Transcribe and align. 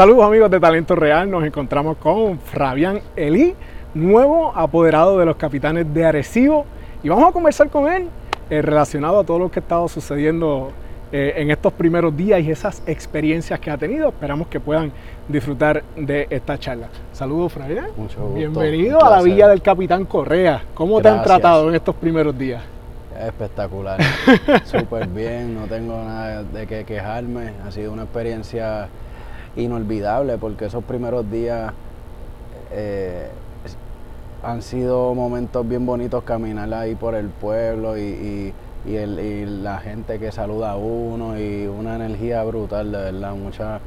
Saludos 0.00 0.24
amigos 0.24 0.50
de 0.50 0.58
Talento 0.58 0.96
Real, 0.96 1.30
nos 1.30 1.44
encontramos 1.44 1.98
con 1.98 2.38
Fabián 2.38 3.02
Elí, 3.16 3.54
nuevo 3.92 4.50
apoderado 4.56 5.18
de 5.18 5.26
los 5.26 5.36
capitanes 5.36 5.92
de 5.92 6.06
Arecibo 6.06 6.64
y 7.02 7.10
vamos 7.10 7.28
a 7.28 7.32
conversar 7.32 7.68
con 7.68 7.86
él 7.92 8.08
eh, 8.48 8.62
relacionado 8.62 9.20
a 9.20 9.24
todo 9.24 9.38
lo 9.38 9.50
que 9.50 9.58
ha 9.58 9.62
estado 9.62 9.86
sucediendo 9.88 10.72
eh, 11.12 11.34
en 11.36 11.50
estos 11.50 11.74
primeros 11.74 12.16
días 12.16 12.40
y 12.40 12.50
esas 12.50 12.82
experiencias 12.86 13.60
que 13.60 13.70
ha 13.70 13.76
tenido. 13.76 14.08
Esperamos 14.08 14.48
que 14.48 14.58
puedan 14.58 14.90
disfrutar 15.28 15.84
de 15.94 16.26
esta 16.30 16.58
charla. 16.58 16.88
Saludos, 17.12 17.52
Fabián. 17.52 17.88
Mucho 17.94 18.22
gusto. 18.22 18.36
Bienvenido 18.36 19.04
a 19.04 19.10
la 19.10 19.22
Villa 19.22 19.48
del 19.48 19.60
Capitán 19.60 20.06
Correa. 20.06 20.62
¿Cómo 20.72 21.02
te 21.02 21.08
han 21.08 21.22
tratado 21.22 21.68
en 21.68 21.74
estos 21.74 21.94
primeros 21.94 22.38
días? 22.38 22.62
Espectacular, 23.22 24.00
súper 24.64 25.06
bien, 25.08 25.56
no 25.56 25.66
tengo 25.66 26.02
nada 26.02 26.42
de 26.42 26.66
qué 26.66 26.84
quejarme. 26.86 27.52
Ha 27.66 27.70
sido 27.70 27.92
una 27.92 28.04
experiencia 28.04 28.88
inolvidable 29.56 30.38
porque 30.38 30.66
esos 30.66 30.84
primeros 30.84 31.30
días 31.30 31.72
eh, 32.72 33.28
han 34.42 34.62
sido 34.62 35.14
momentos 35.14 35.68
bien 35.68 35.84
bonitos 35.84 36.24
caminar 36.24 36.72
ahí 36.72 36.94
por 36.94 37.14
el 37.14 37.28
pueblo 37.28 37.98
y, 37.98 38.52
la 38.86 39.78
gente 39.78 40.18
que 40.18 40.32
saluda 40.32 40.70
a 40.70 40.76
uno 40.76 41.38
y 41.38 41.66
una 41.66 41.96
energía 41.96 42.42
brutal, 42.44 42.90
de 42.90 42.98
verdad, 42.98 43.34
muchas, 43.34 43.78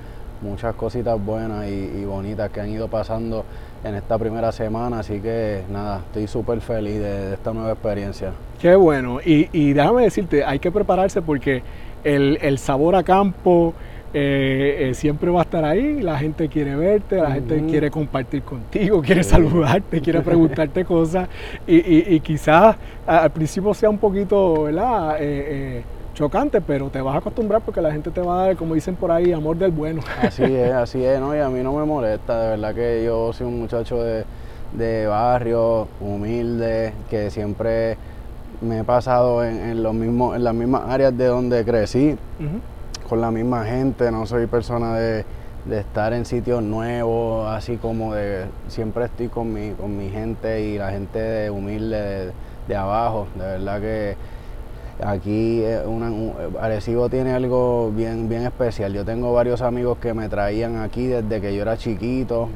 muchas 0.44 0.75
cositas 0.75 1.23
buenas 1.23 1.67
y, 1.67 2.06
bonitas 2.06 2.52
que 2.52 2.61
han 2.61 2.69
ido 2.69 2.88
pasando 2.88 3.44
en 3.84 3.95
esta 3.95 4.19
primera 4.19 4.52
semana, 4.52 5.00
así 5.00 5.19
que 5.19 5.64
nada, 5.72 6.02
estoy 6.06 6.28
súper 6.28 6.61
feliz 6.61 7.00
de, 7.00 7.34
esta 7.34 7.53
nueva 7.53 7.72
experiencia. 7.72 8.34
Qué 8.61 8.75
bueno, 8.75 9.19
y, 9.25 9.73
déjame 9.73 10.03
decirte, 10.03 10.45
hay 10.45 10.59
que 10.59 10.72
prepararse 10.72 11.23
porque 11.23 11.64
el, 12.03 12.38
el 12.41 12.59
sabor 12.59 12.95
a 12.95 13.02
campo, 13.02 13.73
eh, 14.16 14.89
eh, 14.89 14.94
siempre 14.94 15.31
va 15.31 15.39
a 15.39 15.44
estar 15.44 15.66
ahí, 15.66 16.00
la 16.00 16.19
gente 16.19 16.47
quiere 16.47 16.75
verte, 16.75 17.17
la 17.17 17.31
gente 17.31 17.64
quiere 17.67 17.89
compartir 17.89 18.44
contigo, 18.44 19.02
quiere 19.02 19.23
saludarte, 19.23 20.02
quiere 20.02 20.22
preguntarte 20.22 20.86
cosas 20.86 21.28
y, 21.66 22.19
quizás 22.19 22.75
al 23.08 23.31
principio 23.31 23.73
sea 23.73 23.89
un 23.89 23.97
poquito 23.97 24.64
¿verdad? 24.66 25.17
Eh, 25.19 25.81
chocante, 26.14 26.61
pero 26.61 26.91
te 26.91 27.02
vas 27.02 27.16
a 27.16 27.17
acostumbrar 27.17 27.61
porque 27.61 27.81
la 27.81 27.91
gente 27.91 28.11
te 28.11 28.22
va 28.22 28.44
a 28.44 28.47
dar, 28.47 28.56
como 28.56 28.75
dicen 28.75 28.95
por 28.95 29.11
ahí, 29.11 29.34
amor 29.34 29.58
del 29.58 29.72
bueno. 29.72 30.02
Así 30.22 30.44
es, 30.44 30.72
así 30.72 31.03
es, 31.03 31.19
¿no? 31.19 31.36
y 31.36 31.39
a 31.39 31.50
mí 31.50 31.64
no 31.64 31.73
me 31.73 31.84
molesta, 31.84 32.39
de 32.39 32.50
verdad 32.50 32.75
que 32.75 33.03
yo 33.03 33.34
soy 33.34 33.47
un 33.47 33.59
muchacho 33.61 33.97
de, 34.03 35.08
barrio, 35.08 35.88
humilde, 36.00 36.94
que 37.09 37.31
siempre 37.31 37.97
me 38.61 38.81
he 38.81 38.84
pasado 38.84 39.44
en, 39.44 39.81
los 39.81 39.95
mismos, 39.95 40.36
en 40.36 40.44
las 40.44 40.53
mismas 40.53 40.84
áreas 40.88 41.17
de 41.17 41.25
donde 41.25 41.66
crecí 41.66 42.16
con 43.08 43.22
la 43.22 43.32
misma 43.32 43.66
gente, 43.66 44.12
no 44.12 44.26
soy 44.26 44.48
persona 44.48 44.96
de, 44.96 45.26
estar 45.72 46.12
en 46.14 46.26
sitios 46.26 46.62
nuevos, 46.62 47.48
así 47.50 47.78
como 47.78 48.14
de 48.14 48.46
siempre 48.68 49.06
estoy 49.06 49.30
con 49.30 49.54
mi, 49.54 49.72
con 49.72 49.98
mi 49.98 50.09
gente 50.09 50.62
y 50.62 50.78
la 50.78 50.92
gente 50.92 51.20
de 51.20 51.50
humilde 51.50 52.31
de, 52.68 52.76
abajo. 52.76 53.28
De 53.36 53.46
verdad 53.46 53.80
que 53.80 54.16
aquí 55.02 55.64
una, 55.86 56.12
Arecibo 56.59 57.08
tiene 57.09 57.34
algo 57.34 57.92
bien, 57.92 58.28
bien 58.28 58.44
especial. 58.44 58.94
Yo 58.94 59.06
tengo 59.06 59.34
varios 59.34 59.62
amigos 59.62 59.98
que 60.00 60.14
me 60.14 60.28
traían 60.28 60.78
aquí 60.78 61.08
desde 61.08 61.40
que 61.40 61.56
yo 61.56 61.62
era 61.62 61.78
chiquito. 61.78 62.50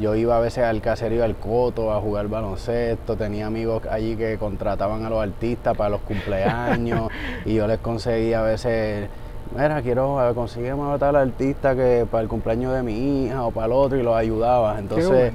Yo 0.00 0.14
iba 0.14 0.36
a 0.36 0.40
veces 0.40 0.64
al 0.64 0.80
caserío 0.80 1.24
al 1.24 1.36
Coto 1.36 1.92
a 1.92 2.00
jugar 2.00 2.26
baloncesto, 2.28 3.16
tenía 3.16 3.46
amigos 3.46 3.82
allí 3.90 4.16
que 4.16 4.38
contrataban 4.38 5.04
a 5.04 5.10
los 5.10 5.22
artistas 5.22 5.76
para 5.76 5.90
los 5.90 6.00
cumpleaños 6.00 7.10
y 7.44 7.54
yo 7.54 7.66
les 7.66 7.80
conseguía 7.80 8.40
a 8.40 8.44
veces 8.44 9.08
mira, 9.52 9.80
quiero 9.82 10.18
conseguir 10.34 10.72
a 10.72 10.98
tal 10.98 11.16
artista 11.16 11.74
que 11.74 12.06
para 12.10 12.22
el 12.22 12.28
cumpleaños 12.28 12.74
de 12.74 12.82
mi 12.82 13.24
hija 13.24 13.44
o 13.44 13.50
para 13.50 13.66
el 13.66 13.72
otro 13.72 13.98
y 13.98 14.02
los 14.02 14.14
ayudaba. 14.14 14.78
Entonces, 14.78 15.32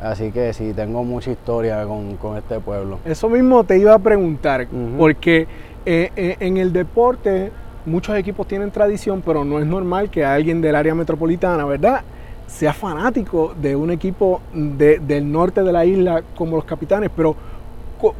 así 0.00 0.30
que 0.32 0.52
sí, 0.52 0.72
tengo 0.74 1.04
mucha 1.04 1.30
historia 1.30 1.84
con, 1.86 2.36
este 2.36 2.60
pueblo. 2.60 2.98
Eso 3.04 3.28
mismo 3.28 3.64
te 3.64 3.78
iba 3.78 3.94
a 3.94 3.98
preguntar, 3.98 4.66
porque 4.96 5.46
eh, 5.86 6.10
eh, 6.16 6.36
en 6.40 6.56
el 6.56 6.72
deporte 6.72 7.52
muchos 7.86 8.16
equipos 8.16 8.46
tienen 8.46 8.70
tradición, 8.70 9.22
pero 9.24 9.44
no 9.44 9.58
es 9.58 9.66
normal 9.66 10.10
que 10.10 10.24
alguien 10.24 10.60
del 10.60 10.74
área 10.74 10.94
metropolitana, 10.94 11.64
¿verdad? 11.64 12.02
sea 12.48 12.72
fanático 12.72 13.54
de 13.60 13.76
un 13.76 13.90
equipo 13.90 14.40
del 14.52 15.30
norte 15.30 15.62
de 15.62 15.72
la 15.72 15.84
isla 15.84 16.22
como 16.34 16.56
los 16.56 16.64
capitanes, 16.64 17.10
pero 17.14 17.36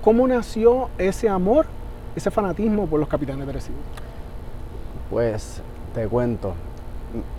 ¿cómo 0.02 0.28
nació 0.28 0.90
ese 0.98 1.28
amor, 1.28 1.66
ese 2.14 2.30
fanatismo 2.30 2.86
por 2.86 3.00
los 3.00 3.08
capitanes 3.08 3.46
de 3.46 3.52
Recibo? 3.54 3.78
Pues 5.10 5.62
te 5.94 6.06
cuento, 6.06 6.52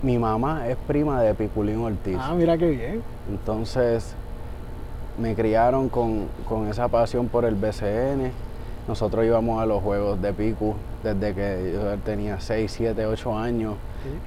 mi 0.02 0.18
mamá 0.18 0.68
es 0.68 0.76
prima 0.76 1.22
de 1.22 1.34
Piculín 1.34 1.78
Ortiz. 1.78 2.16
Ah, 2.18 2.34
mira 2.36 2.58
qué 2.58 2.70
bien. 2.70 3.02
Entonces 3.28 4.14
me 5.18 5.34
criaron 5.34 5.88
con, 5.88 6.28
esa 6.68 6.88
pasión 6.88 7.28
por 7.28 7.44
el 7.44 7.54
BCN. 7.54 8.32
Nosotros 8.88 9.24
íbamos 9.24 9.62
a 9.62 9.66
los 9.66 9.82
juegos 9.82 10.20
de 10.20 10.32
Picu 10.32 10.74
desde 11.04 11.34
que 11.34 11.72
yo 11.74 11.96
tenía 11.98 12.40
6, 12.40 12.72
7, 12.72 13.06
8 13.06 13.38
años. 13.38 13.74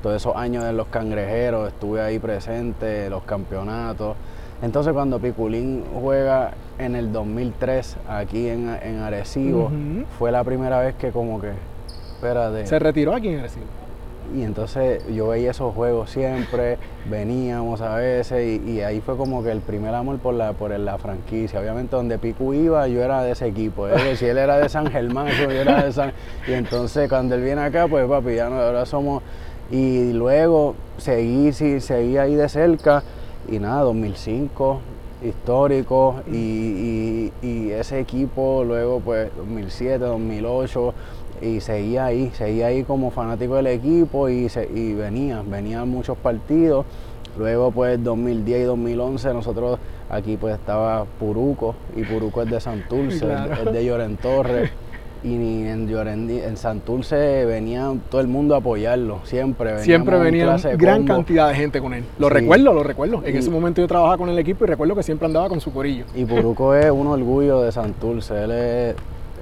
Todos 0.01 0.17
esos 0.17 0.35
años 0.35 0.63
de 0.63 0.71
los 0.71 0.87
cangrejeros 0.87 1.67
estuve 1.67 2.01
ahí 2.01 2.19
presente, 2.19 3.09
los 3.09 3.23
campeonatos. 3.23 4.15
Entonces 4.61 4.93
cuando 4.93 5.19
Piculín 5.19 5.83
juega 6.01 6.51
en 6.79 6.95
el 6.95 7.11
2003 7.11 7.97
aquí 8.07 8.47
en, 8.47 8.69
Arecibo, 8.69 9.69
fue 10.17 10.31
la 10.31 10.45
primera 10.45 10.79
vez 10.79 10.95
que 10.95 11.11
como 11.11 11.41
que 11.41 11.51
¿Se 12.65 12.79
retiró 12.79 13.13
aquí 13.13 13.29
en 13.29 13.39
Arecibo? 13.39 13.65
Y 14.35 14.41
entonces 14.41 15.03
yo 15.13 15.27
veía 15.27 15.51
esos 15.51 15.75
juegos 15.75 16.09
siempre, 16.09 16.77
veníamos 17.07 17.81
a 17.81 17.95
veces 17.97 18.61
y, 18.65 18.81
ahí 18.81 18.99
fue 19.01 19.15
como 19.15 19.43
que 19.43 19.51
el 19.51 19.59
primer 19.59 19.93
amor 19.93 20.17
por 20.17 20.33
la, 20.33 20.53
por 20.53 20.71
la 20.71 20.97
franquicia. 20.97 21.59
Obviamente 21.59 21.95
donde 21.95 22.17
Picu 22.17 22.53
iba 22.53 22.87
yo 22.87 23.03
era 23.03 23.21
de 23.21 23.31
ese 23.31 23.47
equipo. 23.47 23.87
Si 24.15 24.25
él 24.25 24.37
era 24.37 24.57
de 24.57 24.69
San 24.69 24.89
Germán, 24.89 25.27
yo 25.39 25.51
era 25.51 25.83
de 25.83 25.91
San... 25.91 26.13
Y 26.47 26.53
entonces 26.53 27.09
cuando 27.09 27.35
él 27.35 27.43
viene 27.43 27.61
acá, 27.61 27.87
pues 27.87 28.07
papi, 28.07 28.35
ya 28.35 28.49
no, 28.49 28.59
ahora 28.59 28.85
somos... 28.85 29.21
Y 29.69 30.13
luego 30.13 30.75
seguí, 30.97 31.51
sí, 31.51 31.79
seguí 31.79 32.17
ahí 32.17 32.35
de 32.35 32.49
cerca 32.49 33.03
y 33.49 33.59
nada, 33.59 33.81
2005, 33.81 34.79
histórico 35.23 36.21
y, 36.31 37.31
y, 37.41 37.71
ese 37.71 37.99
equipo 37.99 38.63
luego 38.63 38.99
pues 38.99 39.29
2007, 39.37 39.99
2008 39.99 40.93
y 41.43 41.61
seguía 41.61 42.05
ahí, 42.05 42.31
seguía 42.35 42.67
ahí 42.67 42.83
como 42.83 43.11
fanático 43.11 43.55
del 43.55 43.67
equipo 43.67 44.29
y, 44.29 44.49
se, 44.49 44.69
y 44.73 44.93
venía, 44.93 45.43
venían 45.45 45.89
muchos 45.89 46.17
partidos. 46.17 46.85
Luego 47.37 47.71
pues 47.71 48.03
2010 48.03 48.61
y 48.61 48.63
2011 48.63 49.33
nosotros 49.33 49.79
aquí 50.09 50.37
pues 50.37 50.55
estaba 50.55 51.05
Puruco 51.19 51.75
y 51.95 52.03
Puruco 52.03 52.43
es 52.43 52.49
de 52.49 52.59
Santurce, 52.59 53.27
es 53.65 53.73
de 53.73 53.85
Lloren 53.85 54.17
Torres 54.17 54.71
y 55.23 55.35
en, 55.35 55.89
en 55.89 56.57
Santurce 56.57 57.45
venía 57.45 57.93
todo 58.09 58.19
el 58.19 58.27
mundo 58.27 58.55
a 58.55 58.57
apoyarlo, 58.57 59.21
siempre. 59.23 59.79
Siempre 59.79 60.19
venía 60.19 60.57
gran 60.77 61.05
cantidad 61.05 61.47
de 61.47 61.55
gente 61.55 61.79
con 61.79 61.93
él. 61.93 62.03
Lo 62.19 62.29
recuerdo, 62.29 62.73
lo 62.73 62.83
recuerdo. 62.83 63.21
En 63.25 63.37
ese 63.37 63.49
momento 63.49 63.81
yo 63.81 63.87
trabajaba 63.87 64.17
con 64.17 64.29
el 64.29 64.37
equipo 64.37 64.65
y 64.65 64.67
recuerdo 64.67 64.95
que 64.95 65.03
siempre 65.03 65.25
andaba 65.25 65.47
con 65.47 65.61
su 65.61 65.71
corillo. 65.71 66.05
Y 66.13 66.25
Puruco 66.25 66.75
es 66.75 66.91
un 66.91 67.07
orgullo 67.07 67.61
de 67.61 67.71
Santurce, 67.71 68.43
él 68.43 68.51
es 68.51 68.95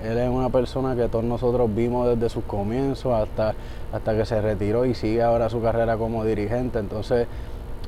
él 0.04 0.18
es 0.18 0.30
una 0.30 0.50
persona 0.50 0.96
que 0.96 1.08
todos 1.08 1.24
nosotros 1.24 1.74
vimos 1.74 2.08
desde 2.08 2.30
sus 2.30 2.44
comienzos 2.44 3.14
hasta, 3.14 3.54
hasta 3.92 4.16
que 4.16 4.26
se 4.26 4.42
retiró 4.42 4.86
y 4.86 4.94
sigue 4.94 5.22
ahora 5.22 5.50
su 5.50 5.62
carrera 5.62 5.98
como 5.98 6.24
dirigente. 6.26 6.80
Entonces, 6.80 7.28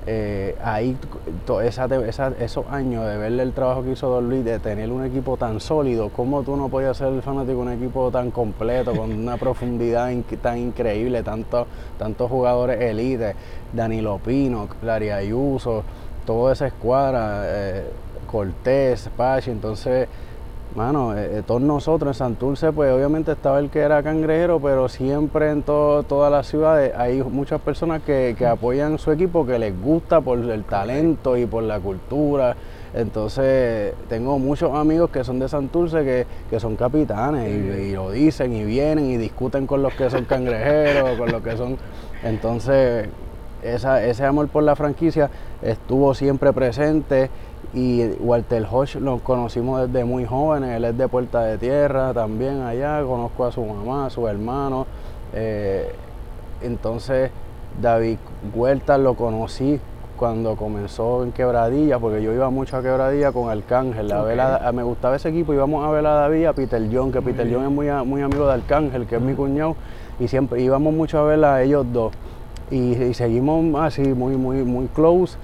eh, 0.06 0.58
ahí 0.62 0.98
esos 1.64 2.66
años 2.70 3.06
de 3.06 3.18
verle 3.18 3.44
el 3.44 3.54
trabajo 3.54 3.84
que 3.84 3.92
hizo 3.92 4.10
Don 4.10 4.30
Luis, 4.30 4.44
de 4.44 4.60
tener 4.60 4.92
un 4.92 5.06
equipo 5.06 5.38
tan 5.38 5.62
sólido, 5.62 6.10
¿cómo 6.10 6.44
tú 6.44 6.58
no 6.58 6.68
podías 6.68 6.98
ser 6.98 7.14
el 7.14 7.22
fanático 7.22 7.54
de 7.54 7.62
un 7.62 7.72
equipo 7.72 8.12
tan 8.12 8.32
completo, 8.32 8.94
con 8.94 9.12
una 9.20 9.38
profundidad 9.38 10.12
tan 10.42 10.58
increíble, 10.58 11.24
tantos 11.24 11.68
tantos 11.98 12.30
jugadores 12.30 12.82
elite, 12.82 13.36
Danilo 13.72 14.20
Pino, 14.20 14.68
Clary 14.82 15.12
Ayuso, 15.12 15.84
toda 16.26 16.52
esa 16.52 16.68
escuadra, 16.68 17.44
eh, 17.46 17.84
Cortés, 18.30 19.10
Pachi, 19.16 19.52
entonces 19.52 20.10
Mano, 20.76 21.16
eh, 21.16 21.38
eh, 21.38 21.44
todos 21.46 21.62
nosotros 21.62 22.16
en 22.16 22.18
Santurce, 22.18 22.72
pues 22.72 22.92
obviamente 22.92 23.32
estaba 23.32 23.60
el 23.60 23.70
que 23.70 23.80
era 23.80 24.02
cangrejero, 24.02 24.60
pero 24.60 24.90
siempre 24.90 25.52
en 25.52 25.62
todas 25.62 26.32
las 26.32 26.48
ciudades 26.48 26.92
hay 26.98 27.22
muchas 27.22 27.62
personas 27.62 28.02
que, 28.02 28.36
apoyan 28.48 28.98
su 28.98 29.12
equipo, 29.12 29.46
que 29.46 29.60
les 29.60 29.80
gusta 29.80 30.20
por 30.20 30.40
el 30.40 30.64
talento 30.64 31.38
y 31.38 31.46
por 31.46 31.62
la 31.62 31.80
cultura. 31.80 32.56
Entonces, 32.96 33.94
tengo 34.10 34.40
muchos 34.40 34.74
amigos 34.74 35.12
que 35.12 35.24
son 35.24 35.38
de 35.38 35.48
Santurce 35.48 36.26
que, 36.50 36.60
son 36.60 36.76
capitanes 36.76 37.52
y, 37.52 37.92
lo 37.92 38.10
dicen 38.10 38.52
y 38.54 38.64
vienen 38.64 39.12
y 39.12 39.18
discuten 39.18 39.68
con 39.68 39.84
los 39.84 39.94
que 39.94 40.10
son 40.10 40.26
cangrejeros, 40.26 41.20
con 41.20 41.32
los 41.32 41.44
que 41.44 41.56
son. 41.56 41.78
Entonces, 42.24 43.10
ese 43.62 44.26
amor 44.26 44.48
por 44.48 44.64
la 44.64 44.76
franquicia 44.76 45.30
estuvo 45.62 46.16
siempre 46.16 46.52
presente 46.52 47.30
y 47.74 48.04
Walter 48.20 48.66
Hodge 48.72 48.96
lo 49.00 49.18
conocimos 49.20 49.88
desde 49.88 50.06
muy 50.06 50.26
jóvenes, 50.26 50.76
él 50.78 50.86
es 50.86 50.98
de 50.98 51.08
Puerta 51.08 51.42
de 51.44 51.58
Tierra 51.58 52.14
también 52.14 52.62
allá, 52.62 53.02
conozco 53.04 53.46
a 53.46 53.52
su 53.52 53.64
mamá, 53.66 54.06
a 54.06 54.10
su 54.10 54.28
hermano. 54.28 54.86
Eh, 55.34 55.92
entonces 56.62 57.32
David 57.82 58.18
Huerta 58.54 58.98
lo 58.98 59.16
conocí 59.16 59.80
cuando 60.18 60.56
comenzó 60.56 61.24
en 61.24 61.32
Quebradilla, 61.32 61.98
porque 61.98 62.22
yo 62.22 62.32
iba 62.32 62.50
mucho 62.52 62.78
a 62.78 62.82
Quebradilla 62.84 63.32
con 63.32 63.50
Arcángel. 63.50 64.12
A 64.12 64.22
ver 64.22 64.40
a- 64.40 64.68
a- 64.68 64.72
me 64.72 64.84
gustaba 64.84 65.16
ese 65.16 65.30
equipo, 65.30 65.54
íbamos 65.54 65.84
a 65.86 65.90
ver 65.90 66.06
a 66.06 66.12
David, 66.14 66.46
a 66.46 66.54
Peter 66.54 66.82
John, 66.94 67.12
que 67.12 67.22
Peter 67.22 67.50
John 67.52 67.64
es 67.64 67.72
muy, 67.72 67.88
muy 68.06 68.22
amigo 68.22 68.46
de 68.46 68.54
Arcángel, 68.54 69.08
que 69.08 69.16
es 69.16 69.22
mi 69.22 69.34
cuñado, 69.34 69.76
y 70.20 70.28
siempre 70.28 70.62
íbamos 70.62 70.94
mucho 70.94 71.18
a 71.18 71.24
ver 71.24 71.44
a 71.44 71.62
ellos 71.64 71.86
dos. 71.92 72.14
Y, 72.70 72.94
y 72.94 73.14
seguimos 73.16 73.82
así 73.82 74.04
muy, 74.14 74.38
muy, 74.38 74.64
muy 74.64 74.86
close. 74.88 75.38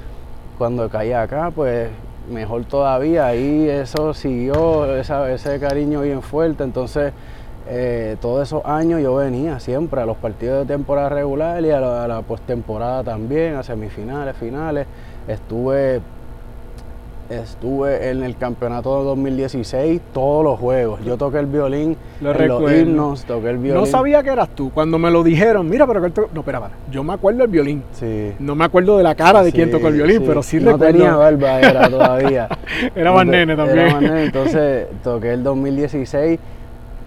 Cuando 0.59 0.87
caí 0.89 1.11
acá, 1.13 1.51
pues 1.53 1.89
mejor 2.29 2.65
todavía, 2.65 3.27
ahí 3.27 3.67
eso 3.67 4.13
siguió, 4.13 4.95
ese 4.95 5.59
cariño 5.59 6.01
bien 6.01 6.21
fuerte. 6.21 6.63
Entonces, 6.63 7.13
eh, 7.67 8.17
todos 8.21 8.47
esos 8.47 8.65
años 8.65 9.01
yo 9.01 9.15
venía 9.15 9.59
siempre 9.59 10.01
a 10.01 10.05
los 10.05 10.17
partidos 10.17 10.67
de 10.67 10.73
temporada 10.73 11.09
regular 11.09 11.63
y 11.63 11.69
a 11.71 11.79
la, 11.79 12.03
a 12.03 12.07
la 12.07 12.21
postemporada 12.21 13.03
también, 13.03 13.55
a 13.55 13.63
semifinales, 13.63 14.35
finales. 14.37 14.87
Estuve, 15.27 16.01
estuve 17.29 18.09
en 18.09 18.23
el 18.23 18.35
campeonato 18.37 18.97
de 18.99 19.05
2016, 19.05 20.01
todos 20.13 20.43
los 20.43 20.59
juegos. 20.59 20.99
Yo 21.05 21.17
toqué 21.17 21.39
el 21.39 21.45
violín, 21.45 21.95
Lo 22.21 22.31
en 22.31 22.37
recuerdo. 22.37 22.59
los 22.67 22.71
himnos, 22.73 23.23
toqué 23.25 23.49
el 23.51 23.57
violín. 23.57 23.79
No 23.81 23.85
sabía 23.85 24.23
que 24.23 24.29
eras 24.29 24.49
tú. 24.49 24.71
Cuando 24.73 24.97
me 24.97 25.11
lo 25.11 25.23
dijeron, 25.23 25.69
mira, 25.69 25.85
pero 25.87 26.01
que 26.01 26.07
esto- 26.07 26.29
No, 26.33 26.41
espera, 26.41 26.59
para. 26.59 26.73
Yo 26.91 27.03
me 27.03 27.13
acuerdo 27.13 27.39
del 27.41 27.47
violín. 27.49 27.83
Sí. 27.93 28.33
No 28.39 28.55
me 28.55 28.65
acuerdo 28.65 28.97
de 28.97 29.03
la 29.03 29.15
cara 29.15 29.43
de 29.43 29.51
quién 29.51 29.69
tocó 29.71 29.87
el 29.89 29.93
violín, 29.95 30.23
pero 30.25 30.41
sí 30.43 30.57
no 30.59 30.71
recuerdo. 30.73 30.93
tenía 30.93 31.15
barba 31.15 31.59
era 31.61 31.89
todavía. 31.89 32.47
Era 32.95 33.09
No 33.11 33.15
más 33.17 33.25
nene 33.27 33.55
también. 33.55 33.79
Era 33.79 33.91
más 33.93 34.01
nene, 34.01 34.23
entonces 34.25 34.87
toqué 35.03 35.33
el 35.33 35.43
2016 35.43 36.39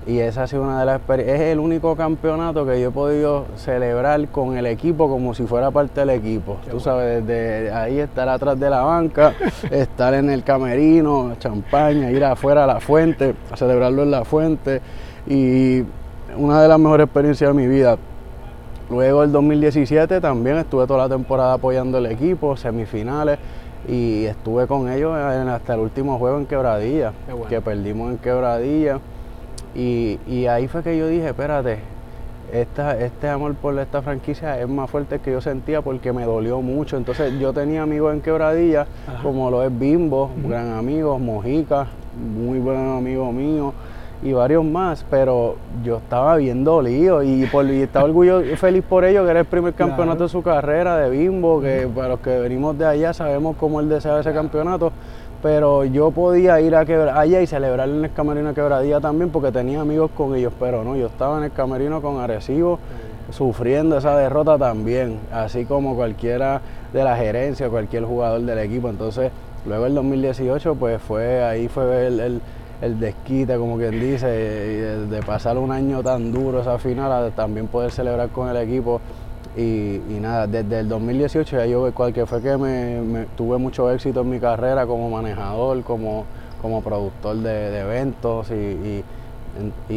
y 0.06 0.18
esa 0.18 0.44
ha 0.44 0.46
sido 0.46 0.62
una 0.62 0.80
de 0.80 0.86
las 0.86 0.96
experiencias. 0.96 1.40
Es 1.40 1.52
el 1.52 1.58
único 1.58 1.94
campeonato 1.96 2.66
que 2.66 2.80
yo 2.80 2.88
he 2.88 2.92
podido 2.92 3.46
celebrar 3.56 4.26
con 4.28 4.56
el 4.56 4.66
equipo 4.66 5.08
como 5.08 5.34
si 5.34 5.44
fuera 5.44 5.70
parte 5.70 6.00
del 6.00 6.10
equipo. 6.10 6.56
Tú 6.70 6.80
sabes, 6.80 7.26
desde 7.26 7.72
ahí 7.72 7.98
estar 7.98 8.28
atrás 8.28 8.58
de 8.58 8.68
la 8.68 8.82
banca, 8.82 9.34
estar 9.70 10.14
en 10.14 10.30
el 10.30 10.42
camerino, 10.42 11.36
champaña, 11.38 12.10
ir 12.10 12.24
afuera 12.24 12.64
a 12.64 12.66
la 12.66 12.80
fuente, 12.80 13.34
a 13.50 13.56
celebrarlo 13.56 14.02
en 14.02 14.10
la 14.10 14.24
fuente 14.24 14.80
y 15.26 15.84
una 16.36 16.62
de 16.62 16.68
las 16.68 16.78
mejores 16.78 17.04
experiencias 17.04 17.54
de 17.54 17.54
mi 17.54 17.68
vida. 17.68 17.96
Luego 18.90 19.22
el 19.22 19.32
2017 19.32 20.20
también 20.20 20.58
estuve 20.58 20.86
toda 20.86 21.06
la 21.06 21.08
temporada 21.08 21.54
apoyando 21.54 21.98
el 21.98 22.06
equipo, 22.06 22.56
semifinales, 22.56 23.38
y 23.88 24.24
estuve 24.24 24.66
con 24.66 24.90
ellos 24.90 25.14
hasta 25.16 25.74
el 25.74 25.80
último 25.80 26.18
juego 26.18 26.38
en 26.38 26.46
Quebradilla, 26.46 27.12
bueno. 27.26 27.46
que 27.46 27.60
perdimos 27.60 28.10
en 28.10 28.18
Quebradilla. 28.18 29.00
Y, 29.74 30.18
y 30.26 30.46
ahí 30.46 30.68
fue 30.68 30.82
que 30.82 30.96
yo 30.96 31.06
dije, 31.08 31.28
espérate, 31.28 31.78
esta, 32.52 32.98
este 32.98 33.28
amor 33.28 33.54
por 33.54 33.78
esta 33.78 34.02
franquicia 34.02 34.60
es 34.60 34.68
más 34.68 34.90
fuerte 34.90 35.18
que 35.20 35.32
yo 35.32 35.40
sentía 35.40 35.80
porque 35.80 36.12
me 36.12 36.24
dolió 36.24 36.60
mucho. 36.60 36.96
Entonces 36.98 37.32
yo 37.38 37.52
tenía 37.52 37.82
amigos 37.82 38.12
en 38.12 38.20
Quebradilla, 38.20 38.86
Ajá. 39.08 39.22
como 39.22 39.50
lo 39.50 39.62
es 39.62 39.78
Bimbo, 39.78 40.30
gran 40.46 40.72
amigo, 40.72 41.18
Mojica, 41.18 41.86
muy 42.36 42.58
buen 42.58 42.76
amigo 42.78 43.32
mío 43.32 43.72
y 44.24 44.32
varios 44.34 44.64
más, 44.64 45.04
pero 45.10 45.56
yo 45.82 45.96
estaba 45.96 46.36
bien 46.36 46.62
dolido 46.62 47.24
y, 47.24 47.44
por, 47.46 47.64
y 47.64 47.82
estaba 47.82 48.04
orgulloso 48.04 48.44
y 48.52 48.56
feliz 48.56 48.84
por 48.88 49.04
ello, 49.04 49.24
que 49.24 49.30
era 49.30 49.40
el 49.40 49.46
primer 49.46 49.72
Claro. 49.72 49.90
campeonato 49.92 50.24
de 50.24 50.28
su 50.28 50.42
carrera 50.42 50.96
de 50.98 51.10
Bimbo, 51.10 51.60
que 51.60 51.88
para 51.92 52.08
los 52.10 52.20
que 52.20 52.38
venimos 52.38 52.78
de 52.78 52.84
allá 52.86 53.12
sabemos 53.14 53.56
cómo 53.58 53.80
él 53.80 53.88
deseaba 53.88 54.20
ese 54.20 54.32
campeonato, 54.32 54.92
pero 55.42 55.84
yo 55.84 56.10
podía 56.12 56.60
ir 56.60 56.74
a 56.76 56.84
quebra- 56.84 57.18
allá 57.18 57.40
y 57.42 57.46
celebrar 57.46 57.88
en 57.88 58.04
el 58.04 58.12
camerino 58.12 58.48
de 58.48 58.54
Quebradilla 58.54 59.00
también 59.00 59.30
porque 59.30 59.50
tenía 59.50 59.80
amigos 59.80 60.10
con 60.16 60.34
ellos, 60.36 60.52
pero 60.58 60.84
no, 60.84 60.96
yo 60.96 61.06
estaba 61.06 61.38
en 61.38 61.44
el 61.44 61.52
camerino 61.52 62.00
con 62.00 62.20
Arecibo 62.20 62.78
sufriendo 63.30 63.96
esa 63.98 64.16
derrota 64.16 64.58
también, 64.58 65.18
así 65.32 65.64
como 65.64 65.94
cualquiera 65.96 66.60
de 66.92 67.02
la 67.04 67.16
gerencia, 67.16 67.68
cualquier 67.70 68.04
jugador 68.04 68.40
del 68.42 68.58
equipo. 68.58 68.88
Entonces, 68.88 69.30
luego 69.66 69.86
el 69.86 69.94
2018, 69.94 70.74
pues 70.74 71.00
fue 71.00 71.42
ahí 71.42 71.68
fue 71.68 72.06
el, 72.06 72.20
el- 72.20 72.40
el 72.82 72.98
desquite, 72.98 73.56
como 73.58 73.76
quien 73.76 73.92
dice, 74.00 74.26
de, 74.26 75.06
de 75.06 75.22
pasar 75.22 75.56
un 75.56 75.70
año 75.70 76.02
tan 76.02 76.32
duro 76.32 76.60
esa 76.62 76.78
final, 76.78 77.12
a 77.12 77.30
también 77.30 77.68
poder 77.68 77.92
celebrar 77.92 78.28
con 78.30 78.48
el 78.48 78.56
equipo. 78.56 79.00
Y, 79.56 79.96
y 80.08 80.18
nada, 80.20 80.46
desde 80.46 80.80
el 80.80 80.88
2018 80.88 81.56
ya 81.58 81.66
yo, 81.66 81.92
cual 81.92 82.12
que 82.12 82.24
fue 82.24 82.40
que 82.40 82.56
me, 82.56 83.00
me- 83.02 83.24
tuve 83.36 83.58
mucho 83.58 83.90
éxito 83.90 84.22
en 84.22 84.30
mi 84.30 84.40
carrera 84.40 84.86
como 84.86 85.10
manejador, 85.10 85.82
como, 85.82 86.24
como 86.62 86.80
productor 86.80 87.36
de, 87.36 87.70
de 87.70 87.80
eventos 87.80 88.50
y, 88.50 88.54
y- 88.54 89.04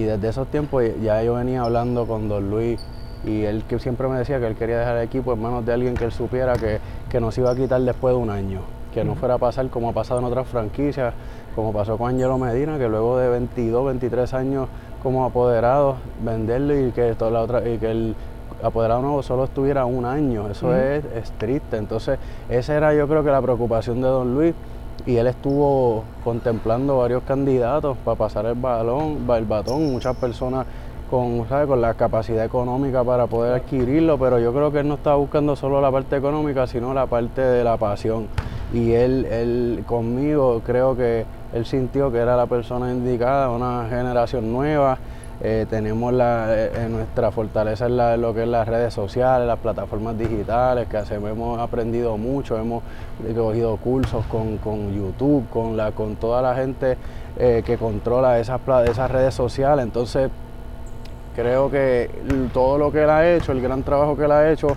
desde 0.03 0.27
esos 0.27 0.47
tiempos 0.49 0.83
ya 1.01 1.23
yo 1.23 1.35
venía 1.35 1.61
hablando 1.61 2.05
con 2.05 2.27
Don 2.27 2.49
Luis 2.49 2.77
y 3.23 3.43
él 3.43 3.63
que 3.69 3.79
siempre 3.79 4.09
me 4.09 4.17
decía 4.17 4.37
que 4.39 4.47
él 4.47 4.55
quería 4.55 4.77
dejar 4.79 4.97
el 4.97 5.03
equipo 5.03 5.31
en 5.31 5.41
manos 5.41 5.65
de 5.65 5.71
alguien 5.71 5.95
que 5.95 6.03
él 6.03 6.11
supiera 6.11 6.53
que, 6.57 6.79
que 7.09 7.21
nos 7.21 7.37
iba 7.37 7.51
a 7.51 7.55
quitar 7.55 7.79
después 7.81 8.13
de 8.13 8.19
un 8.19 8.29
año, 8.29 8.59
que 8.93 9.05
no 9.05 9.15
fuera 9.15 9.35
a 9.35 9.37
pasar 9.37 9.69
como 9.69 9.89
ha 9.89 9.93
pasado 9.93 10.19
en 10.19 10.25
otras 10.25 10.45
franquicias, 10.47 11.13
como 11.55 11.71
pasó 11.71 11.97
con 11.97 12.09
Angelo 12.11 12.37
Medina, 12.37 12.77
que 12.77 12.89
luego 12.89 13.17
de 13.17 13.29
22, 13.29 13.85
23 13.85 14.33
años 14.33 14.67
como 15.01 15.23
apoderado, 15.23 15.95
venderlo 16.21 16.77
y 16.77 16.91
que, 16.91 17.15
toda 17.15 17.31
la 17.31 17.41
otra, 17.41 17.65
y 17.67 17.77
que 17.77 17.89
el 17.91 18.15
apoderado 18.65 19.01
nuevo 19.01 19.23
solo 19.23 19.45
estuviera 19.45 19.85
un 19.85 20.05
año, 20.05 20.49
eso 20.49 20.75
es, 20.75 21.03
es 21.05 21.31
triste. 21.31 21.77
Entonces, 21.77 22.19
esa 22.49 22.75
era 22.75 22.93
yo 22.93 23.07
creo 23.07 23.23
que 23.23 23.31
la 23.31 23.41
preocupación 23.41 24.01
de 24.01 24.07
Don 24.07 24.33
Luis 24.33 24.53
y 25.05 25.17
él 25.17 25.27
estuvo 25.27 26.03
contemplando 26.23 26.97
varios 26.97 27.23
candidatos 27.23 27.97
para 28.03 28.17
pasar 28.17 28.45
el 28.45 28.55
balón, 28.55 29.27
el 29.29 29.45
batón, 29.45 29.91
muchas 29.91 30.15
personas 30.15 30.65
con, 31.09 31.47
¿sabe? 31.47 31.67
con 31.67 31.81
la 31.81 31.93
capacidad 31.93 32.43
económica 32.43 33.03
para 33.03 33.27
poder 33.27 33.53
adquirirlo, 33.53 34.17
pero 34.17 34.39
yo 34.39 34.51
creo 34.53 34.71
que 34.71 34.79
él 34.79 34.87
no 34.87 34.95
estaba 34.95 35.17
buscando 35.17 35.55
solo 35.55 35.79
la 35.81 35.91
parte 35.91 36.15
económica, 36.15 36.65
sino 36.65 36.93
la 36.93 37.05
parte 37.05 37.41
de 37.41 37.63
la 37.63 37.77
pasión. 37.77 38.27
Y 38.73 38.93
él, 38.93 39.25
él 39.25 39.83
conmigo 39.85 40.61
creo 40.65 40.95
que 40.95 41.25
él 41.53 41.65
sintió 41.65 42.11
que 42.11 42.17
era 42.17 42.35
la 42.35 42.47
persona 42.47 42.91
indicada, 42.91 43.49
una 43.51 43.87
generación 43.89 44.51
nueva. 44.51 44.97
Eh, 45.41 45.65
tenemos 45.69 46.13
la, 46.13 46.47
eh, 46.49 46.71
eh, 46.73 46.87
nuestra 46.89 47.29
fortaleza 47.29 47.87
en 47.87 48.21
lo 48.21 48.33
que 48.33 48.43
es 48.43 48.47
las 48.47 48.67
redes 48.67 48.93
sociales, 48.93 49.45
las 49.45 49.59
plataformas 49.59 50.17
digitales, 50.17 50.87
que 50.87 50.95
hacemos, 50.95 51.29
hemos 51.29 51.59
aprendido 51.59 52.17
mucho, 52.17 52.57
hemos 52.57 52.83
cogido 53.35 53.75
cursos 53.77 54.25
con, 54.27 54.57
con 54.57 54.93
YouTube, 54.93 55.49
con, 55.49 55.75
la, 55.75 55.91
con 55.91 56.15
toda 56.15 56.41
la 56.41 56.55
gente 56.55 56.97
eh, 57.37 57.63
que 57.65 57.77
controla 57.77 58.39
esas, 58.39 58.61
esas 58.85 59.11
redes 59.11 59.33
sociales. 59.33 59.83
Entonces, 59.83 60.29
creo 61.35 61.69
que 61.69 62.09
todo 62.53 62.77
lo 62.77 62.91
que 62.93 63.03
él 63.03 63.09
ha 63.09 63.29
hecho, 63.29 63.51
el 63.51 63.61
gran 63.61 63.83
trabajo 63.83 64.15
que 64.15 64.23
él 64.23 64.31
ha 64.31 64.49
hecho 64.49 64.69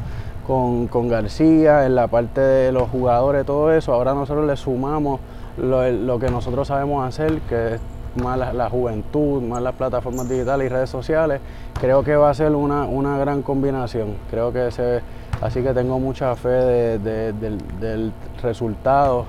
con, 0.45 0.89
con 0.89 1.09
García, 1.09 1.87
en 1.87 1.95
la 1.95 2.09
parte 2.09 2.41
de 2.41 2.73
los 2.73 2.89
jugadores, 2.91 3.47
todo 3.47 3.73
eso, 3.73 3.93
ahora 3.93 4.13
nosotros 4.13 4.45
le 4.45 4.57
sumamos 4.57 5.21
lo, 5.57 5.89
lo 5.89 6.19
que 6.19 6.31
nosotros 6.31 6.67
sabemos 6.67 7.07
hacer, 7.07 7.41
que 7.43 7.75
es 7.75 7.81
más 8.23 8.55
la, 8.55 8.69
juventud, 8.71 9.43
más 9.43 9.63
las 9.63 9.75
plataformas 9.75 10.29
digitales 10.29 10.67
y 10.67 10.69
redes 10.69 10.91
sociales, 10.91 11.41
creo 11.81 12.03
que 12.03 12.15
va 12.17 12.31
a 12.31 12.35
ser 12.35 12.53
una, 12.55 12.85
una 12.85 13.19
gran 13.19 13.43
combinación. 13.43 14.15
Creo 14.31 14.53
que 14.53 14.71
se, 14.71 15.01
así 15.41 15.63
que 15.63 15.73
tengo 15.75 15.99
mucha 15.99 16.35
fe 16.37 16.49
de- 16.49 16.99
de- 16.99 17.33
del, 17.33 17.59
del 17.81 18.13
resultado 18.43 19.25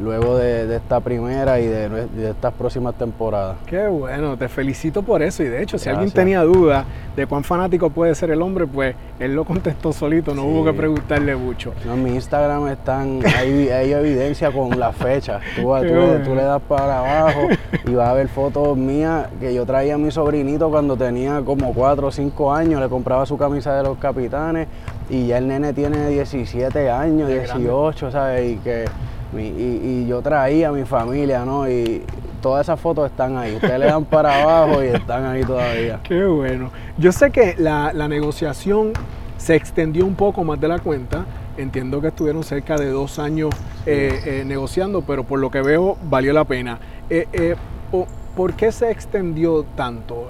luego 0.00 0.38
de, 0.38 0.66
de 0.66 0.76
esta 0.76 1.00
primera 1.00 1.60
y 1.60 1.66
de, 1.66 2.06
estas 2.30 2.52
próximas 2.54 2.94
temporadas. 2.94 3.56
Qué 3.66 3.86
bueno, 3.86 4.36
te 4.36 4.48
felicito 4.48 5.02
por 5.02 5.22
eso. 5.22 5.42
Y 5.42 5.48
de 5.48 5.62
hecho, 5.62 5.78
si 5.78 5.88
alguien 5.88 6.10
tenía 6.10 6.42
duda 6.42 6.84
de 7.14 7.26
cuán 7.26 7.44
fanático 7.44 7.90
puede 7.90 8.14
ser 8.14 8.30
el 8.30 8.40
hombre, 8.42 8.66
pues 8.66 8.94
él 9.20 9.34
lo 9.34 9.44
contestó 9.44 9.92
solito, 9.92 10.34
no 10.34 10.42
Sí. 10.42 10.48
hubo 10.48 10.64
que 10.64 10.72
preguntarle 10.72 11.36
mucho. 11.36 11.72
No, 11.84 11.94
en 11.94 12.02
mi 12.02 12.10
Instagram 12.14 12.68
están, 12.68 13.20
hay, 13.36 13.68
hay 13.68 13.92
evidencia 13.92 14.50
con 14.50 14.78
la 14.78 14.92
fecha. 14.92 15.40
Tú, 15.54 15.62
le- 15.62 15.66
bueno. 15.94 16.24
tú 16.24 16.34
le 16.34 16.42
das 16.42 16.62
para 16.62 16.98
abajo 17.00 17.48
y 17.86 17.94
vas 17.94 18.08
a 18.08 18.14
ver 18.14 18.28
fotos 18.28 18.76
mías 18.76 19.28
que 19.38 19.52
yo 19.54 19.66
traía 19.66 19.94
a 19.94 19.98
mi 19.98 20.10
sobrinito 20.10 20.70
cuando 20.70 20.96
tenía 20.96 21.42
como 21.42 21.72
4 21.74 22.06
o 22.06 22.10
5 22.10 22.52
años. 22.54 22.80
Le 22.80 22.88
compraba 22.88 23.26
su 23.26 23.36
camisa 23.36 23.76
de 23.76 23.82
los 23.82 23.98
capitanes 23.98 24.66
y 25.10 25.26
ya 25.26 25.38
el 25.38 25.46
nene 25.46 25.72
tiene 25.74 26.08
17 26.08 26.90
años, 26.90 27.28
Qué 27.28 27.36
grande. 27.36 27.62
18, 27.62 28.10
¿sabes? 28.10 28.50
Y 28.52 28.56
que 28.56 28.86
mi- 29.34 29.48
y, 29.48 29.80
y 30.04 30.06
yo 30.06 30.22
traía 30.22 30.68
a 30.68 30.72
mi 30.72 30.84
familia, 30.84 31.44
¿no? 31.44 31.68
Y 31.68 32.02
todas 32.40 32.66
esas 32.66 32.78
fotos 32.80 33.10
están 33.10 33.36
ahí. 33.36 33.54
Ustedes 33.56 33.78
le 33.78 33.86
dan 33.86 34.04
para 34.04 34.42
abajo 34.42 34.82
y 34.82 34.88
están 34.88 35.24
ahí 35.24 35.42
todavía. 35.44 36.00
Qué 36.02 36.24
bueno. 36.24 36.70
Yo 36.98 37.10
sé 37.12 37.30
que 37.30 37.54
la, 37.58 37.92
la 37.92 38.08
negociación 38.08 38.92
se 39.36 39.54
extendió 39.56 40.06
un 40.06 40.14
poco 40.14 40.44
más 40.44 40.60
de 40.60 40.68
la 40.68 40.78
cuenta. 40.78 41.24
Entiendo 41.56 42.00
que 42.00 42.08
estuvieron 42.08 42.42
cerca 42.42 42.76
de 42.76 42.90
dos 42.90 43.18
años 43.18 43.50
eh, 43.86 44.20
eh, 44.24 44.44
negociando, 44.44 45.02
pero 45.02 45.22
por 45.24 45.38
lo 45.38 45.50
que 45.50 45.62
veo 45.62 45.96
valió 46.08 46.32
la 46.32 46.44
pena. 46.44 46.78
Eh, 47.10 47.54
po- 47.90 48.06
¿Por 48.34 48.54
qué 48.54 48.72
se 48.72 48.90
extendió 48.90 49.64
tanto? 49.76 50.28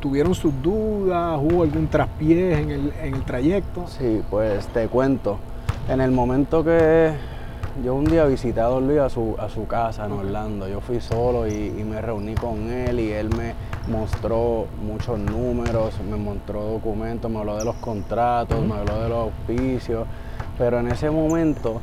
¿Tuvieron 0.00 0.34
sus 0.34 0.50
dudas? 0.62 1.38
¿Hubo 1.42 1.62
algún 1.62 1.88
traspié 1.88 2.58
en 2.58 2.70
el, 2.70 2.92
en 3.02 3.14
el 3.16 3.22
trayecto? 3.24 3.84
Sí, 3.86 4.22
pues 4.30 4.66
te 4.68 4.88
cuento. 4.88 5.38
En 5.86 6.00
el 6.00 6.10
momento 6.10 6.64
que 6.64 7.10
yo 7.82 7.94
un 7.94 8.04
día 8.04 8.24
visité 8.24 8.60
a 8.60 8.66
Don 8.66 8.86
Luis 8.86 9.00
a 9.00 9.08
su, 9.08 9.34
a 9.38 9.48
su 9.48 9.66
casa 9.66 10.06
en 10.06 10.12
Orlando, 10.12 10.68
yo 10.68 10.80
fui 10.80 11.00
solo 11.00 11.46
y, 11.46 11.74
y 11.76 11.84
me 11.84 12.00
reuní 12.00 12.34
con 12.34 12.70
él 12.70 13.00
y 13.00 13.12
él 13.12 13.30
me 13.30 13.54
mostró 13.88 14.66
muchos 14.82 15.18
números, 15.18 15.94
me 16.08 16.16
mostró 16.16 16.62
documentos, 16.62 17.30
me 17.30 17.38
habló 17.38 17.56
de 17.56 17.64
los 17.64 17.76
contratos, 17.76 18.64
me 18.64 18.74
habló 18.74 19.02
de 19.02 19.08
los 19.08 19.18
auspicios, 19.18 20.06
pero 20.56 20.78
en 20.78 20.88
ese 20.88 21.10
momento 21.10 21.80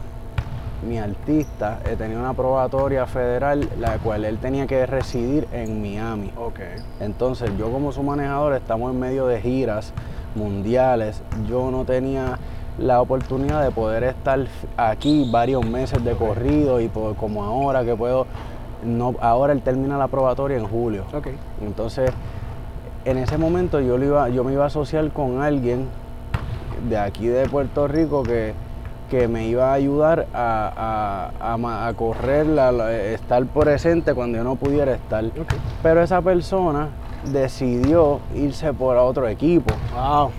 mi 0.88 0.98
artista 0.98 1.80
eh, 1.86 1.96
tenía 1.96 2.18
una 2.18 2.34
probatoria 2.34 3.06
federal, 3.06 3.70
la 3.80 3.98
cual 4.00 4.26
él 4.26 4.38
tenía 4.40 4.66
que 4.66 4.86
residir 4.86 5.48
en 5.52 5.82
Miami. 5.82 6.32
Okay. 6.36 6.76
Entonces 7.00 7.52
yo 7.58 7.72
como 7.72 7.92
su 7.92 8.02
manejador 8.02 8.54
estamos 8.54 8.92
en 8.92 9.00
medio 9.00 9.28
de 9.28 9.40
giras 9.42 9.94
mundiales. 10.36 11.22
Yo 11.48 11.70
no 11.72 11.86
tenía 11.86 12.40
la 12.82 13.02
oportunidad 13.02 13.64
de 13.64 13.72
poder 13.72 14.04
estar 14.04 14.40
aquí 14.76 15.30
varios 15.32 15.66
meses 15.66 16.04
de 16.04 16.14
corrido 16.16 16.82
y 16.82 16.90
como 16.90 17.44
ahora 17.44 17.86
que 17.86 17.96
puedo, 17.96 18.26
no, 18.84 19.16
ahora 19.22 19.54
él 19.54 19.62
termina 19.62 19.98
la 19.98 20.08
probatoria 20.08 20.58
en 20.58 20.68
julio. 20.68 21.04
Okay. 21.14 21.36
Entonces, 21.62 22.12
en 23.06 23.18
ese 23.18 23.38
momento 23.38 23.80
yo, 23.80 23.98
iba, 23.98 24.30
yo 24.30 24.44
me 24.44 24.54
iba 24.54 24.64
a 24.64 24.68
asociar 24.68 25.10
con 25.12 25.42
alguien 25.42 25.88
de 26.90 26.98
aquí 26.98 27.28
de 27.28 27.48
Puerto 27.48 27.88
Rico 27.88 28.24
que, 28.24 28.54
que 29.10 29.28
me 29.28 29.48
iba 29.48 29.70
a 29.70 29.74
ayudar 29.74 30.28
a, 30.34 31.32
a, 31.40 31.94
correr, 31.94 32.48
la, 32.48 32.92
estar 32.92 33.46
presente 33.46 34.16
cuando 34.16 34.40
yo 34.40 34.44
no 34.44 34.56
pudiera 34.56 34.94
estar. 34.94 35.24
Pero 35.84 36.02
esa 36.02 36.22
persona 36.22 36.90
decidió 37.32 38.20
irse 38.34 38.74
por 38.74 38.98
otro 38.98 39.28
equipo. 39.28 39.72
Wow. 39.94 40.32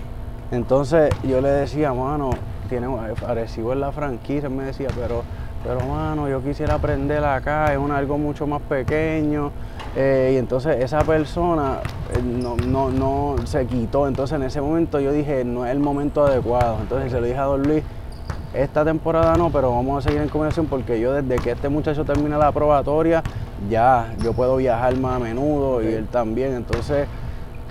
Entonces 0.53 1.09
yo 1.23 1.41
le 1.41 1.49
decía, 1.49 1.93
mano, 1.93 2.29
tiene 2.69 2.87
Arecibo 3.27 3.73
en 3.73 3.79
la 3.79 3.91
franquicia, 3.91 4.49
me 4.49 4.65
decía, 4.65 4.87
pero, 4.95 5.23
pero 5.63 5.79
mano, 5.87 6.29
yo 6.29 6.43
quisiera 6.43 6.75
aprender 6.75 7.25
acá, 7.25 7.73
es 7.73 7.79
un 7.79 7.89
algo 7.89 8.19
mucho 8.19 8.45
más 8.45 8.61
pequeño. 8.61 9.51
Eh, 9.95 10.33
y 10.35 10.37
entonces 10.37 10.79
esa 10.79 10.99
persona 10.99 11.79
eh, 12.15 12.21
no, 12.21 12.55
no, 12.55 12.91
no, 12.91 13.35
se 13.47 13.65
quitó. 13.65 14.07
Entonces 14.07 14.35
en 14.35 14.43
ese 14.43 14.61
momento 14.61 14.99
yo 14.99 15.11
dije, 15.11 15.43
no 15.43 15.65
es 15.65 15.71
el 15.71 15.79
momento 15.79 16.23
adecuado. 16.23 16.77
Entonces 16.81 17.11
se 17.11 17.19
lo 17.19 17.25
dije 17.25 17.39
a 17.39 17.45
Don 17.45 17.63
Luis, 17.63 17.83
esta 18.53 18.85
temporada 18.85 19.35
no, 19.35 19.49
pero 19.49 19.71
vamos 19.71 20.05
a 20.05 20.07
seguir 20.07 20.21
en 20.21 20.29
conversación 20.29 20.67
porque 20.67 20.99
yo 20.99 21.13
desde 21.13 21.41
que 21.41 21.49
este 21.49 21.67
muchacho 21.67 22.05
termina 22.05 22.37
la 22.37 22.51
probatoria, 22.51 23.23
ya 23.71 24.13
yo 24.21 24.33
puedo 24.33 24.57
viajar 24.57 24.95
más 24.97 25.15
a 25.15 25.19
menudo 25.19 25.81
y 25.81 25.87
él 25.87 26.05
también. 26.05 26.53
Entonces 26.53 27.07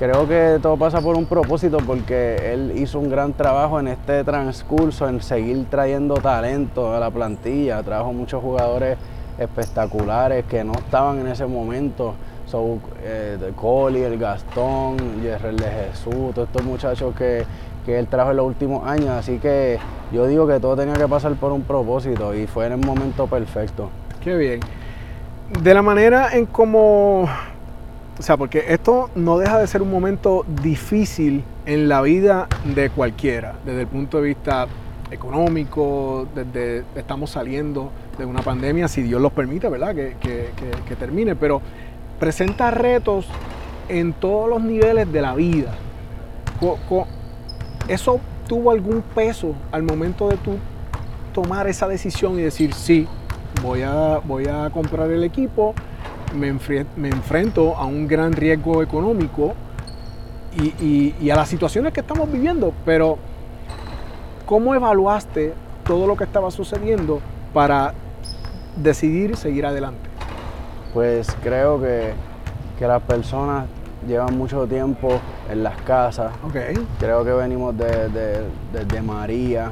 creo 0.02 0.26
que 0.26 0.58
todo 0.60 0.76
pasa 0.76 1.00
por 1.00 1.16
un 1.16 1.26
propósito 1.26 1.78
porque 1.86 2.52
él 2.52 2.72
hizo 2.74 2.98
un 2.98 3.08
gran 3.08 3.34
trabajo 3.34 3.78
en 3.78 3.86
este 3.86 4.24
transcurso, 4.24 5.08
en 5.08 5.22
seguir 5.22 5.64
trayendo 5.70 6.14
talento 6.14 6.92
a 6.92 6.98
la 6.98 7.08
plantilla. 7.08 7.80
Trajo 7.84 8.12
muchos 8.12 8.42
jugadores 8.42 8.98
espectaculares 9.38 10.44
que 10.46 10.64
no 10.64 10.72
estaban 10.72 11.20
en 11.20 11.28
ese 11.28 11.46
momento. 11.46 12.14
So, 12.46 12.80
eh, 13.04 13.52
Coli, 13.54 14.02
el 14.02 14.18
Gastón, 14.18 14.96
Yerrel 15.22 15.56
de 15.56 15.70
Jesús, 15.70 16.34
todos 16.34 16.48
estos 16.48 16.64
muchachos 16.64 17.14
que, 17.14 17.44
que 17.86 17.96
él 17.96 18.08
trajo 18.08 18.32
en 18.32 18.38
los 18.38 18.46
últimos 18.46 18.84
años. 18.84 19.10
Así 19.10 19.38
que 19.38 19.78
yo 20.10 20.26
digo 20.26 20.48
que 20.48 20.58
todo 20.58 20.74
tenía 20.74 20.94
que 20.94 21.06
pasar 21.06 21.34
por 21.34 21.52
un 21.52 21.62
propósito 21.62 22.34
y 22.34 22.48
fue 22.48 22.66
en 22.66 22.72
el 22.72 22.84
momento 22.84 23.28
perfecto. 23.28 23.88
Qué 24.20 24.34
bien. 24.34 24.58
De 25.62 25.72
la 25.72 25.82
manera 25.82 26.30
en 26.32 26.46
cómo, 26.46 27.28
o 28.18 28.22
sea, 28.22 28.36
porque 28.36 28.64
esto 28.68 29.10
no 29.14 29.38
deja 29.38 29.58
de 29.58 29.66
ser 29.66 29.82
un 29.82 29.90
momento 29.90 30.44
difícil 30.62 31.44
en 31.66 31.88
la 31.88 32.02
vida 32.02 32.48
de 32.74 32.90
cualquiera, 32.90 33.56
desde 33.64 33.82
el 33.82 33.86
punto 33.86 34.20
de 34.20 34.28
vista 34.28 34.66
económico, 35.10 36.26
desde 36.34 36.84
estamos 36.94 37.30
saliendo 37.30 37.90
de 38.18 38.24
una 38.24 38.42
pandemia, 38.42 38.88
si 38.88 39.02
Dios 39.02 39.20
los 39.20 39.32
permite, 39.32 39.68
¿verdad? 39.68 39.94
Que, 39.94 40.16
que 40.20 40.96
termine, 40.96 41.36
pero 41.36 41.60
presenta 42.18 42.70
retos 42.70 43.26
en 43.88 44.12
todos 44.12 44.48
los 44.48 44.62
niveles 44.62 45.10
de 45.12 45.22
la 45.22 45.34
vida. 45.34 45.74
¿Eso 47.88 48.20
tuvo 48.46 48.70
algún 48.70 49.02
peso 49.02 49.54
al 49.72 49.82
momento 49.82 50.28
de 50.28 50.36
tú 50.36 50.56
tomar 51.34 51.66
esa 51.66 51.88
decisión 51.88 52.38
y 52.38 52.42
decir, 52.42 52.74
sí, 52.74 53.06
voy 53.62 53.82
a, 53.82 54.20
voy 54.24 54.46
a 54.46 54.70
comprar 54.70 55.10
el 55.10 55.24
equipo, 55.24 55.74
me, 56.34 56.48
enfrento 56.48 57.76
a 57.76 57.86
un 57.86 58.06
gran 58.06 58.32
riesgo 58.32 58.82
económico 58.82 59.54
y, 60.54 61.30
a 61.30 61.36
las 61.36 61.48
situaciones 61.48 61.92
que 61.92 62.00
estamos 62.00 62.30
viviendo, 62.30 62.72
pero 62.84 63.18
¿cómo 64.46 64.74
evaluaste 64.74 65.54
todo 65.84 66.06
lo 66.06 66.16
que 66.16 66.24
estaba 66.24 66.50
sucediendo 66.50 67.20
para 67.52 67.94
decidir 68.76 69.36
seguir 69.36 69.66
adelante? 69.66 70.08
Pues 70.92 71.28
creo 71.42 71.80
que, 71.80 72.12
que 72.78 72.86
las 72.86 73.02
personas 73.02 73.66
llevan 74.06 74.36
mucho 74.36 74.66
tiempo 74.66 75.20
en 75.50 75.62
las 75.62 75.76
casas. 75.82 76.32
Creo 76.98 77.24
que 77.24 77.32
venimos 77.32 77.76
desde 77.76 78.42
de, 78.72 79.02
María, 79.02 79.70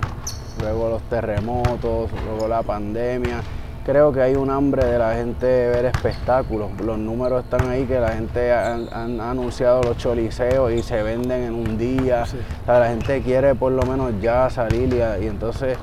luego 0.60 0.90
los 0.90 1.02
terremotos, 1.04 2.10
luego 2.26 2.48
la 2.48 2.62
pandemia. 2.62 3.40
Creo 3.84 4.12
que 4.12 4.20
hay 4.20 4.34
un 4.34 4.50
hambre 4.50 4.84
de 4.84 4.98
la 4.98 5.14
gente 5.14 5.46
de 5.46 5.68
ver 5.70 5.84
espectáculos. 5.86 6.70
Los 6.84 6.98
números 6.98 7.44
están 7.44 7.68
ahí 7.68 7.84
que 7.86 7.98
la 7.98 8.10
gente 8.10 8.52
han, 8.52 9.20
anunciado 9.20 9.82
los 9.82 9.96
choliseos 9.96 10.72
y 10.72 10.82
se 10.82 11.02
venden 11.02 11.42
en 11.42 11.54
un 11.54 11.78
día. 11.78 12.24
la 12.66 12.88
gente 12.88 13.22
quiere 13.22 13.54
por 13.54 13.72
lo 13.72 13.82
menos 13.84 14.12
ya 14.20 14.50
salir 14.50 14.92
y 15.20 15.26
entonces 15.26 15.78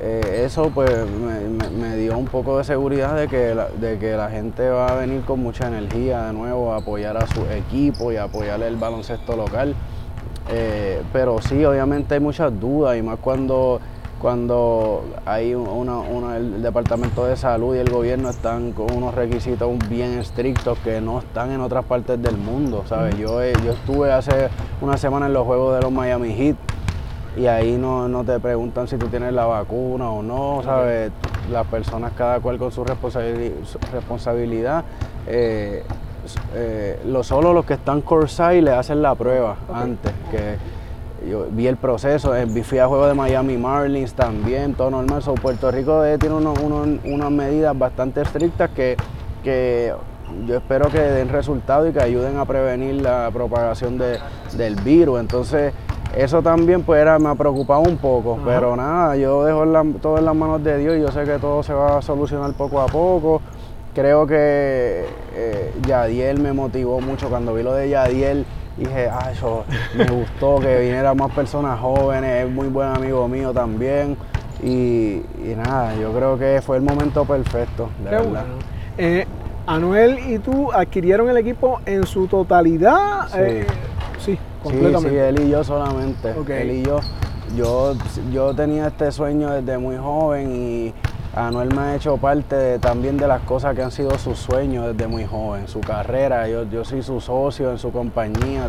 eh, 0.00 0.44
eso 0.46 0.70
pues 0.72 0.90
me, 1.76 1.96
dio 1.96 2.16
un 2.16 2.26
poco 2.26 2.58
de 2.58 2.64
seguridad 2.64 3.16
de 3.16 3.26
que, 3.26 3.52
la, 3.52 3.68
de 3.68 3.98
que 3.98 4.16
la 4.16 4.30
gente 4.30 4.68
va 4.68 4.86
a 4.86 4.94
venir 4.94 5.22
con 5.22 5.40
mucha 5.40 5.66
energía 5.66 6.26
de 6.26 6.32
nuevo 6.32 6.72
a 6.72 6.76
apoyar 6.76 7.16
a 7.16 7.26
su 7.26 7.44
equipo 7.46 8.12
y 8.12 8.16
a 8.16 8.24
apoyar 8.24 8.62
el 8.62 8.76
baloncesto 8.76 9.36
local. 9.36 9.74
Eh, 10.50 11.02
pero 11.12 11.42
sí, 11.42 11.64
obviamente 11.64 12.14
hay 12.14 12.20
muchas 12.20 12.58
dudas 12.58 12.96
y 12.96 13.02
más 13.02 13.18
cuando, 13.18 13.80
cuando 14.20 15.04
hay 15.24 15.54
una, 15.54 16.36
el 16.36 16.62
Departamento 16.62 17.24
de 17.24 17.36
Salud 17.36 17.76
y 17.76 17.78
el 17.78 17.90
gobierno 17.90 18.30
están 18.30 18.72
con 18.72 18.92
unos 18.92 19.14
requisitos 19.14 19.70
bien 19.88 20.18
estrictos 20.18 20.78
que 20.80 21.00
no 21.00 21.20
están 21.20 21.52
en 21.52 21.60
otras 21.60 21.84
partes 21.84 22.20
del 22.20 22.36
mundo, 22.36 22.84
¿sabes? 22.86 23.16
Yo, 23.16 23.40
yo 23.64 23.72
estuve 23.72 24.12
hace 24.12 24.48
una 24.80 24.96
semana 24.96 25.26
en 25.26 25.32
los 25.32 25.46
Juegos 25.46 25.76
de 25.76 25.82
los 25.82 25.92
Miami 25.92 26.34
Heat 26.34 26.56
y 27.36 27.46
ahí 27.46 27.76
no, 27.76 28.24
te 28.24 28.40
preguntan 28.40 28.88
si 28.88 28.96
tú 28.96 29.06
tienes 29.06 29.32
la 29.32 29.46
vacuna 29.46 30.10
o 30.10 30.22
no, 30.22 30.62
¿sabes? 30.64 31.12
Las 31.50 31.66
personas 31.68 32.12
cada 32.16 32.40
cual 32.40 32.58
con 32.58 32.72
su 32.72 32.84
responsabilidad. 32.84 34.84
Eh, 35.26 35.84
eh, 36.54 37.00
lo 37.06 37.22
solo 37.22 37.52
los 37.52 37.64
que 37.64 37.74
están 37.74 38.02
corside 38.02 38.60
le 38.60 38.72
hacen 38.72 39.00
la 39.00 39.14
prueba 39.14 39.56
antes, 39.72 40.12
que 40.30 40.56
yo 41.28 41.46
vi 41.50 41.66
el 41.66 41.76
proceso, 41.76 42.34
eh, 42.34 42.46
fui 42.62 42.78
a 42.78 42.86
juego 42.86 43.06
de 43.06 43.14
Miami 43.14 43.56
Marlins 43.56 44.14
también, 44.14 44.74
todo 44.74 44.90
normal. 44.90 45.22
So, 45.22 45.34
Puerto 45.34 45.70
Rico 45.70 46.02
tiene 46.18 46.34
unas 46.34 47.30
medidas 47.30 47.78
bastante 47.78 48.22
estrictas 48.22 48.70
que, 48.70 48.96
que 49.42 49.92
yo 50.46 50.56
espero 50.56 50.88
que 50.90 51.00
den 51.00 51.28
resultado 51.28 51.88
y 51.88 51.92
que 51.92 52.02
ayuden 52.02 52.36
a 52.36 52.44
prevenir 52.44 53.02
la 53.02 53.30
propagación 53.32 53.98
del 53.98 54.76
virus. 54.82 55.20
Entonces, 55.20 55.72
eso 56.16 56.42
también 56.42 56.82
pues 56.82 57.00
era, 57.00 57.18
me 57.18 57.34
preocupaba 57.36 57.80
un 57.80 57.96
poco, 57.98 58.38
pero 58.44 58.76
nada, 58.76 59.16
yo 59.16 59.44
dejo 59.44 59.64
todo 60.00 60.18
en 60.18 60.24
las 60.24 60.34
manos 60.34 60.64
de 60.64 60.78
Dios 60.78 60.96
y 60.96 61.00
yo 61.00 61.10
sé 61.10 61.24
que 61.24 61.38
todo 61.38 61.62
se 61.62 61.72
va 61.72 61.98
a 61.98 62.02
solucionar 62.02 62.52
poco 62.54 62.80
a 62.80 62.86
poco. 62.86 63.40
Creo 63.94 64.26
que 64.26 65.06
eh, 65.34 65.74
Yadiel 65.86 66.40
me 66.40 66.52
motivó 66.52 67.00
mucho 67.00 67.28
cuando 67.28 67.54
vi 67.54 67.62
lo 67.62 67.72
de 67.72 67.88
Yadiel. 67.88 68.46
Dije, 68.78 69.08
ah, 69.08 69.30
eso 69.32 69.64
me 69.96 70.06
gustó 70.06 70.60
que 70.60 70.80
vinieran 70.80 71.16
más 71.16 71.32
personas 71.32 71.78
jóvenes, 71.80 72.44
es 72.46 72.50
muy 72.50 72.68
buen 72.68 72.88
amigo 72.88 73.26
mío 73.28 73.52
también. 73.52 74.16
Y, 74.62 75.22
nada, 75.56 75.94
yo 75.96 76.12
creo 76.12 76.38
que 76.38 76.60
fue 76.62 76.76
el 76.76 76.82
momento 76.82 77.24
perfecto, 77.24 77.90
de 78.02 78.10
verdad. 78.10 78.44
Eh, 78.96 79.26
Anuel 79.66 80.18
y 80.28 80.38
tú 80.38 80.72
adquirieron 80.72 81.28
el 81.28 81.36
equipo 81.36 81.80
en 81.86 82.06
su 82.06 82.26
totalidad. 82.26 83.28
Sí. 83.28 83.38
Eh, 83.38 83.66
Sí, 84.18 84.38
Sí, 84.68 85.16
él 85.16 85.40
y 85.40 85.50
yo 85.50 85.64
solamente. 85.64 86.34
Él 86.48 86.70
y 86.70 86.82
yo. 86.82 87.00
Yo, 87.56 87.94
yo 88.30 88.54
tenía 88.54 88.88
este 88.88 89.10
sueño 89.10 89.50
desde 89.50 89.78
muy 89.78 89.96
joven 89.96 90.50
y 90.54 90.94
Anuel 91.34 91.74
me 91.74 91.82
ha 91.82 91.94
hecho 91.94 92.16
parte 92.16 92.78
también 92.78 93.16
de 93.16 93.28
las 93.28 93.42
cosas 93.42 93.74
que 93.76 93.82
han 93.82 93.92
sido 93.92 94.18
sus 94.18 94.38
sueños 94.38 94.86
desde 94.86 95.06
muy 95.06 95.24
joven, 95.26 95.68
su 95.68 95.80
carrera. 95.80 96.48
Yo, 96.48 96.64
yo 96.64 96.84
soy 96.84 97.02
su 97.02 97.20
socio 97.20 97.70
en 97.70 97.78
su 97.78 97.92
compañía 97.92 98.68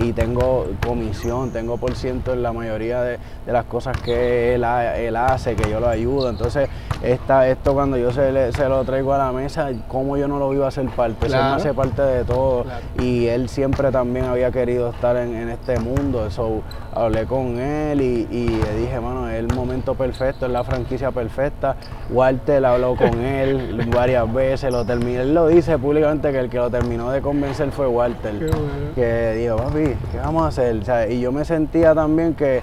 y 0.00 0.12
tengo 0.12 0.66
comisión, 0.84 1.50
tengo 1.50 1.76
por 1.76 1.94
ciento 1.94 2.32
en 2.32 2.42
la 2.42 2.52
mayoría 2.52 3.02
de, 3.02 3.18
las 3.46 3.64
cosas 3.64 3.96
que 4.00 4.54
él, 4.54 4.64
él, 4.64 5.16
hace, 5.16 5.54
que 5.54 5.70
yo 5.70 5.80
lo 5.80 5.88
ayudo. 5.88 6.30
Entonces, 6.30 6.68
esta, 7.02 7.48
esto 7.48 7.74
cuando 7.74 7.96
yo 7.96 8.10
se, 8.10 8.52
se, 8.52 8.68
lo 8.68 8.84
traigo 8.84 9.12
a 9.12 9.18
la 9.18 9.32
mesa, 9.32 9.70
¿cómo 9.88 10.16
yo 10.16 10.26
no 10.28 10.38
lo 10.38 10.52
iba 10.52 10.64
a 10.64 10.68
hacer 10.68 10.86
parte? 10.88 11.26
Él 11.26 11.32
me 11.32 11.38
hace 11.38 11.74
parte 11.74 12.02
de 12.02 12.24
todo 12.24 12.64
y 13.00 13.26
él 13.26 13.48
siempre 13.48 13.90
también 13.90 14.26
había 14.26 14.50
querido 14.50 14.90
estar 14.90 15.16
en, 15.16 15.48
este 15.48 15.78
mundo. 15.78 16.30
So, 16.30 16.62
hablé 16.92 17.24
con 17.26 17.58
él 17.58 18.00
y, 18.00 18.26
y 18.30 18.48
le 18.48 18.76
dije, 18.80 19.00
mano, 19.00 19.28
es 19.28 19.38
el 19.38 19.48
momento 19.54 19.94
perfecto, 19.94 20.46
es 20.46 20.52
la 20.52 20.64
franquicia 20.64 21.10
perfecta 21.12 21.76
Walter 22.10 22.64
habló 22.64 22.96
con 22.96 23.20
él 23.24 23.88
varias 23.94 24.32
veces, 24.32 24.72
lo 24.72 24.84
terminó, 24.84 25.20
él 25.20 25.34
lo 25.34 25.48
dice 25.48 25.78
públicamente 25.78 26.30
que 26.32 26.38
el 26.38 26.48
que 26.48 26.58
lo 26.58 26.70
terminó 26.70 27.10
de 27.10 27.20
convencer 27.20 27.70
fue 27.70 27.86
Walter. 27.86 28.50
Que 28.94 29.32
dijo, 29.32 29.56
papi, 29.56 29.85
¿qué 30.12 30.18
vamos 30.18 30.44
a 30.44 30.48
hacer? 30.48 31.10
y 31.10 31.20
yo 31.20 31.32
me 31.32 31.44
sentía 31.44 31.94
también 31.94 32.34
que, 32.34 32.62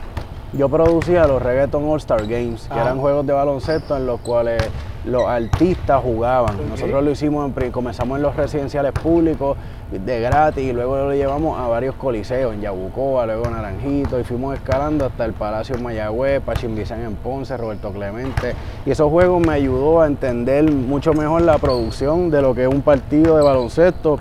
yo 0.54 0.70
producía 0.70 1.26
los 1.26 1.42
Reggaeton 1.42 1.84
All 1.90 1.98
Star 1.98 2.28
Games, 2.28 2.68
que 2.68 2.80
Ah. 2.80 2.84
eran 2.84 3.00
juegos 3.00 3.26
de 3.26 3.34
baloncesto 3.34 3.98
en 3.98 4.06
los 4.06 4.20
cuales 4.20 4.62
los 5.04 5.26
artistas 5.26 6.02
jugaban. 6.02 6.56
Ok. 6.56 6.70
Nosotros 6.70 7.04
lo 7.04 7.10
hicimos, 7.12 7.52
en 7.58 7.72
comenzamos 7.72 8.18
en 8.18 8.22
los 8.22 8.36
residenciales 8.36 8.92
públicos 8.92 9.58
de 9.92 10.22
gratis 10.22 10.64
y 10.64 10.72
luego 10.72 10.96
lo 10.98 11.14
llevamos 11.14 11.60
a 11.60 11.68
varios 11.68 11.96
coliseos, 11.96 12.54
en 12.54 12.62
Yabucoa, 12.62 13.26
luego 13.26 13.50
Naranjito 13.50 14.20
y 14.20 14.24
fuimos 14.24 14.56
escalando 14.56 15.06
hasta 15.06 15.26
el 15.26 15.34
Palacio 15.34 15.76
en 15.76 15.84
Mayagüez, 15.84 16.42
Pachín 16.42 16.76
Vicen 16.76 17.02
en 17.02 17.16
Ponce, 17.16 17.58
Roberto 17.58 17.92
Clemente. 17.92 18.54
Y 18.86 18.92
esos 18.92 19.10
juegos 19.10 19.46
me 19.46 19.54
ayudó 19.54 20.02
a 20.02 20.08
entender 20.08 20.64
mucho 20.72 21.14
mejor 21.14 21.42
la 21.42 21.58
producción 21.58 22.30
de 22.30 22.42
lo 22.44 22.54
que 22.54 22.64
es 22.64 22.70
un 22.70 22.82
partido 22.82 23.38
de 23.38 23.44
baloncesto. 23.44 24.20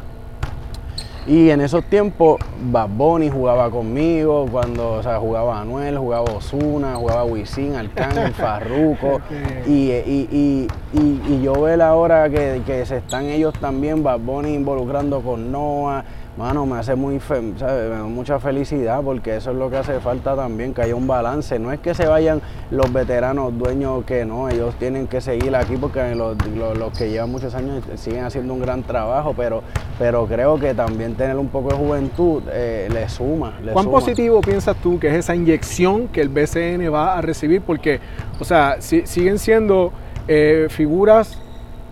Y 1.24 1.50
en 1.50 1.60
esos 1.60 1.84
tiempos, 1.84 2.40
Bad 2.70 2.88
Bunny 2.88 3.30
jugaba 3.30 3.70
conmigo, 3.70 4.46
cuando 4.50 4.94
o 4.94 5.02
sea, 5.04 5.18
jugaba 5.18 5.60
Anuel, 5.60 5.96
jugaba 5.96 6.24
Osuna, 6.24 6.96
jugaba 6.96 7.24
Wisin, 7.24 7.76
Arcángel, 7.76 8.32
Farruko. 8.34 9.14
Ok. 9.14 9.22
Y, 9.66 9.92
y, 9.92 10.28
y, 10.32 10.68
y, 10.98 11.22
y 11.28 11.42
yo 11.42 11.60
ver 11.60 11.80
ahora 11.80 12.28
que, 12.28 12.62
que 12.66 12.84
se 12.86 12.96
están 12.96 13.26
ellos 13.26 13.54
también, 13.60 14.02
Bad 14.02 14.18
Bunny 14.18 14.54
involucrando 14.54 15.20
con 15.20 15.52
Noah, 15.52 16.04
mano, 16.36 16.64
me 16.64 16.78
hace 16.78 16.94
muy 16.94 17.20
fe- 17.20 17.52
¿sabe? 17.58 17.88
Me 17.90 17.96
da 17.96 18.04
mucha 18.04 18.38
felicidad 18.38 19.02
porque 19.02 19.36
eso 19.36 19.50
es 19.50 19.56
lo 19.56 19.68
que 19.70 19.76
hace 19.76 20.00
falta 20.00 20.34
también, 20.34 20.72
que 20.72 20.80
haya 20.82 20.94
un 20.94 21.06
balance. 21.06 21.58
No 21.58 21.70
es 21.72 21.80
que 21.80 21.94
se 21.94 22.06
vayan 22.06 22.40
los 22.70 22.90
veteranos 22.92 23.56
dueños 23.58 24.04
que 24.04 24.24
no, 24.24 24.48
ellos 24.48 24.74
tienen 24.76 25.06
que 25.08 25.20
seguir 25.20 25.54
aquí 25.54 25.76
porque 25.76 26.14
los, 26.14 26.36
los- 26.56 26.78
los 26.78 26.96
que 26.96 27.10
llevan 27.10 27.30
muchos 27.30 27.54
años 27.54 27.84
siguen 27.96 28.24
haciendo 28.24 28.54
un 28.54 28.60
gran 28.60 28.82
trabajo, 28.82 29.34
pero, 29.36 29.62
pero 29.98 30.26
creo 30.26 30.58
que 30.58 30.72
también 30.74 31.14
tener 31.16 31.36
un 31.36 31.48
poco 31.48 31.68
de 31.70 31.76
juventud 31.76 32.42
eh, 32.50 32.88
le 32.90 33.08
suma. 33.10 33.58
Le 33.62 33.72
¿Cuán 33.72 33.84
suma. 33.84 33.98
positivo 33.98 34.40
piensas 34.40 34.76
tú 34.76 34.98
que 34.98 35.08
es 35.08 35.14
esa 35.14 35.34
inyección 35.34 36.08
que 36.08 36.22
el 36.22 36.30
BCN 36.30 36.90
va 36.92 37.18
a 37.18 37.20
recibir? 37.20 37.60
Porque, 37.60 38.00
o 38.40 38.44
sea, 38.44 38.76
si- 38.80 39.06
siguen 39.06 39.38
siendo 39.38 39.92
eh, 40.28 40.68
figuras 40.70 41.41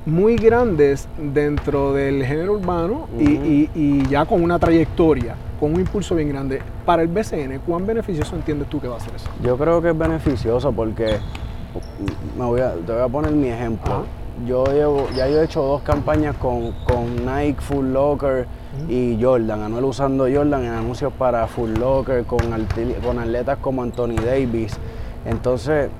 muy 0.07 0.37
grandes 0.37 1.07
dentro 1.19 1.93
del 1.93 2.25
género 2.25 2.55
urbano 2.55 3.07
y- 3.19 3.35
Ujú. 3.37 3.45
y, 3.45 3.71
y 3.75 4.07
ya 4.09 4.25
con 4.25 4.43
una 4.43 4.59
trayectoria, 4.59 5.35
con 5.59 5.75
un 5.75 5.81
impulso 5.81 6.15
bien 6.15 6.31
grande. 6.31 6.61
Para 6.87 7.03
el 7.03 7.09
BCN, 7.09 7.61
¿cuán 7.67 7.87
beneficioso 7.87 8.35
entiendes 8.37 8.69
tú 8.69 8.81
que 8.81 8.89
va 8.89 8.97
a 8.97 9.01
ser 9.01 9.15
eso? 9.15 9.29
Yo 9.43 9.57
creo 9.57 9.81
que 9.83 9.91
es 9.91 9.99
beneficioso 9.99 10.73
porque 10.73 11.19
me 12.39 12.45
voy 12.45 12.61
a, 12.63 12.73
te 12.73 12.93
voy 12.93 13.03
a 13.03 13.09
poner 13.09 13.33
mi 13.33 13.49
ejemplo. 13.49 14.05
Yo 14.47 14.65
llevo, 14.65 15.07
ya 15.15 15.29
yo 15.29 15.41
he 15.41 15.45
hecho 15.45 15.61
dos 15.63 15.83
campañas 15.83 16.35
con, 16.37 16.73
con 16.85 17.27
Nike, 17.27 17.61
Full 17.61 17.93
Locker 17.93 18.47
y 18.89 19.19
Jordan. 19.21 19.63
Anuel 19.65 19.85
usando 19.85 20.25
Jordan 20.33 20.65
en 20.65 20.73
anuncios 20.73 21.13
para 21.13 21.47
Full 21.47 21.73
Locker 21.79 22.25
con, 22.25 22.39
con 23.05 23.19
atletas 23.19 23.59
como 23.61 23.83
Anthony 23.83 24.15
Davis. 24.25 24.79
Entonces, 25.27 25.91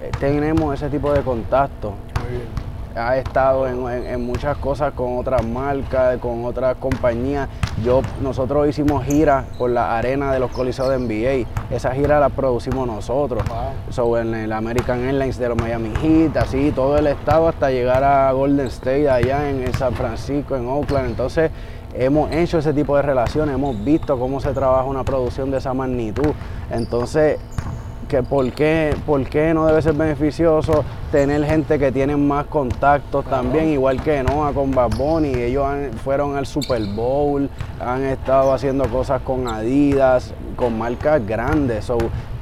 eh, 0.00 0.10
tenemos 0.20 0.72
ese 0.74 0.88
tipo 0.90 1.12
de 1.12 1.22
contacto. 1.22 1.94
Muy 2.22 2.30
bien. 2.36 2.67
Ha 2.96 3.16
estado 3.16 3.66
en, 3.68 3.86
en- 3.88 4.06
en 4.06 4.26
muchas 4.26 4.56
cosas 4.58 4.92
con 4.92 5.18
otras 5.18 5.44
marcas, 5.46 6.18
con 6.18 6.44
otras 6.44 6.76
compañías. 6.76 7.48
Yo, 7.84 8.02
nosotros 8.20 8.68
hicimos 8.68 9.04
giras 9.04 9.44
por 9.58 9.70
la 9.70 9.96
arena 9.96 10.32
de 10.32 10.40
los 10.40 10.50
coliseos 10.50 10.88
de 10.90 10.98
NBA. 10.98 11.48
Esa 11.74 11.92
gira 11.92 12.18
la 12.20 12.28
producimos 12.28 12.86
nosotros. 12.86 13.42
Wow. 13.48 13.56
So, 13.90 14.18
en 14.18 14.34
el 14.34 14.52
American 14.52 15.00
Airlines 15.04 15.38
de 15.38 15.48
los 15.48 15.56
Miami 15.58 15.92
Heat, 16.02 16.36
así, 16.36 16.72
todo 16.72 16.98
el 16.98 17.06
estado 17.06 17.48
hasta 17.48 17.70
llegar 17.70 18.02
a 18.04 18.32
Golden 18.32 18.66
State 18.66 19.08
allá 19.08 19.48
en, 19.50 19.62
en 19.62 19.72
San 19.74 19.94
Francisco, 19.94 20.56
en 20.56 20.66
Oakland. 20.68 21.06
Entonces, 21.10 21.50
hemos 21.94 22.30
hecho 22.32 22.58
ese 22.58 22.72
tipo 22.74 22.96
de 22.96 23.02
relaciones, 23.02 23.54
hemos 23.54 23.82
visto 23.84 24.18
cómo 24.18 24.40
se 24.40 24.52
trabaja 24.52 24.84
una 24.84 25.04
producción 25.04 25.50
de 25.50 25.58
esa 25.58 25.72
magnitud. 25.74 26.32
Entonces, 26.70 27.38
que 28.08 28.22
por, 28.22 28.50
qué, 28.52 28.94
¿por 29.06 29.22
qué 29.28 29.52
no 29.54 29.66
debe 29.66 29.82
ser 29.82 29.92
beneficioso 29.94 30.84
tener 31.12 31.44
gente 31.44 31.78
que 31.78 31.92
tiene 31.92 32.16
más 32.16 32.46
contactos 32.46 33.24
también, 33.26 33.68
igual 33.68 34.02
que 34.02 34.22
Noah 34.22 34.52
con 34.52 34.70
Bad 34.72 34.90
Bunny? 34.96 35.34
Ellos 35.34 35.64
han- 35.66 35.92
fueron 35.92 36.36
al 36.36 36.46
Super 36.46 36.82
Bowl, 36.94 37.48
han 37.78 38.02
estado 38.04 38.52
haciendo 38.52 38.86
cosas 38.88 39.20
con 39.22 39.46
Adidas, 39.46 40.32
con 40.56 40.78
marcas 40.78 41.24
grandes. 41.26 41.84
So, 41.84 41.98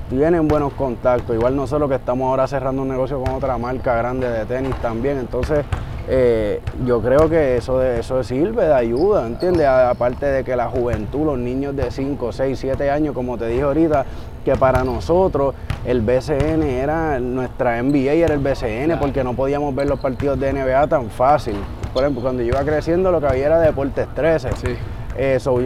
tienen 0.09 0.47
buenos 0.47 0.73
contactos. 0.75 1.35
Igual 1.35 1.57
nosotros 1.57 1.89
que 1.89 1.97
estamos 1.97 2.29
ahora 2.29 2.47
cerrando 2.47 2.83
un 2.83 2.89
negocio 2.89 3.21
con 3.21 3.35
otra 3.35 3.59
marca 3.59 3.97
grande 3.97 4.31
de 4.31 4.45
tenis 4.47 4.75
también. 4.81 5.19
Entonces, 5.19 5.65
eh, 6.09 6.61
yo 6.87 7.03
creo 7.03 7.29
que 7.29 7.57
eso, 7.57 7.81
de, 7.81 7.99
eso 7.99 8.23
sirve 8.23 8.67
de 8.67 8.73
ayuda, 8.75 9.27
¿entiendes? 9.27 9.67
Aparte 9.67 10.27
de 10.27 10.45
que 10.45 10.55
la 10.55 10.69
juventud, 10.69 11.27
los 11.27 11.39
niños 11.39 11.75
de 11.75 11.91
5, 11.91 12.31
6, 12.31 12.57
7 12.57 12.89
años, 12.89 13.13
como 13.15 13.37
te 13.37 13.49
dije 13.49 13.63
ahorita, 13.63 14.07
que 14.47 14.55
para 14.55 14.85
nosotros 14.85 15.57
el 15.85 16.03
BCN 16.03 16.63
era, 16.63 17.19
nuestra 17.19 17.83
NBA 17.83 18.13
era 18.13 18.33
el 18.33 18.39
BCN 18.39 18.97
porque 19.01 19.25
no 19.25 19.35
podíamos 19.35 19.75
ver 19.75 19.89
los 19.89 19.99
partidos 19.99 20.39
de 20.39 20.53
NBA 20.53 20.87
tan 20.87 21.11
fácil. 21.11 21.57
Por 21.93 22.05
ejemplo, 22.05 22.23
cuando 22.23 22.45
yo 22.45 22.51
iba 22.51 22.63
creciendo 22.63 23.11
lo 23.11 23.21
que 23.21 23.27
había 23.27 23.47
era 23.47 23.59
Deportes 23.59 24.07
13. 24.15 24.51
Sí. 24.53 24.77
Eso, 25.19 25.59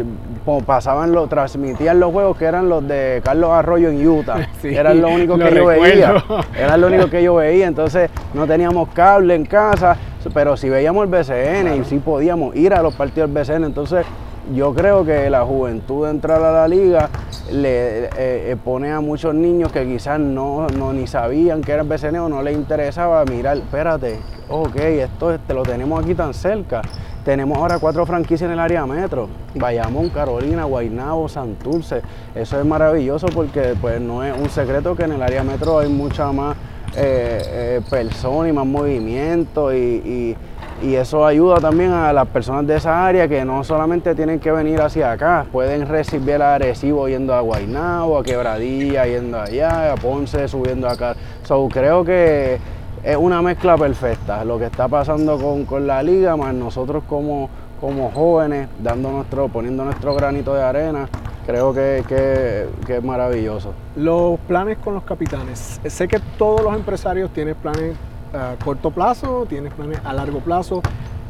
como 0.47 0.63
pasaban, 0.63 1.13
lo, 1.13 1.27
transmitían 1.27 2.01
los 2.01 2.11
juegos 2.11 2.39
que 2.39 2.47
eran 2.47 2.71
los 2.71 2.87
de 2.89 3.21
Carlos 3.23 3.51
Arroyo 3.51 3.91
en 3.91 4.09
Utah. 4.09 4.49
Sí, 4.63 4.75
eran 4.75 5.03
lo 5.03 5.11
único 5.11 5.37
lo 5.37 5.45
que 5.45 5.55
yo 5.55 5.69
recuerdo. 5.69 5.83
veía. 5.83 6.25
Eran 6.59 6.81
lo 6.81 6.87
único 6.87 7.11
que 7.11 7.23
yo 7.23 7.35
veía. 7.35 7.67
Entonces 7.67 8.09
no 8.33 8.47
teníamos 8.47 8.89
cable 8.95 9.35
en 9.35 9.45
casa, 9.45 9.99
pero 10.33 10.57
sí 10.57 10.71
veíamos 10.71 11.05
el 11.05 11.11
BCN 11.11 11.83
y 11.83 11.85
sí 11.85 11.99
podíamos 11.99 12.57
ir 12.57 12.73
a 12.73 12.81
los 12.81 12.95
partidos 12.95 13.31
del 13.31 13.43
BCN. 13.45 13.65
Entonces 13.65 14.07
yo 14.55 14.75
creo 14.75 15.05
que 15.05 15.31
la 15.31 15.45
juventud 15.45 16.05
de 16.05 16.11
entrar 16.13 16.43
a 16.43 16.53
la 16.53 16.69
liga 16.69 17.09
le 17.53 18.05
eh, 18.05 18.11
eh, 18.17 18.57
pone 18.63 18.91
a 18.91 19.01
muchos 19.01 19.35
niños 19.35 19.71
que 19.73 19.87
quizás 19.87 20.19
no, 20.21 20.67
no 20.69 20.93
ni 20.93 21.07
sabían 21.07 21.63
que 21.63 21.73
era 21.73 21.83
el 21.83 21.89
BCN 21.89 22.29
no 22.29 22.43
les 22.43 22.55
interesaba 22.57 23.25
mirar, 23.25 23.57
espérate, 23.59 24.19
ok, 24.49 24.77
esto 24.77 25.33
este, 25.33 25.55
lo 25.55 25.63
tenemos 25.63 26.03
aquí 26.03 26.15
tan 26.15 26.35
cerca. 26.35 26.83
Tenemos 27.25 27.59
ahora 27.59 27.79
cuatro 27.79 28.07
franquicias 28.07 28.43
en 28.49 28.53
el 28.53 28.61
área 28.61 28.87
metro, 28.87 29.29
Bayamón, 29.55 30.09
Carolina, 30.09 30.65
Guaynabo, 30.65 31.29
Santurce. 31.29 32.01
Eso 32.35 32.59
es 32.59 32.65
maravilloso 32.65 33.27
porque 33.27 33.75
pues 33.79 34.01
no 34.01 34.25
es 34.25 34.35
un 34.37 34.49
secreto 34.49 34.97
que 34.97 35.05
en 35.05 35.13
el 35.13 35.23
área 35.23 35.45
metro 35.45 35.79
hay 35.81 35.91
mucha 35.91 36.33
más 36.33 36.57
eh, 36.97 37.43
eh, 37.47 37.81
personas 37.91 38.49
y 38.49 38.53
más 38.53 38.67
movimiento 38.67 39.73
y- 39.75 40.35
y 40.83 40.95
eso 40.95 41.27
ayuda 41.27 41.57
también 41.59 41.91
a 41.93 42.13
las 42.13 42.27
personas 42.29 42.67
de 42.67 42.77
esa 42.77 43.07
área 43.07 43.29
que 43.29 43.45
no 43.45 43.63
solamente 43.65 44.15
tienen 44.15 44.41
que 44.41 44.51
venir 44.51 44.81
hacia 44.81 45.13
acá, 45.13 45.45
pueden 45.53 45.87
recibir 45.87 46.41
a 46.41 46.55
Arecibo 46.55 47.09
yendo 47.09 47.35
a 47.35 47.41
Guaynabo, 47.41 48.19
a 48.19 48.23
Quebradilla 48.23 49.05
yendo 49.07 49.41
allá, 49.41 49.93
a 49.93 49.97
Ponce 49.97 50.49
subiendo 50.49 50.89
acá. 50.89 51.15
So, 51.45 51.69
creo 51.69 52.05
que 52.05 52.59
es 53.03 53.17
una 53.17 53.43
mezcla 53.43 53.77
perfecta 53.77 54.45
lo 54.45 54.59
que 54.59 54.67
está 54.67 54.89
pasando 54.89 55.39
con, 55.39 55.65
con 55.65 55.87
la 55.87 56.03
liga, 56.03 56.37
más 56.37 56.55
nosotros 56.55 57.03
como, 57.09 57.51
como 57.81 58.11
jóvenes, 58.11 58.69
dando 58.83 59.11
nuestro, 59.11 59.49
poniendo 59.49 59.85
nuestro 59.85 60.15
granito 60.15 60.55
de 60.55 60.63
arena, 60.63 61.09
creo 61.47 61.73
que, 61.75 62.05
que- 62.09 62.67
que 62.87 62.97
es 62.99 63.05
maravilloso. 63.05 63.73
Los 63.97 64.39
planes 64.41 64.79
con 64.79 64.95
los 64.95 65.03
capitanes. 65.03 65.81
Sé 65.87 66.09
que 66.09 66.21
todos 66.39 66.63
los 66.63 66.75
empresarios 66.75 67.31
tienen 67.33 67.55
planes 67.55 67.97
a 68.33 68.55
corto 68.63 68.91
plazo, 68.91 69.47
tienen 69.49 69.73
planes 69.73 70.01
a 70.05 70.13
largo 70.13 70.41
plazo. 70.41 70.83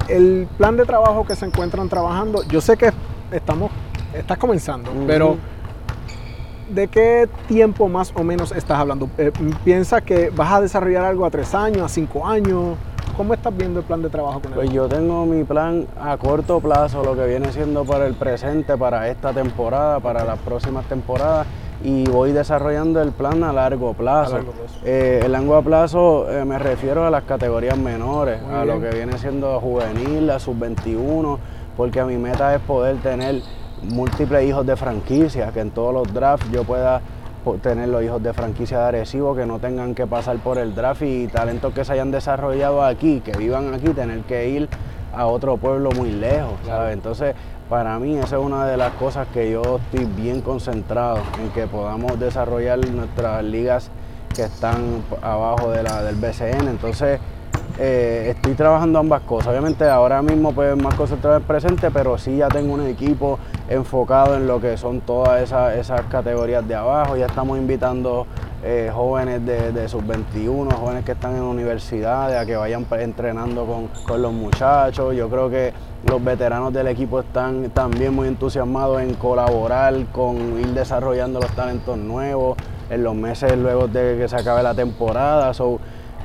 El 0.08 0.48
plan 0.58 0.76
de 0.76 0.84
trabajo 0.84 1.24
que 1.24 1.36
se 1.36 1.46
encuentran 1.46 1.88
trabajando, 1.88 2.42
yo 2.48 2.60
sé 2.60 2.76
que 2.76 2.92
estamos, 3.30 3.70
estás 4.14 4.38
comenzando, 4.38 4.90
pero 5.06 5.36
¿de 6.68 6.88
qué 6.88 7.28
tiempo 7.48 7.88
más 7.88 8.12
o 8.14 8.24
menos 8.24 8.52
estás 8.52 8.78
hablando? 8.78 9.08
Eh, 9.18 9.32
¿Piensas 9.64 10.02
que 10.02 10.30
vas 10.30 10.52
a 10.52 10.60
desarrollar 10.60 11.04
algo 11.04 11.24
a 11.24 11.30
tres 11.30 11.54
años, 11.54 11.82
a 11.82 11.88
cinco 11.88 12.26
años? 12.26 12.76
¿Cómo 13.16 13.34
estás 13.34 13.54
viendo 13.56 13.80
el 13.80 13.86
plan 13.86 14.02
de 14.02 14.08
trabajo 14.08 14.40
con 14.40 14.52
él? 14.52 14.56
Pues 14.56 14.70
yo 14.70 14.88
tengo 14.88 15.26
mi 15.26 15.44
plan 15.44 15.86
a 16.00 16.16
corto 16.16 16.58
plazo, 16.60 17.04
lo 17.04 17.14
que 17.14 17.26
viene 17.26 17.52
siendo 17.52 17.84
para 17.84 18.06
el 18.06 18.14
presente, 18.14 18.76
para 18.76 19.08
esta 19.08 19.32
temporada, 19.32 20.00
para 20.00 20.24
las 20.24 20.38
próximas 20.38 20.86
temporadas, 20.86 21.46
y 21.82 22.04
voy 22.04 22.32
desarrollando 22.32 23.00
el 23.00 23.12
plan 23.12 23.42
a 23.42 23.52
largo 23.52 23.94
plazo. 23.94 24.34
A 24.34 24.38
largo 24.38 24.52
plazo. 24.52 24.74
Eh, 24.84 25.22
el 25.24 25.32
largo 25.32 25.62
plazo 25.62 26.30
eh, 26.30 26.44
me 26.44 26.58
refiero 26.58 27.06
a 27.06 27.10
las 27.10 27.24
categorías 27.24 27.78
menores, 27.78 28.42
Muy 28.42 28.54
a 28.54 28.64
lo 28.64 28.80
que 28.80 28.90
viene 28.90 29.16
siendo 29.18 29.58
juvenil, 29.60 30.28
a 30.30 30.38
sub-21, 30.38 31.38
porque 31.76 32.04
mi 32.04 32.16
meta 32.16 32.54
es 32.54 32.60
poder 32.60 32.98
tener 32.98 33.42
múltiples 33.82 34.46
hijos 34.46 34.66
de 34.66 34.76
franquicia, 34.76 35.50
que 35.52 35.60
en 35.60 35.70
todos 35.70 35.94
los 35.94 36.12
drafts 36.12 36.50
yo 36.50 36.64
pueda 36.64 37.00
tener 37.62 37.88
los 37.88 38.02
hijos 38.02 38.22
de 38.22 38.34
franquicia 38.34 38.78
de 38.78 38.84
Arecibo, 38.84 39.34
que 39.34 39.46
no 39.46 39.58
tengan 39.58 39.94
que 39.94 40.06
pasar 40.06 40.36
por 40.38 40.58
el 40.58 40.74
draft 40.74 41.02
y 41.02 41.26
talentos 41.28 41.72
que 41.72 41.84
se 41.84 41.94
hayan 41.94 42.10
desarrollado 42.10 42.84
aquí, 42.84 43.20
que 43.20 43.32
vivan 43.32 43.72
aquí, 43.72 43.88
tener 43.88 44.20
que 44.24 44.50
ir 44.50 44.68
a 45.14 45.26
otro 45.26 45.56
pueblo 45.56 45.90
muy 45.92 46.10
lejos, 46.10 46.54
¿sabes? 46.66 46.94
Entonces, 46.94 47.34
para 47.68 47.98
mí 47.98 48.16
esa 48.16 48.36
es 48.36 48.42
una 48.42 48.66
de 48.66 48.76
las 48.76 48.92
cosas 48.94 49.28
que 49.28 49.50
yo 49.50 49.78
estoy 49.78 50.04
bien 50.04 50.40
concentrado 50.40 51.18
en 51.40 51.50
que 51.50 51.66
podamos 51.66 52.18
desarrollar 52.18 52.78
nuestras 52.90 53.44
ligas 53.44 53.90
que 54.34 54.42
están 54.42 55.02
abajo 55.22 55.70
de 55.70 55.82
la, 55.82 56.02
del 56.02 56.16
BCN. 56.16 56.68
Entonces, 56.68 57.20
eh, 57.78 58.34
estoy 58.36 58.54
trabajando 58.54 58.98
ambas 58.98 59.22
cosas. 59.22 59.48
Obviamente 59.48 59.88
ahora 59.88 60.20
mismo 60.20 60.52
pues 60.52 60.76
más 60.76 60.94
concentrado 60.94 61.36
en 61.36 61.42
el 61.42 61.46
presente, 61.46 61.90
pero 61.90 62.18
sí 62.18 62.36
ya 62.36 62.48
tengo 62.48 62.74
un 62.74 62.86
equipo 62.86 63.38
enfocado 63.68 64.36
en 64.36 64.46
lo 64.46 64.60
que 64.60 64.76
son 64.76 65.00
todas 65.00 65.42
esas, 65.42 65.76
esas 65.76 66.02
categorías 66.02 66.66
de 66.66 66.74
abajo. 66.74 67.16
Ya 67.16 67.26
estamos 67.26 67.58
invitando 67.58 68.26
eh, 68.62 68.90
jóvenes 68.92 69.44
de, 69.46 69.88
sus 69.88 70.06
21, 70.06 70.70
jóvenes 70.70 71.04
que 71.04 71.12
están 71.12 71.34
en 71.34 71.42
universidades, 71.42 72.36
a 72.36 72.44
que 72.44 72.56
vayan 72.56 72.86
entrenando 72.98 73.88
con, 74.06 74.20
los 74.20 74.32
muchachos. 74.32 75.16
Yo 75.16 75.30
creo 75.30 75.48
que 75.48 75.72
los 76.06 76.22
veteranos 76.22 76.72
del 76.72 76.88
equipo 76.88 77.20
están 77.20 77.70
también 77.70 78.14
muy 78.14 78.28
entusiasmados 78.28 79.00
en 79.00 79.14
colaborar, 79.14 79.94
con 80.12 80.58
ir 80.60 80.68
desarrollando 80.68 81.40
los 81.40 81.50
talentos 81.52 81.96
nuevos 81.96 82.58
en 82.90 83.02
los 83.02 83.14
meses 83.14 83.56
luego 83.56 83.88
de 83.88 84.18
que 84.18 84.28
se 84.28 84.36
acabe 84.36 84.62
la 84.62 84.74
temporada. 84.74 85.54
So, 85.54 85.78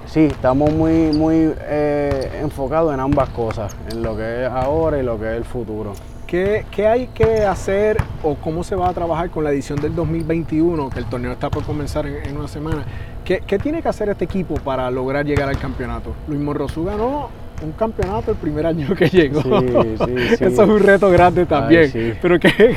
sí, 0.06 0.26
estamos 0.26 0.74
muy, 0.74 1.14
muy 1.14 1.54
eh, 1.62 2.40
enfocados 2.42 2.94
en 2.94 3.00
ambas 3.00 3.30
cosas, 3.30 3.74
en 3.90 4.04
lo 4.04 4.18
que 4.18 4.46
es 4.46 4.52
ahora 4.52 4.98
y 4.98 5.04
lo 5.04 5.18
que 5.18 5.32
es 5.32 5.38
el 5.38 5.46
futuro. 5.46 5.94
¿Qué, 6.28 6.66
hay 6.88 7.08
que 7.08 7.44
hacer 7.44 7.98
o 8.24 8.36
cómo 8.36 8.64
se 8.64 8.76
va 8.76 8.90
a 8.90 8.94
trabajar 8.94 9.30
con 9.30 9.44
la 9.44 9.52
edición 9.52 9.80
del 9.80 9.96
2021, 9.96 10.90
que 10.90 11.00
el 11.00 11.06
torneo 11.06 11.32
está 11.32 11.50
por 11.50 11.64
comenzar 11.64 12.08
en, 12.08 12.36
una 12.36 12.48
semana? 12.48 12.84
¿Qué, 13.24 13.42
tiene 13.62 13.82
que 13.82 13.88
hacer 13.90 14.10
este 14.10 14.26
equipo 14.26 14.56
para 14.56 14.90
lograr 14.90 15.26
llegar 15.26 15.50
al 15.50 15.58
campeonato? 15.58 16.16
Luis 16.28 16.40
Morrosú 16.40 16.86
ganó 16.86 17.30
un 17.64 17.72
campeonato 17.74 18.32
el 18.32 18.38
primer 18.38 18.66
año 18.66 18.94
que 18.96 19.08
llegó. 19.08 19.42
Eso 19.60 20.46
es 20.46 20.60
un 20.60 20.80
reto 20.80 21.10
grande 21.10 21.46
también. 21.46 22.18
Pero 22.22 22.40
¿qué, 22.40 22.76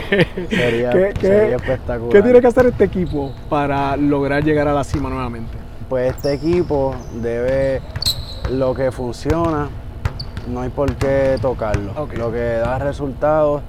sería, 0.50 0.90
espectacular. 0.90 2.12
¿qué 2.12 2.22
tiene 2.22 2.40
que 2.40 2.46
hacer 2.46 2.66
este 2.66 2.84
equipo 2.84 3.32
para 3.48 3.96
lograr 3.96 4.44
llegar 4.44 4.68
a 4.68 4.74
la 4.74 4.84
cima 4.84 5.08
nuevamente? 5.08 5.56
Pues 5.88 6.14
este 6.14 6.34
equipo 6.34 6.94
debe, 7.20 7.80
lo 8.50 8.74
que 8.74 8.92
funciona, 8.92 9.68
no 10.48 10.60
hay 10.60 10.70
por 10.70 10.94
qué 10.96 11.38
tocarlo. 11.40 11.92
Lo 12.16 12.32
que 12.32 12.38
da 12.38 12.78
resultados, 12.78 13.62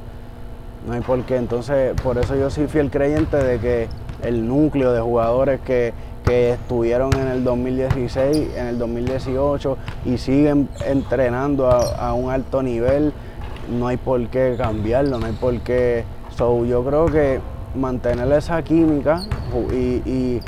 no 0.88 0.94
hay 0.94 1.02
por 1.02 1.22
qué. 1.24 1.38
Entonces, 1.38 2.00
por 2.02 2.18
eso 2.18 2.36
yo 2.36 2.50
soy 2.50 2.68
fiel 2.68 2.90
creyente 2.90 3.38
de 3.38 3.60
que 3.60 3.88
el 4.24 4.48
núcleo 4.48 4.92
de 4.94 5.02
jugadores 5.02 5.60
que, 5.62 5.94
estuvieron 6.30 7.12
en 7.16 7.28
el 7.28 7.44
2016, 7.44 8.50
en 8.56 8.68
el 8.68 8.78
2018 8.78 9.78
y 10.06 10.20
siguen 10.20 10.70
entrenando 10.86 11.68
a, 11.68 12.14
un 12.14 12.30
alto 12.30 12.62
nivel, 12.62 13.14
no 13.68 13.88
hay 13.88 13.98
por 13.98 14.28
qué 14.28 14.54
cambiarlo, 14.56 15.18
no 15.18 15.26
hay 15.26 15.34
por 15.34 15.60
qué. 15.62 16.04
So, 16.38 16.66
yo 16.66 16.86
creo 16.86 17.08
que 17.08 17.40
mantener 17.74 18.32
esa 18.32 18.62
química 18.62 19.24
y 19.72 20.04
y 20.06 20.42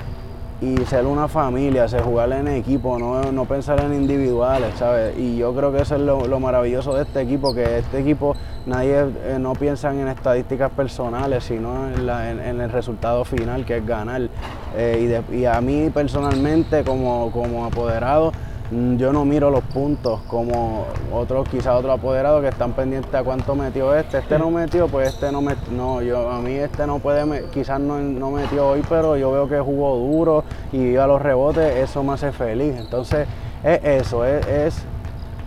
ser 0.85 1.07
una 1.07 1.27
familia, 1.27 1.87
ser 1.87 2.03
jugar 2.03 2.31
en 2.33 2.47
equipo, 2.47 2.99
no, 2.99 3.45
pensar 3.45 3.79
en 3.83 3.95
individuales, 3.95 4.75
¿sabes? 4.77 5.17
Y 5.17 5.37
yo 5.37 5.53
creo 5.55 5.71
que 5.71 5.81
eso 5.81 5.95
es 5.95 6.01
lo, 6.01 6.39
maravilloso 6.39 6.93
de 6.93 7.01
este 7.03 7.21
equipo, 7.21 7.53
que 7.53 7.79
este 7.79 7.99
equipo 7.99 8.35
nadie 8.67 9.05
eh, 9.23 9.37
no 9.39 9.53
piensa 9.53 9.91
en 9.91 10.07
estadísticas 10.07 10.71
personales, 10.71 11.43
sino 11.45 11.87
en, 11.89 12.61
el 12.61 12.69
resultado 12.71 13.25
final, 13.25 13.65
que 13.65 13.77
es 13.77 13.85
ganar. 13.85 14.29
Eh, 14.75 15.23
y, 15.31 15.35
y, 15.35 15.45
a 15.45 15.59
mí 15.61 15.89
personalmente, 15.89 16.83
como, 16.83 17.31
como 17.31 17.65
apoderado, 17.65 18.31
yo 18.71 19.11
no 19.11 19.25
miro 19.25 19.49
los 19.49 19.63
puntos 19.65 20.21
como 20.27 20.85
otros, 21.11 21.49
quizás 21.49 21.75
otros 21.75 21.99
apoderados 21.99 22.41
que 22.41 22.47
están 22.47 22.71
pendientes 22.71 23.13
a 23.13 23.21
cuánto 23.21 23.53
metió 23.53 23.93
este. 23.93 24.19
Este 24.19 24.39
no 24.39 24.49
metió, 24.49 24.87
pues 24.87 25.13
este 25.13 25.29
no 25.31 25.41
metió. 25.41 25.73
No, 25.73 26.01
yo, 26.01 26.29
a 26.29 26.39
mí 26.39 26.53
este 26.53 26.87
no 26.87 26.99
puede, 26.99 27.45
quizás 27.49 27.81
no, 27.81 27.97
no 27.99 28.31
metió 28.31 28.69
hoy, 28.69 28.81
pero 28.87 29.17
yo 29.17 29.31
veo 29.31 29.49
que 29.49 29.59
jugó 29.59 29.97
duro 29.97 30.43
y 30.71 30.77
iba 30.77 31.03
a 31.03 31.07
los 31.07 31.21
rebotes, 31.21 31.75
eso 31.75 32.01
me 32.03 32.13
hace 32.13 32.31
feliz. 32.31 32.75
Entonces, 32.77 33.27
es 33.61 33.83
eso, 33.83 34.25
es, 34.25 34.47
es 34.47 34.83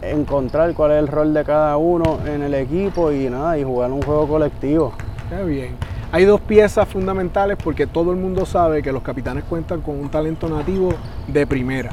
encontrar 0.03 0.75
cuál 0.75 0.93
es 0.93 0.99
el 0.99 1.09
rol 1.09 1.33
de 1.33 1.45
cada 1.45 1.79
uno 1.79 2.19
en 2.27 2.43
el 2.43 2.53
equipo 2.53 3.11
y 3.11 3.31
nada, 3.31 3.57
y 3.57 3.65
jugar 3.65 3.91
un 3.91 4.03
juego 4.03 4.29
colectivo. 4.29 4.93
Qué 5.31 5.43
bien. 5.45 5.94
Hay 6.15 6.27
dos 6.27 6.41
piezas 6.41 6.89
fundamentales 6.89 7.59
porque 7.61 7.89
todo 7.89 8.13
el 8.13 8.17
mundo 8.17 8.47
sabe 8.47 8.83
que 8.83 8.93
los 8.93 9.03
capitanes 9.03 9.43
cuentan 9.43 9.81
con 9.81 9.99
un 9.99 10.09
talento 10.09 10.49
nativo 10.49 10.95
de 11.27 11.45
primera. 11.45 11.91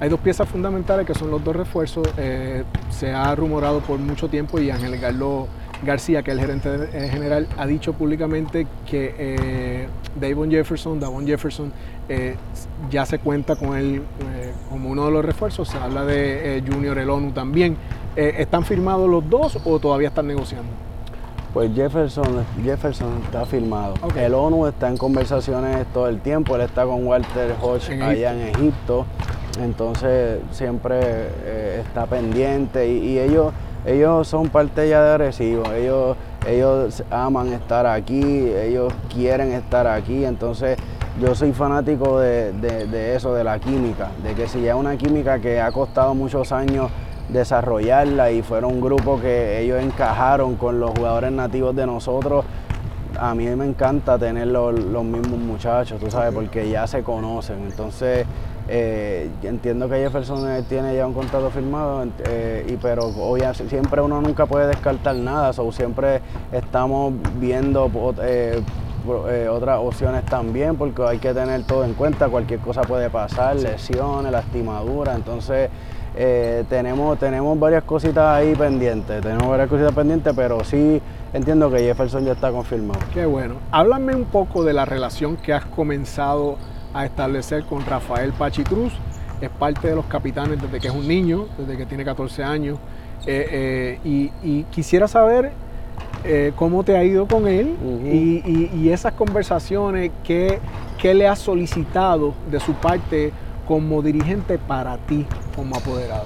Hay 0.00 0.08
dos 0.08 0.18
piezas 0.18 0.48
fundamentales 0.48 1.06
que 1.06 1.12
son 1.12 1.30
los 1.30 1.44
dos 1.44 1.54
refuerzos. 1.54 2.08
Eh, 2.16 2.64
se 2.88 3.12
ha 3.12 3.34
rumorado 3.34 3.80
por 3.80 3.98
mucho 3.98 4.28
tiempo 4.28 4.58
y 4.58 4.70
Ángel 4.70 4.98
Carlos 4.98 5.46
García, 5.84 6.22
que 6.22 6.30
es 6.30 6.38
el 6.38 6.40
gerente 6.40 6.88
eh, 6.94 7.10
general, 7.10 7.48
ha 7.58 7.66
dicho 7.66 7.92
públicamente 7.92 8.66
que 8.86 9.14
eh, 9.18 9.88
Davon 10.18 10.50
Jefferson, 10.50 10.98
Davon 10.98 11.26
Jefferson, 11.26 11.70
ya 12.90 13.04
se 13.04 13.18
cuenta 13.18 13.56
con 13.56 13.76
él 13.76 14.02
como 14.70 14.88
uno 14.88 15.04
de 15.04 15.10
los 15.10 15.22
refuerzos. 15.22 15.68
Se 15.68 15.76
habla 15.76 16.06
de 16.06 16.64
Junior 16.66 16.96
El 16.96 17.10
ONU 17.10 17.32
también. 17.32 17.76
¿Están 18.16 18.64
firmados 18.64 19.10
los 19.10 19.28
dos 19.28 19.58
o 19.66 19.78
todavía 19.78 20.08
están 20.08 20.28
negociando? 20.28 20.89
Pues 21.52 21.74
Jefferson, 21.74 22.46
Jefferson 22.62 23.22
está 23.24 23.44
firmado. 23.44 23.94
El 24.16 24.34
ONU 24.34 24.68
está 24.68 24.88
en 24.88 24.96
conversaciones 24.96 25.84
todo 25.92 26.08
el 26.08 26.20
tiempo. 26.20 26.54
Él 26.54 26.62
está 26.62 26.84
con 26.84 27.04
Walter 27.04 27.56
Hodge 27.60 28.00
allá 28.00 28.32
en 28.32 28.48
Egipto. 28.48 29.04
Entonces 29.60 30.38
siempre 30.52 31.00
eh, 31.02 31.82
está 31.84 32.06
pendiente 32.06 32.88
y, 32.88 33.18
ellos, 33.18 33.52
ellos 33.84 34.28
son 34.28 34.48
parte 34.48 34.88
ya 34.88 35.02
de 35.02 35.10
Arecibo. 35.10 35.64
Ellos, 35.72 36.16
ellos 36.46 37.02
aman 37.10 37.52
estar 37.52 37.84
aquí, 37.84 38.22
ellos 38.22 38.92
quieren 39.12 39.50
estar 39.50 39.88
aquí. 39.88 40.24
Entonces 40.24 40.78
yo 41.20 41.34
soy 41.34 41.52
fanático 41.52 42.20
de, 42.20 42.52
de 42.52 43.16
eso, 43.16 43.34
de 43.34 43.42
la 43.42 43.58
química, 43.58 44.10
de 44.22 44.34
que 44.34 44.46
si 44.46 44.62
ya 44.62 44.76
una 44.76 44.96
química 44.96 45.40
que 45.40 45.60
ha 45.60 45.72
costado 45.72 46.14
muchos 46.14 46.52
años 46.52 46.92
desarrollarla 47.32 48.30
y 48.30 48.42
fueron 48.42 48.74
un 48.74 48.80
grupo 48.80 49.20
que 49.20 49.60
ellos 49.60 49.82
encajaron 49.82 50.56
con 50.56 50.80
los 50.80 50.90
jugadores 50.90 51.32
nativos 51.32 51.74
de 51.74 51.86
nosotros. 51.86 52.44
A 53.18 53.34
mí 53.34 53.46
me 53.48 53.66
encanta 53.66 54.18
tener 54.18 54.46
los, 54.46 54.74
mismos 54.74 55.38
muchachos, 55.38 56.00
tú 56.00 56.10
sabes, 56.10 56.32
porque 56.32 56.68
ya 56.68 56.86
se 56.86 57.02
conocen. 57.02 57.62
Entonces, 57.62 58.24
eh, 58.68 59.28
entiendo 59.42 59.88
que 59.88 59.96
Jefferson 59.96 60.64
tiene 60.68 60.94
ya 60.94 61.06
un 61.06 61.12
contrato 61.12 61.50
firmado, 61.50 62.06
eh, 62.28 62.64
y, 62.68 62.76
pero 62.76 63.06
obviamente 63.06 63.68
siempre 63.68 64.00
uno 64.00 64.20
nunca 64.20 64.46
puede 64.46 64.68
descartar 64.68 65.16
nada, 65.16 65.52
so, 65.52 65.70
siempre 65.72 66.20
estamos 66.52 67.12
viendo 67.38 67.90
eh, 68.22 68.62
otras 69.50 69.78
opciones 69.80 70.24
también, 70.24 70.76
porque 70.76 71.02
hay 71.02 71.18
que 71.18 71.34
tener 71.34 71.64
todo 71.64 71.84
en 71.84 71.94
cuenta, 71.94 72.28
cualquier 72.28 72.60
cosa 72.60 72.82
puede 72.82 73.10
pasar, 73.10 73.56
lesiones, 73.56 74.30
lastimaduras, 74.30 75.16
entonces 75.16 75.68
eh, 76.22 76.64
tenemos, 76.68 77.18
tenemos 77.18 77.58
varias 77.58 77.82
cositas 77.84 78.22
ahí 78.36 78.54
pendientes, 78.54 79.22
tenemos 79.22 79.48
varias 79.48 79.70
cositas 79.70 79.94
pendientes, 79.94 80.34
pero 80.36 80.62
sí 80.62 81.00
entiendo 81.32 81.70
que 81.70 81.78
Jefferson 81.78 82.26
ya 82.26 82.32
está 82.32 82.52
confirmado. 82.52 83.00
Qué 83.14 83.24
bueno. 83.24 83.54
Háblame 83.70 84.14
un 84.14 84.26
poco 84.26 84.62
de 84.62 84.74
la 84.74 84.84
relación 84.84 85.38
que 85.38 85.54
has 85.54 85.64
comenzado 85.64 86.58
a 86.92 87.06
establecer 87.06 87.64
con 87.64 87.86
Rafael 87.86 88.34
Pachicruz. 88.34 88.92
Es 89.40 89.48
parte 89.48 89.88
de 89.88 89.94
los 89.94 90.04
capitanes 90.04 90.60
desde 90.60 90.78
que 90.78 90.88
es 90.88 90.94
un 90.94 91.08
niño, 91.08 91.46
desde 91.56 91.78
que 91.78 91.86
tiene 91.86 92.04
14 92.04 92.44
años. 92.44 92.76
Eh, 93.24 93.98
eh, 94.04 94.30
y, 94.44 94.64
quisiera 94.64 95.08
saber 95.08 95.52
cómo 96.54 96.84
te 96.84 96.98
ha 96.98 97.02
ido 97.02 97.26
con 97.26 97.48
él 97.48 97.78
y, 98.04 98.90
esas 98.90 99.14
conversaciones, 99.14 100.10
¿qué, 100.22 100.58
qué 100.98 101.14
le 101.14 101.26
has 101.26 101.38
solicitado 101.38 102.34
de 102.50 102.60
su 102.60 102.74
parte 102.74 103.32
como 103.70 104.02
dirigente 104.02 104.58
para 104.58 104.96
ti 104.96 105.24
como 105.54 105.76
apoderado? 105.76 106.24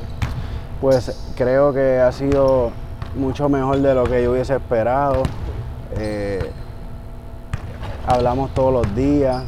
Pues 0.80 1.34
creo 1.36 1.74
que 1.74 1.98
ha 1.98 2.10
sido 2.10 2.70
mucho 3.14 3.50
mejor 3.50 3.80
de 3.82 3.94
lo 3.94 4.04
que 4.04 4.22
yo 4.22 4.32
hubiese 4.32 4.54
esperado. 4.54 5.24
Eh, 5.98 6.50
hablamos 8.06 8.54
todos 8.54 8.72
los 8.72 8.94
días, 8.96 9.44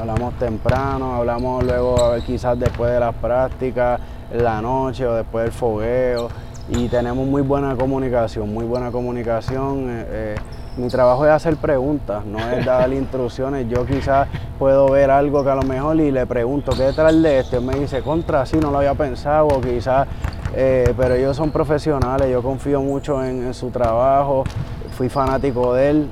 hablamos 0.00 0.32
temprano, 0.38 1.14
hablamos 1.14 1.62
luego 1.62 2.14
quizás 2.24 2.58
después 2.58 2.90
de 2.90 3.00
las 3.00 3.14
prácticas, 3.16 4.00
en 4.32 4.42
la 4.42 4.62
noche 4.62 5.06
o 5.06 5.12
después 5.12 5.44
del 5.44 5.52
fogueo 5.52 6.28
y 6.70 6.88
tenemos 6.88 7.26
muy 7.26 7.42
buena 7.42 7.76
comunicación, 7.76 8.50
muy 8.50 8.64
buena 8.64 8.90
comunicación. 8.90 9.90
Eh, 9.90 10.06
eh, 10.08 10.34
mi 10.76 10.88
trabajo 10.88 11.24
es 11.24 11.32
hacer 11.32 11.56
preguntas, 11.56 12.24
no 12.24 12.38
es 12.38 12.64
dar 12.64 12.92
instrucciones. 12.92 13.68
Yo 13.68 13.86
quizás 13.86 14.28
puedo 14.58 14.90
ver 14.90 15.10
algo 15.10 15.42
que 15.42 15.50
a 15.50 15.54
lo 15.54 15.62
mejor 15.62 15.96
y 16.00 16.10
le 16.10 16.26
pregunto, 16.26 16.72
¿qué 16.76 16.84
detrás 16.84 17.20
de 17.20 17.40
este? 17.40 17.60
me 17.60 17.74
dice, 17.74 18.02
contra, 18.02 18.44
sí, 18.46 18.58
no 18.58 18.70
lo 18.70 18.78
había 18.78 18.94
pensado, 18.94 19.48
quizás, 19.60 20.06
eh, 20.54 20.92
pero 20.96 21.14
ellos 21.14 21.36
son 21.36 21.50
profesionales, 21.50 22.30
yo 22.30 22.42
confío 22.42 22.80
mucho 22.80 23.24
en, 23.24 23.52
su 23.54 23.70
trabajo, 23.70 24.44
fui 24.96 25.08
fanático 25.08 25.74
de 25.74 25.90
él 25.90 26.08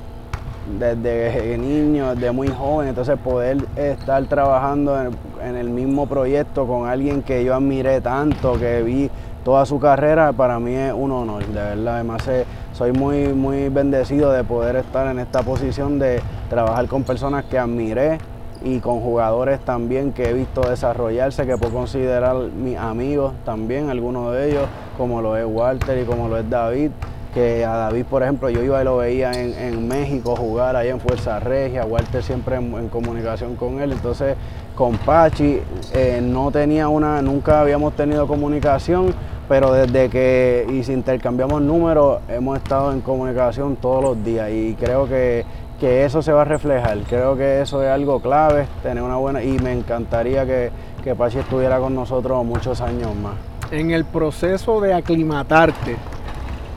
desde 0.79 1.57
niño, 1.57 2.15
desde 2.15 2.31
muy 2.31 2.47
joven, 2.47 2.87
entonces 2.87 3.19
poder 3.19 3.57
estar 3.75 4.23
trabajando 4.25 4.99
en, 4.99 5.11
en 5.43 5.55
el 5.55 5.69
mismo 5.69 6.07
proyecto 6.07 6.65
con 6.65 6.87
alguien 6.87 7.21
que 7.21 7.43
yo 7.43 7.53
admiré 7.53 8.01
tanto, 8.01 8.57
que 8.57 8.81
vi 8.81 9.11
toda 9.45 9.63
su 9.67 9.79
carrera, 9.79 10.33
para 10.33 10.59
mí 10.59 10.73
es 10.73 10.91
un 10.91 11.11
honor, 11.11 11.45
de 11.45 11.53
verdad. 11.53 11.95
Además, 11.95 12.27
eh, 12.27 12.45
soy 12.75 12.91
muy, 12.91 13.29
muy 13.29 13.69
bendecido 13.69 14.33
de 14.33 14.43
poder 14.43 14.75
estar 14.75 15.07
en 15.07 15.19
esta 15.19 15.43
posición 15.43 15.97
de 15.97 16.21
trabajar 16.49 16.87
con 16.87 17.03
personas 17.03 17.45
que 17.45 17.57
admiré 17.57 18.17
y 18.65 18.79
con 18.79 18.99
jugadores 18.99 19.61
también 19.61 20.11
que 20.11 20.29
he 20.29 20.33
visto 20.33 20.61
desarrollarse, 20.61 21.45
que 21.45 21.57
puedo 21.57 21.71
considerar 21.71 22.35
mis 22.35 22.77
amigos 22.77 23.33
también, 23.45 23.89
algunos 23.89 24.33
de 24.33 24.49
ellos, 24.49 24.63
como 24.97 25.21
lo 25.21 25.37
es 25.37 25.45
Walter 25.47 25.97
y 26.01 26.05
como 26.05 26.27
lo 26.27 26.37
es 26.37 26.49
David, 26.49 26.91
que 27.33 27.63
a 27.63 27.75
David, 27.75 28.05
por 28.09 28.23
ejemplo, 28.23 28.49
yo 28.49 28.61
iba 28.61 28.81
y 28.81 28.83
lo 28.85 28.97
veía 28.97 29.31
en, 29.33 29.87
México 29.87 30.35
jugar 30.35 30.75
ahí 30.75 30.89
en 30.89 30.99
Fuerza 30.99 31.39
Regia, 31.39 31.85
Walter 31.85 32.23
siempre 32.23 32.57
en, 32.57 32.89
comunicación 32.89 33.55
con 33.55 33.79
él, 33.79 33.93
entonces 33.93 34.35
con 34.75 34.97
Pachi 34.97 35.59
eh, 35.93 36.21
no 36.21 36.51
tenía 36.51 36.89
una, 36.89 37.21
nunca 37.21 37.61
habíamos 37.61 37.93
tenido 37.95 38.27
comunicación, 38.27 39.13
pero 39.47 39.71
desde 39.71 40.09
que 40.09 40.65
y 40.69 40.83
si 40.83 40.93
intercambiamos 40.93 41.61
números 41.61 42.21
hemos 42.29 42.57
estado 42.57 42.91
en 42.91 43.01
comunicación 43.01 43.75
todos 43.75 44.03
los 44.03 44.23
días 44.23 44.49
y 44.51 44.75
creo 44.75 45.07
que, 45.07 45.45
que 45.79 46.05
eso 46.05 46.21
se 46.21 46.31
va 46.31 46.41
a 46.41 46.45
reflejar, 46.45 46.99
creo 47.09 47.35
que 47.35 47.61
eso 47.61 47.83
es 47.83 47.89
algo 47.89 48.19
clave, 48.19 48.67
tener 48.81 49.03
una 49.03 49.17
buena, 49.17 49.43
y 49.43 49.57
me 49.59 49.71
encantaría 49.71 50.45
que, 50.45 50.71
que 51.03 51.15
Pachi 51.15 51.39
estuviera 51.39 51.79
con 51.79 51.93
nosotros 51.93 52.43
muchos 52.45 52.81
años 52.81 53.15
más. 53.15 53.35
En 53.71 53.91
el 53.91 54.05
proceso 54.05 54.79
de 54.81 54.93
aclimatarte, 54.93 55.95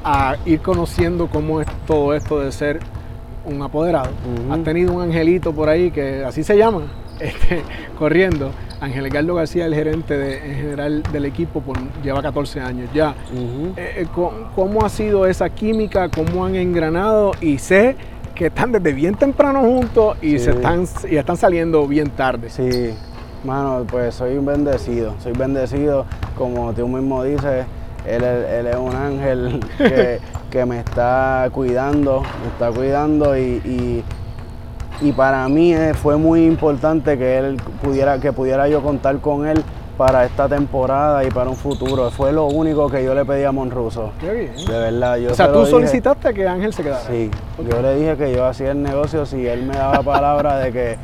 a 0.05 0.37
ir 0.47 0.61
conociendo 0.61 1.29
cómo 1.29 1.61
es 1.61 1.69
todo 1.87 2.15
esto 2.15 2.41
de 2.41 2.53
ser 2.53 2.81
un 3.45 3.63
apoderado. 3.63 4.11
Has 4.51 4.63
tenido 4.65 4.93
un 4.93 5.03
angelito 5.03 5.53
por 5.53 5.69
ahí 5.69 5.91
que 5.91 6.25
así 6.25 6.43
se 6.43 6.57
llama, 6.57 6.83
este, 7.21 7.63
corriendo. 7.99 8.51
Ángel 8.81 9.07
Edgardo 9.07 9.35
García, 9.35 9.67
el 9.67 9.75
gerente 9.75 10.17
de, 10.17 10.37
en 10.37 10.57
general 10.57 11.03
del 11.13 11.25
equipo, 11.25 11.61
por, 11.61 11.77
lleva 12.03 12.23
14 12.23 12.61
años 12.61 12.89
ya. 12.95 13.15
Eh, 13.77 14.03
eh, 14.03 14.07
¿Cómo 14.55 14.85
ha 14.85 14.89
sido 14.89 15.27
esa 15.27 15.51
química? 15.51 16.09
¿Cómo 16.09 16.45
han 16.45 16.55
engranado? 16.55 17.33
Y 17.41 17.59
sé 17.59 17.97
que 18.35 18.47
están 18.47 18.71
desde 18.71 18.93
bien 18.93 19.17
temprano 19.17 19.61
juntos 19.63 20.17
y, 20.23 20.39
se 20.39 20.51
están, 20.51 20.85
y 21.11 21.17
están 21.17 21.37
saliendo 21.37 21.87
bien 21.89 22.11
tarde. 22.11 22.51
Sí, 22.51 22.95
mano, 23.45 23.85
pues 23.91 24.15
soy 24.15 24.37
un 24.37 24.47
bendecido. 24.47 25.15
Soy 25.21 25.33
bendecido, 25.33 26.07
como 26.37 26.73
tú 26.73 26.87
mismo 26.87 27.25
dices 27.25 27.67
él, 28.07 28.67
es 28.67 28.77
un 28.77 28.95
ángel 28.95 29.61
que, 30.51 30.65
me 30.65 30.79
está 30.81 31.49
cuidando, 31.53 32.23
me 32.23 32.49
está 32.49 32.71
cuidando 32.71 33.37
y, 33.37 33.61
y, 33.65 34.05
para 35.13 35.49
mí 35.49 35.73
eh, 35.73 35.95
fue 35.95 36.17
muy 36.17 36.45
importante 36.45 37.17
que 37.19 37.39
él 37.39 37.57
pudiera, 37.83 38.19
que 38.19 38.33
pudiera 38.33 38.69
yo 38.69 38.83
contar 38.83 39.19
con 39.21 39.47
él 39.47 39.63
para 39.99 40.25
esta 40.25 40.49
temporada 40.49 41.25
y 41.25 41.31
para 41.31 41.51
un 41.51 41.57
futuro. 41.57 42.11
Fue 42.13 42.33
lo 42.33 42.47
único 42.47 42.89
que 42.89 43.05
yo 43.05 43.15
le 43.15 43.25
pedí 43.25 43.43
a 43.43 43.51
Monruso. 43.51 44.13
Qué 44.21 44.33
bien. 44.33 44.67
De 44.67 44.79
verdad. 44.79 45.17
Yo 45.17 45.33
o 45.33 45.35
sea, 45.35 45.53
tú 45.53 45.67
solicitaste 45.67 46.33
que 46.33 46.47
Ángel 46.47 46.73
se 46.73 46.85
quedara. 46.85 47.01
Sí. 47.01 47.31
Yo 47.69 47.83
le 47.83 47.97
dije 47.97 48.17
que 48.17 48.33
yo 48.33 48.47
hacía 48.47 48.71
el 48.71 48.83
negocio 48.83 49.27
si 49.27 49.45
él 49.47 49.65
me 49.65 49.75
daba 49.75 50.03
palabra 50.03 50.59
de 50.59 50.73
que, 50.73 50.97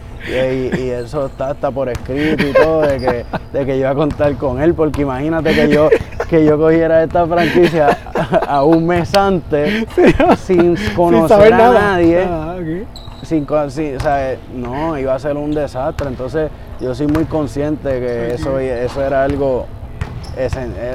y, 0.79 0.91
eso 0.91 1.27
está 1.27 1.51
hasta 1.51 1.73
por 1.73 1.89
escrito 1.89 2.47
y 2.47 2.53
todo, 2.53 2.83
de 2.83 2.99
que, 2.99 3.25
de 3.53 3.67
que 3.67 3.73
yo 3.73 3.81
iba 3.81 3.91
a 3.91 3.95
contar 3.97 4.35
con 4.37 4.63
él, 4.63 4.75
porque 4.75 5.03
imagínate 5.03 5.53
que 5.55 5.69
yo, 5.69 5.89
que 6.29 6.45
yo 6.45 6.57
cogiera 6.57 7.03
esta 7.03 7.27
franquicia 7.27 7.99
a, 8.47 8.63
un 8.63 8.87
mes 8.87 9.13
antes 9.17 9.87
sin 10.39 10.77
conocer 10.95 11.53
a 11.53 11.73
nadie. 11.73 12.25
Ah, 12.31 12.57
sin, 13.25 13.47
o 13.51 13.71
sea, 13.71 14.37
no, 14.55 14.99
iba 14.99 15.15
a 15.15 15.19
ser 15.19 15.37
un 15.37 15.53
desastre. 15.53 16.09
Entonces, 16.09 16.51
yo 16.81 16.95
soy 16.95 17.07
muy 17.07 17.25
consciente 17.25 18.01
que 18.01 18.35
eso, 18.35 18.59
eso 18.59 19.03
era 19.03 19.25
algo 19.25 19.67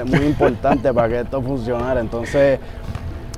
muy 0.06 0.26
importante 0.26 0.94
para 0.94 1.10
que 1.10 1.20
esto 1.22 1.42
funcionara. 1.42 2.02
Entonces, 2.02 2.60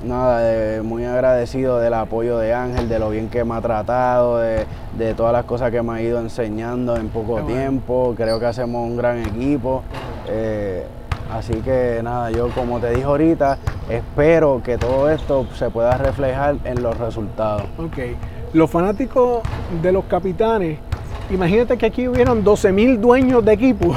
nada, 0.04 0.82
muy 0.82 1.04
agradecido 1.04 1.78
del 1.78 1.94
apoyo 1.94 2.38
de 2.38 2.54
Ángel, 2.54 2.88
de 2.88 2.98
lo 2.98 3.10
bien 3.10 3.28
que 3.28 3.44
me 3.44 3.54
ha 3.54 3.60
tratado, 3.60 4.38
de, 4.38 4.66
todas 5.16 5.32
las 5.32 5.44
cosas 5.44 5.70
que 5.70 5.82
me 5.82 5.92
ha 5.92 6.02
ido 6.02 6.20
enseñando 6.20 6.96
en 6.96 7.08
poco 7.08 7.40
tiempo. 7.42 8.14
Creo 8.16 8.38
que 8.40 8.46
hacemos 8.46 8.88
un 8.88 8.96
gran 8.96 9.18
equipo. 9.18 9.82
Eh, 10.28 10.84
así 11.32 11.54
que 11.54 12.00
nada, 12.02 12.30
yo 12.30 12.48
como 12.50 12.78
te 12.78 12.90
dije 12.90 13.04
ahorita, 13.04 13.58
espero 13.88 14.60
que 14.64 14.78
todo 14.78 15.10
esto 15.10 15.46
se 15.54 15.70
pueda 15.70 15.96
reflejar 15.96 16.56
en 16.64 16.82
los 16.82 16.96
resultados. 16.98 17.64
Ok. 17.78 17.98
Los 18.52 18.70
fanáticos 18.70 19.42
de 19.82 19.92
los 19.92 20.04
capitanes 20.04 20.78
imagínate 21.30 21.76
que 21.76 21.86
aquí 21.86 22.08
hubieran 22.08 22.44
12 22.44 22.72
mil 22.72 23.00
dueños 23.00 23.44
de 23.44 23.52
equipo. 23.52 23.96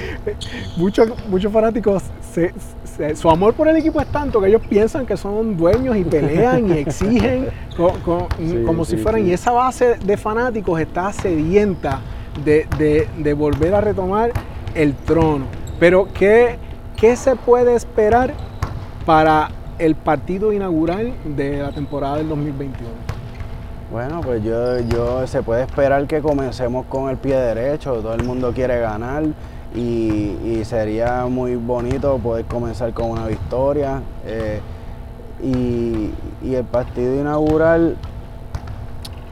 muchos, 0.76 1.08
muchos 1.28 1.52
fanáticos, 1.52 2.02
su 3.14 3.30
amor 3.30 3.54
por 3.54 3.68
el 3.68 3.76
equipo 3.76 4.00
es 4.00 4.06
tanto 4.08 4.40
que 4.40 4.48
ellos 4.48 4.62
piensan 4.68 5.06
que 5.06 5.16
son 5.16 5.56
dueños 5.56 5.96
y 5.96 6.04
pelean 6.04 6.68
y 6.68 6.78
exigen 6.78 7.48
como 7.76 8.84
si 8.84 8.96
fueran. 8.96 9.26
Y 9.26 9.32
esa 9.32 9.52
base 9.52 9.96
de 9.96 10.16
fanáticos 10.16 10.80
está 10.80 11.12
sedienta 11.12 12.00
de, 12.44 13.34
volver 13.36 13.74
a 13.74 13.80
retomar 13.80 14.32
el 14.74 14.94
trono. 14.94 15.46
Pero 15.78 16.08
¿qué, 16.14 16.56
¿qué 16.96 17.16
se 17.16 17.36
puede 17.36 17.74
esperar 17.74 18.32
para 19.04 19.50
el 19.78 19.94
partido 19.94 20.52
inaugural 20.52 21.12
de 21.24 21.58
la 21.58 21.70
temporada 21.70 22.16
del 22.16 22.28
2021? 22.28 23.05
Bueno, 23.96 24.20
pues 24.20 24.44
yo, 24.44 24.78
yo 24.80 25.26
se 25.26 25.42
puede 25.42 25.62
esperar 25.62 26.06
que 26.06 26.20
comencemos 26.20 26.84
con 26.84 27.08
el 27.08 27.16
pie 27.16 27.34
derecho, 27.34 27.94
todo 27.94 28.12
el 28.12 28.24
mundo 28.24 28.52
quiere 28.52 28.78
ganar 28.78 29.24
y, 29.74 30.60
sería 30.64 31.24
muy 31.24 31.56
bonito 31.56 32.18
poder 32.18 32.44
comenzar 32.44 32.92
con 32.92 33.12
una 33.12 33.26
victoria. 33.26 34.02
Eh, 34.26 34.60
y, 35.42 36.12
el 36.54 36.64
partido 36.64 37.18
inaugural, 37.18 37.96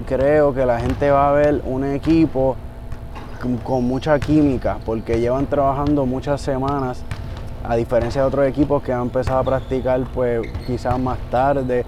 creo 0.07 0.55
que 0.55 0.65
la 0.65 0.81
gente 0.81 1.11
va 1.11 1.29
a 1.29 1.33
ver 1.33 1.61
un 1.67 1.85
equipo 1.85 2.57
con, 3.63 3.85
mucha 3.85 4.19
química, 4.19 4.79
porque 4.87 5.21
llevan 5.21 5.45
trabajando 5.45 6.07
muchas 6.07 6.41
semanas 6.41 7.03
a 7.69 7.77
diferencia 7.77 8.23
de 8.23 8.29
otros 8.29 8.47
equipos 8.47 8.83
que 8.83 8.95
han 8.95 9.03
empezado 9.03 9.41
a 9.41 9.45
practicar 9.45 10.01
pues 10.15 10.41
quizás 10.67 10.99
más 10.99 11.19
tarde 11.31 11.85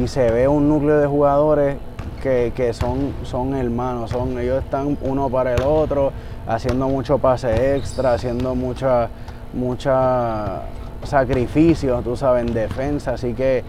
y 0.00 0.06
se 0.06 0.30
ve 0.30 0.46
un 0.46 0.68
núcleo 0.68 1.00
de 1.00 1.08
jugadores 1.08 1.76
que, 2.20 2.72
son, 2.72 3.14
son 3.24 3.54
hermanos, 3.54 4.10
son, 4.10 4.38
ellos 4.38 4.62
están 4.62 4.96
uno 5.02 5.28
para 5.28 5.54
el 5.54 5.62
otro, 5.62 6.12
haciendo 6.46 6.88
mucho 6.88 7.18
pase 7.18 7.76
extra, 7.76 8.14
haciendo 8.14 8.54
mucha, 8.54 9.08
mucha 9.52 10.62
sacrificio, 11.04 12.00
tú 12.02 12.16
sabes, 12.16 12.46
en 12.46 12.54
defensa, 12.54 13.14
así 13.14 13.32
que 13.32 13.64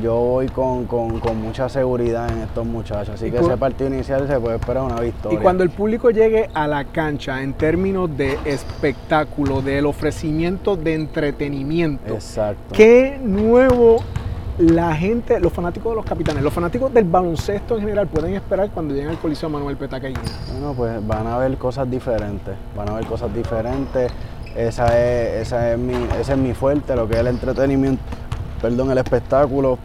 yo 0.00 0.14
voy 0.16 0.48
con, 0.48 0.86
mucha 1.42 1.68
seguridad 1.68 2.30
en 2.30 2.38
estos 2.38 2.66
muchachos. 2.66 3.14
Así 3.14 3.30
que 3.30 3.38
ese 3.38 3.56
partido 3.56 3.92
inicial 3.92 4.26
se 4.26 4.38
puede 4.40 4.56
esperar 4.56 4.84
una 4.84 5.00
victoria. 5.00 5.38
Y 5.38 5.42
cuando 5.42 5.62
el 5.62 5.70
público 5.70 6.10
llegue 6.10 6.48
a 6.54 6.66
la 6.66 6.84
cancha 6.84 7.42
en 7.42 7.52
términos 7.52 8.16
de 8.16 8.38
espectáculo, 8.44 9.60
del 9.60 9.86
ofrecimiento 9.86 10.76
de 10.76 10.94
entretenimiento, 10.94 12.14
Exacto. 12.14 12.74
¿qué 12.74 13.18
nuevo 13.22 14.02
la 14.58 14.94
gente, 14.94 15.40
los 15.40 15.52
fanáticos 15.52 15.92
de 15.92 15.96
los 15.96 16.04
capitanes, 16.04 16.42
los 16.42 16.52
fanáticos 16.52 16.92
del 16.92 17.04
baloncesto 17.04 17.76
en 17.76 17.80
general 17.80 18.06
pueden 18.06 18.34
esperar 18.34 18.70
cuando 18.70 18.94
lleguen 18.94 19.10
al 19.10 19.18
Coliseo 19.18 19.48
Manuel 19.48 19.76
Petaqueña? 19.76 20.20
Bueno, 20.52 20.74
pues 20.74 21.06
van 21.06 21.26
a 21.26 21.38
ver 21.38 21.56
cosas 21.56 21.90
diferentes, 21.90 22.54
van 22.76 22.90
a 22.90 22.94
ver 22.94 23.06
cosas 23.06 23.34
diferentes. 23.34 24.12
Esa 24.54 24.86
es, 24.98 25.46
esa 25.46 25.72
es 25.72 25.78
mi, 25.78 25.94
ese 26.20 26.32
es 26.32 26.38
mi 26.38 26.52
fuerte, 26.52 26.94
lo 26.94 27.08
que 27.08 27.14
es 27.14 27.20
el 27.20 27.28
entretenimiento, 27.28 28.02
perdón, 28.60 28.90
el 28.90 28.98
espectáculo. 28.98 29.78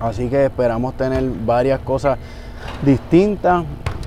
Así 0.00 0.28
que 0.28 0.46
esperamos 0.46 0.94
tener 0.94 1.22
varias 1.44 1.80
cosas 1.80 2.18
distintas 2.82 3.64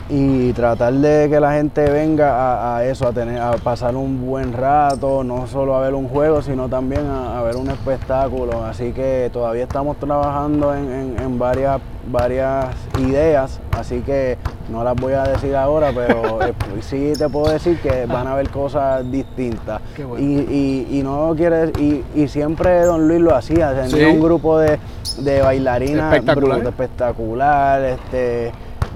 y 0.10 0.54
tratar 0.54 0.94
de 0.94 1.30
que 1.30 1.40
la 1.40 1.54
gente 1.54 1.90
venga 1.90 2.78
a, 2.78 2.86
eso, 2.86 3.08
a 3.08 3.12
tener, 3.12 3.42
a 3.42 3.52
pasar 3.54 3.96
un 3.96 4.26
buen 4.26 4.54
rato, 4.54 5.24
no 5.24 5.48
solo 5.48 5.76
a 5.76 5.82
ver 5.82 5.94
un 5.94 6.08
juego, 6.08 6.42
sino 6.42 6.70
también 6.70 7.06
a, 7.08 7.42
ver 7.42 7.58
un 7.58 7.70
espectáculo. 7.70 8.64
Así 8.64 8.94
que 8.94 9.30
todavía 9.34 9.64
estamos 9.64 9.98
trabajando 9.98 10.74
en, 10.74 11.38
varias, 11.38 11.82
varias 12.10 12.68
ideas, 13.00 13.60
así 13.78 14.00
que 14.02 14.38
no 14.70 14.84
las 14.84 14.96
voy 14.96 15.14
a 15.14 15.24
decir 15.24 15.56
ahora, 15.56 15.92
pero 15.94 16.42
eh, 16.48 16.54
sí 16.82 17.14
te 17.18 17.28
puedo 17.28 17.52
decir 17.52 17.78
que 17.80 18.06
van 18.06 18.28
a 18.28 18.34
haber 18.34 18.50
cosas 18.50 19.10
distintas. 19.12 19.82
Y, 20.18 21.02
no 21.04 21.34
quiere 21.38 21.72
y, 21.80 22.04
y 22.16 22.28
siempre 22.28 22.82
Don 22.84 23.08
Luis 23.08 23.22
lo 23.22 23.36
hacía, 23.36 23.74
tenía 23.74 24.10
un 24.10 24.22
grupo 24.22 24.58
de, 24.58 24.80
de 25.20 25.42
bailarinas 25.42 26.14
espectacular, 26.14 26.66
espectacular 26.66 27.82
este 27.84 28.52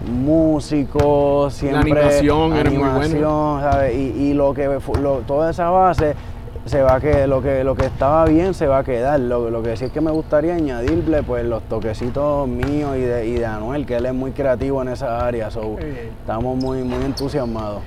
músicos, 0.09 1.53
siempre 1.53 1.91
la 1.91 2.01
animación, 2.01 2.53
era 2.53 2.69
muy 2.69 3.93
Y, 3.93 4.33
lo 4.33 4.53
que 4.53 4.67
toda 5.27 5.51
esa 5.51 5.69
base 5.69 6.15
se 6.65 6.81
va 6.83 6.99
que 6.99 7.25
lo 7.25 7.41
que 7.41 7.63
lo 7.63 7.75
que 7.75 7.85
estaba 7.85 8.25
bien 8.25 8.53
se 8.53 8.67
va 8.67 8.79
a 8.79 8.83
quedar. 8.83 9.19
Lo, 9.19 9.63
que 9.63 9.75
sí 9.77 9.85
es 9.85 9.91
que 9.91 10.01
me 10.01 10.11
gustaría 10.11 10.55
añadirle 10.55 11.23
pues 11.23 11.45
los 11.45 11.63
toquecitos 11.63 12.47
míos 12.47 12.95
y 12.97 13.01
de, 13.01 13.27
y 13.27 13.33
de 13.33 13.45
Anuel, 13.45 13.85
que 13.85 13.95
él 13.95 14.05
es 14.05 14.13
muy 14.13 14.31
creativo 14.31 14.81
en 14.81 14.89
esa 14.89 15.25
área. 15.25 15.47
estamos 15.47 16.57
muy, 16.57 16.83
muy 16.83 17.03
entusiasmados. 17.03 17.81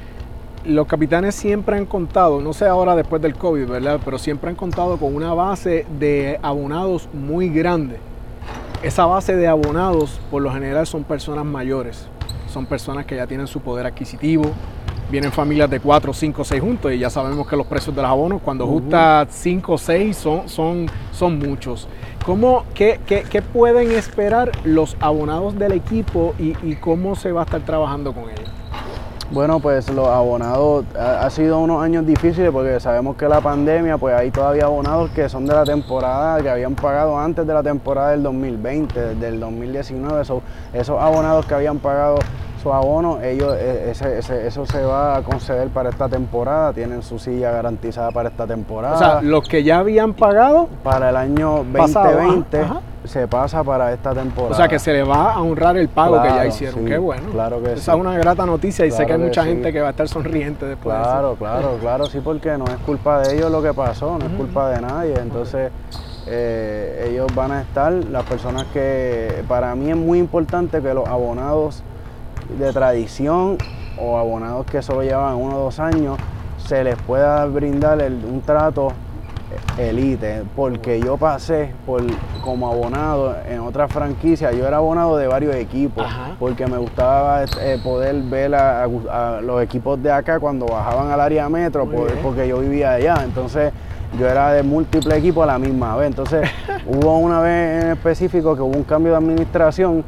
Los 0.65 0.87
capitanes 0.87 1.35
siempre 1.35 1.77
han 1.77 1.85
contado, 1.85 2.41
no 2.41 2.55
sé 2.55 2.65
ahora 2.65 2.97
después 2.97 3.21
del 3.21 3.35
COVID, 3.35 3.67
¿verdad? 3.67 4.01
Pero 4.03 4.19
siempre 4.19 4.49
han 4.49 4.57
contado 4.57 4.97
con 4.97 5.15
una 5.15 5.35
base 5.35 5.85
de 5.99 6.39
abonados 6.43 7.07
muy 7.13 7.51
grande 7.51 7.99
esa 8.85 9.07
base 9.07 9.35
de 9.35 9.49
abonados 9.49 10.21
por 10.31 10.43
lo 10.43 10.53
general 10.53 10.87
son 10.87 11.05
personas 11.05 11.47
mayores, 11.47 12.07
son 12.53 12.67
personas 12.67 13.07
que 13.07 13.17
ya 13.17 13.27
tienen 13.27 13.47
su 13.47 13.61
poder 13.61 13.87
adquisitivo, 13.87 14.45
vienen 15.11 15.33
familias 15.33 15.71
de 15.71 15.81
4, 15.81 16.13
5, 16.13 16.45
6 16.45 16.61
juntos 16.61 16.93
y 16.93 16.99
ya 16.99 17.09
sabemos 17.09 17.49
que 17.49 17.57
los 17.57 17.67
precios 17.67 17.97
de 17.97 18.03
los 18.03 18.11
abonos 18.11 18.43
cuando 18.43 18.67
uh 18.67 19.27
5 19.27 19.73
o 19.73 19.79
6 19.79 20.17
son, 20.17 20.49
son, 20.51 20.87
son 21.13 21.39
muchos. 21.39 21.89
¿Cómo, 22.27 22.65
qué, 22.75 23.01
qué, 23.07 23.23
qué, 23.23 23.41
pueden 23.41 23.91
esperar 23.93 24.53
los 24.65 24.99
abonados 25.01 25.59
del 25.59 25.73
equipo 25.73 26.35
y, 26.39 26.55
y, 26.63 26.77
cómo 26.77 27.17
se 27.17 27.33
va 27.33 27.43
a 27.43 27.45
estar 27.45 27.63
trabajando 27.63 28.13
con 28.13 28.25
ellos? 28.25 28.51
Bueno, 29.35 29.59
pues 29.59 29.91
los 29.91 30.07
abonados 30.07 30.85
ha, 30.97 31.27
ha, 31.27 31.29
sido 31.29 31.59
unos 31.59 31.83
años 31.83 32.07
difíciles 32.07 32.53
porque 32.53 32.79
sabemos 32.79 33.17
que 33.17 33.27
la 33.27 33.41
pandemia, 33.41 33.99
pues 33.99 34.15
hay 34.15 34.31
todavía 34.31 34.67
abonados 34.67 35.11
que 35.11 35.29
son 35.29 35.45
de 35.45 35.53
la 35.53 35.65
temporada 35.65 36.41
que 36.41 36.49
habían 36.49 36.77
pagado 36.77 37.19
antes 37.19 37.45
de 37.45 37.53
la 37.53 37.61
temporada 37.61 38.13
del 38.13 38.23
2020, 38.23 39.17
del 39.17 39.41
2019. 39.41 40.23
Eso, 40.23 40.41
esos 40.73 41.01
abonados 41.01 41.47
que 41.47 41.55
habían 41.55 41.81
pagado 41.81 42.19
su 42.65 42.73
abono, 42.73 43.21
ellos, 43.21 43.55
e, 43.61 43.91
ese, 43.91 44.19
ese, 44.19 44.47
eso 44.47 44.65
se 44.65 44.83
va 44.83 45.17
a 45.17 45.23
conceder 45.23 45.69
para 45.69 45.91
esta 45.91 46.09
temporada, 46.09 46.73
tienen 46.73 47.03
su 47.03 47.19
silla 47.19 47.51
garantizada 47.51 48.11
para 48.11 48.31
esta 48.31 48.47
temporada. 48.47 48.95
O 48.95 48.99
sea, 48.99 49.21
los 49.23 49.47
que 49.47 49.63
ya 49.63 49.81
habían 49.81 50.15
pagado 50.15 50.69
para 50.83 51.11
el 51.11 51.17
año 51.17 51.63
2020 51.71 52.59
ajá, 52.59 52.71
ajá. 52.73 52.81
se 53.05 53.29
pasa 53.29 53.63
para 53.63 53.93
esta 53.93 54.15
temporada. 54.15 54.53
O 54.55 54.57
sea, 54.57 54.67
que 54.67 54.79
se 54.79 54.95
le 54.95 55.03
va 55.05 55.35
a 55.35 55.43
honrar 55.43 55.77
el 55.77 55.89
pago 55.91 56.15
claro, 56.15 56.31
que 56.31 56.37
ya 56.37 56.47
hicieron. 56.47 56.81
Sí, 56.81 56.87
Qué 56.87 56.97
bueno. 56.97 57.31
Claro 57.33 57.63
que 57.63 57.75
Esa 57.75 57.83
sí. 57.83 57.91
es 57.91 57.97
una 57.99 58.17
grata 58.17 58.47
noticia 58.47 58.87
y 58.87 58.89
Claro 58.89 59.03
sé 59.03 59.07
que 59.07 59.13
hay 59.13 59.19
que 59.19 59.25
mucha 59.27 59.43
sí. 59.43 59.49
gente 59.51 59.73
que 59.73 59.81
va 59.83 59.89
a 59.89 59.91
estar 59.91 60.09
sonriente 60.09 60.65
después 60.65 60.97
Claro, 60.97 61.29
de 61.29 61.35
eso. 61.35 61.39
claro, 61.39 61.77
claro, 61.83 62.07
sí, 62.07 62.21
porque 62.25 62.57
no 62.57 62.65
es 62.65 62.77
culpa 62.87 63.21
de 63.21 63.37
ellos 63.37 63.51
lo 63.51 63.63
que 63.63 63.75
pasó, 63.75 64.17
no 64.19 64.25
es 64.25 64.33
culpa 64.33 64.71
de 64.71 64.81
nadie. 64.81 65.15
Entonces, 65.21 65.71
eh, 66.27 67.09
ellos 67.11 67.27
van 67.35 67.53
a 67.53 67.61
estar, 67.61 67.93
las 67.93 68.23
personas 68.25 68.65
que, 68.73 69.45
para 69.49 69.75
mí 69.75 69.91
es 69.91 69.97
muy 69.99 70.19
importante 70.19 70.81
que 70.81 70.95
los 70.95 71.07
abonados 71.07 71.83
de 72.59 72.73
tradición 72.73 73.59
o 73.99 74.19
abonados 74.19 74.67
que 74.67 74.83
solo 74.83 75.03
llevan 75.03 75.37
uno 75.37 75.57
o 75.57 75.65
dos 75.65 75.79
años, 75.79 76.19
se 76.59 76.83
les 76.83 76.97
pueda 76.97 77.45
brindar 77.47 78.01
el, 78.01 78.25
un 78.25 78.41
trato 78.41 78.93
elite, 79.79 80.43
porque 80.57 81.01
yo 81.01 81.17
pasé 81.17 81.73
por 81.87 82.03
como 82.43 82.69
abonado 82.69 83.37
en 83.49 83.61
otra 83.61 83.89
franquicia, 83.89 84.53
yo 84.53 84.67
era 84.67 84.79
abonado 84.79 85.17
de 85.17 85.27
varios 85.27 85.55
equipos, 85.55 86.05
Ajá. 86.05 86.37
porque 86.39 86.67
me 86.67 86.77
gustaba 86.77 87.45
eh, 87.45 87.79
poder 87.83 88.23
ver 88.23 88.55
a, 88.55 88.85
a, 88.85 89.39
a, 89.39 89.41
los 89.41 89.63
equipos 89.63 90.03
de 90.03 90.11
acá 90.11 90.39
cuando 90.41 90.67
bajaban 90.67 91.11
al 91.11 91.21
área 91.21 91.49
metro, 91.49 91.87
por, 91.87 92.11
porque 92.19 92.49
yo 92.49 92.59
vivía 92.59 92.93
allá, 92.93 93.17
entonces 93.25 93.73
yo 94.19 94.29
era 94.29 94.53
de 94.53 94.63
múltiples 94.63 95.19
equipos 95.19 95.45
a 95.45 95.47
la 95.47 95.59
misma 95.59 95.97
vez, 95.97 96.09
entonces 96.09 96.49
hubo 96.87 97.19
una 97.19 97.41
vez 97.41 97.85
en 97.85 97.91
específico 97.93 98.55
que 98.55 98.63
hubo 98.63 98.77
un 98.77 98.85
cambio 98.85 99.13
de 99.13 99.19
administración 99.19 100.05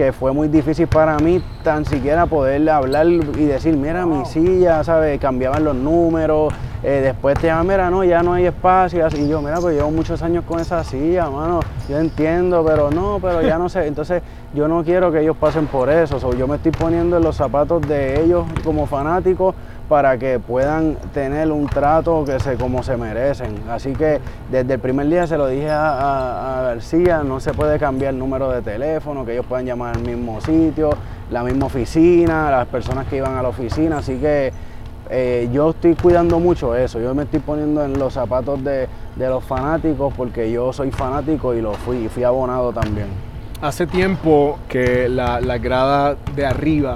que 0.00 0.14
fue 0.14 0.32
muy 0.32 0.48
difícil 0.48 0.86
para 0.86 1.18
mí 1.18 1.42
tan 1.62 1.84
siquiera 1.84 2.24
poder 2.24 2.66
hablar 2.70 3.06
y 3.06 3.44
decir, 3.44 3.76
mira 3.76 4.06
mi 4.06 4.24
silla, 4.24 4.82
¿sabes? 4.82 5.20
Cambiaban 5.20 5.62
los 5.62 5.76
números, 5.76 6.54
eh, 6.82 7.02
después 7.04 7.38
te 7.38 7.48
llaman, 7.48 7.66
mira, 7.66 7.90
no, 7.90 8.02
ya 8.02 8.22
no 8.22 8.32
hay 8.32 8.46
espacio, 8.46 9.06
y 9.14 9.28
yo, 9.28 9.42
mira, 9.42 9.60
pues 9.60 9.76
llevo 9.76 9.90
muchos 9.90 10.22
años 10.22 10.42
con 10.48 10.58
esa 10.58 10.82
silla, 10.84 11.28
mano, 11.28 11.60
yo 11.86 11.98
entiendo, 11.98 12.64
pero 12.66 12.90
no, 12.90 13.18
pero 13.20 13.42
ya 13.42 13.58
no 13.58 13.68
sé, 13.68 13.88
entonces 13.88 14.22
yo 14.54 14.68
no 14.68 14.82
quiero 14.84 15.12
que 15.12 15.20
ellos 15.20 15.36
pasen 15.36 15.66
por 15.66 15.90
eso, 15.90 16.18
so, 16.18 16.32
yo 16.32 16.48
me 16.48 16.56
estoy 16.56 16.72
poniendo 16.72 17.18
en 17.18 17.22
los 17.22 17.36
zapatos 17.36 17.86
de 17.86 18.22
ellos 18.22 18.46
como 18.64 18.86
fanáticos 18.86 19.54
para 19.90 20.16
que 20.18 20.38
puedan 20.38 20.94
tener 21.12 21.50
un 21.50 21.66
trato 21.66 22.24
que 22.24 22.38
se 22.38 22.54
como 22.54 22.84
se 22.84 22.96
merecen. 22.96 23.56
Así 23.68 23.92
que 23.92 24.20
desde 24.48 24.74
el 24.74 24.78
primer 24.78 25.08
día 25.08 25.26
se 25.26 25.36
lo 25.36 25.48
dije 25.48 25.68
a, 25.68 26.62
García, 26.62 27.24
no 27.24 27.40
se 27.40 27.52
puede 27.52 27.76
cambiar 27.76 28.14
el 28.14 28.20
número 28.20 28.52
de 28.52 28.62
teléfono, 28.62 29.24
que 29.24 29.32
ellos 29.32 29.44
puedan 29.46 29.66
llamar 29.66 29.96
al 29.96 30.02
mismo 30.02 30.40
sitio, 30.42 30.90
la 31.32 31.42
misma 31.42 31.66
oficina, 31.66 32.52
las 32.52 32.68
personas 32.68 33.08
que 33.08 33.16
iban 33.16 33.36
a 33.36 33.42
la 33.42 33.48
oficina, 33.48 33.98
así 33.98 34.16
que 34.18 34.52
eh, 35.10 35.48
yo 35.52 35.70
estoy 35.70 35.96
cuidando 35.96 36.38
mucho 36.38 36.76
eso, 36.76 37.00
yo 37.00 37.12
me 37.12 37.24
estoy 37.24 37.40
poniendo 37.40 37.84
en 37.84 37.98
los 37.98 38.12
zapatos 38.12 38.62
de, 38.62 38.86
los 39.16 39.42
fanáticos 39.42 40.14
porque 40.16 40.52
yo 40.52 40.72
soy 40.72 40.92
fanático 40.92 41.52
y 41.52 41.60
lo 41.60 41.72
fui, 41.72 42.08
fui 42.08 42.22
abonado 42.22 42.72
también. 42.72 43.08
Hace 43.60 43.88
tiempo 43.88 44.60
que 44.68 45.08
las 45.08 45.44
la 45.44 45.58
gradas 45.58 46.16
de 46.36 46.46
arriba 46.46 46.94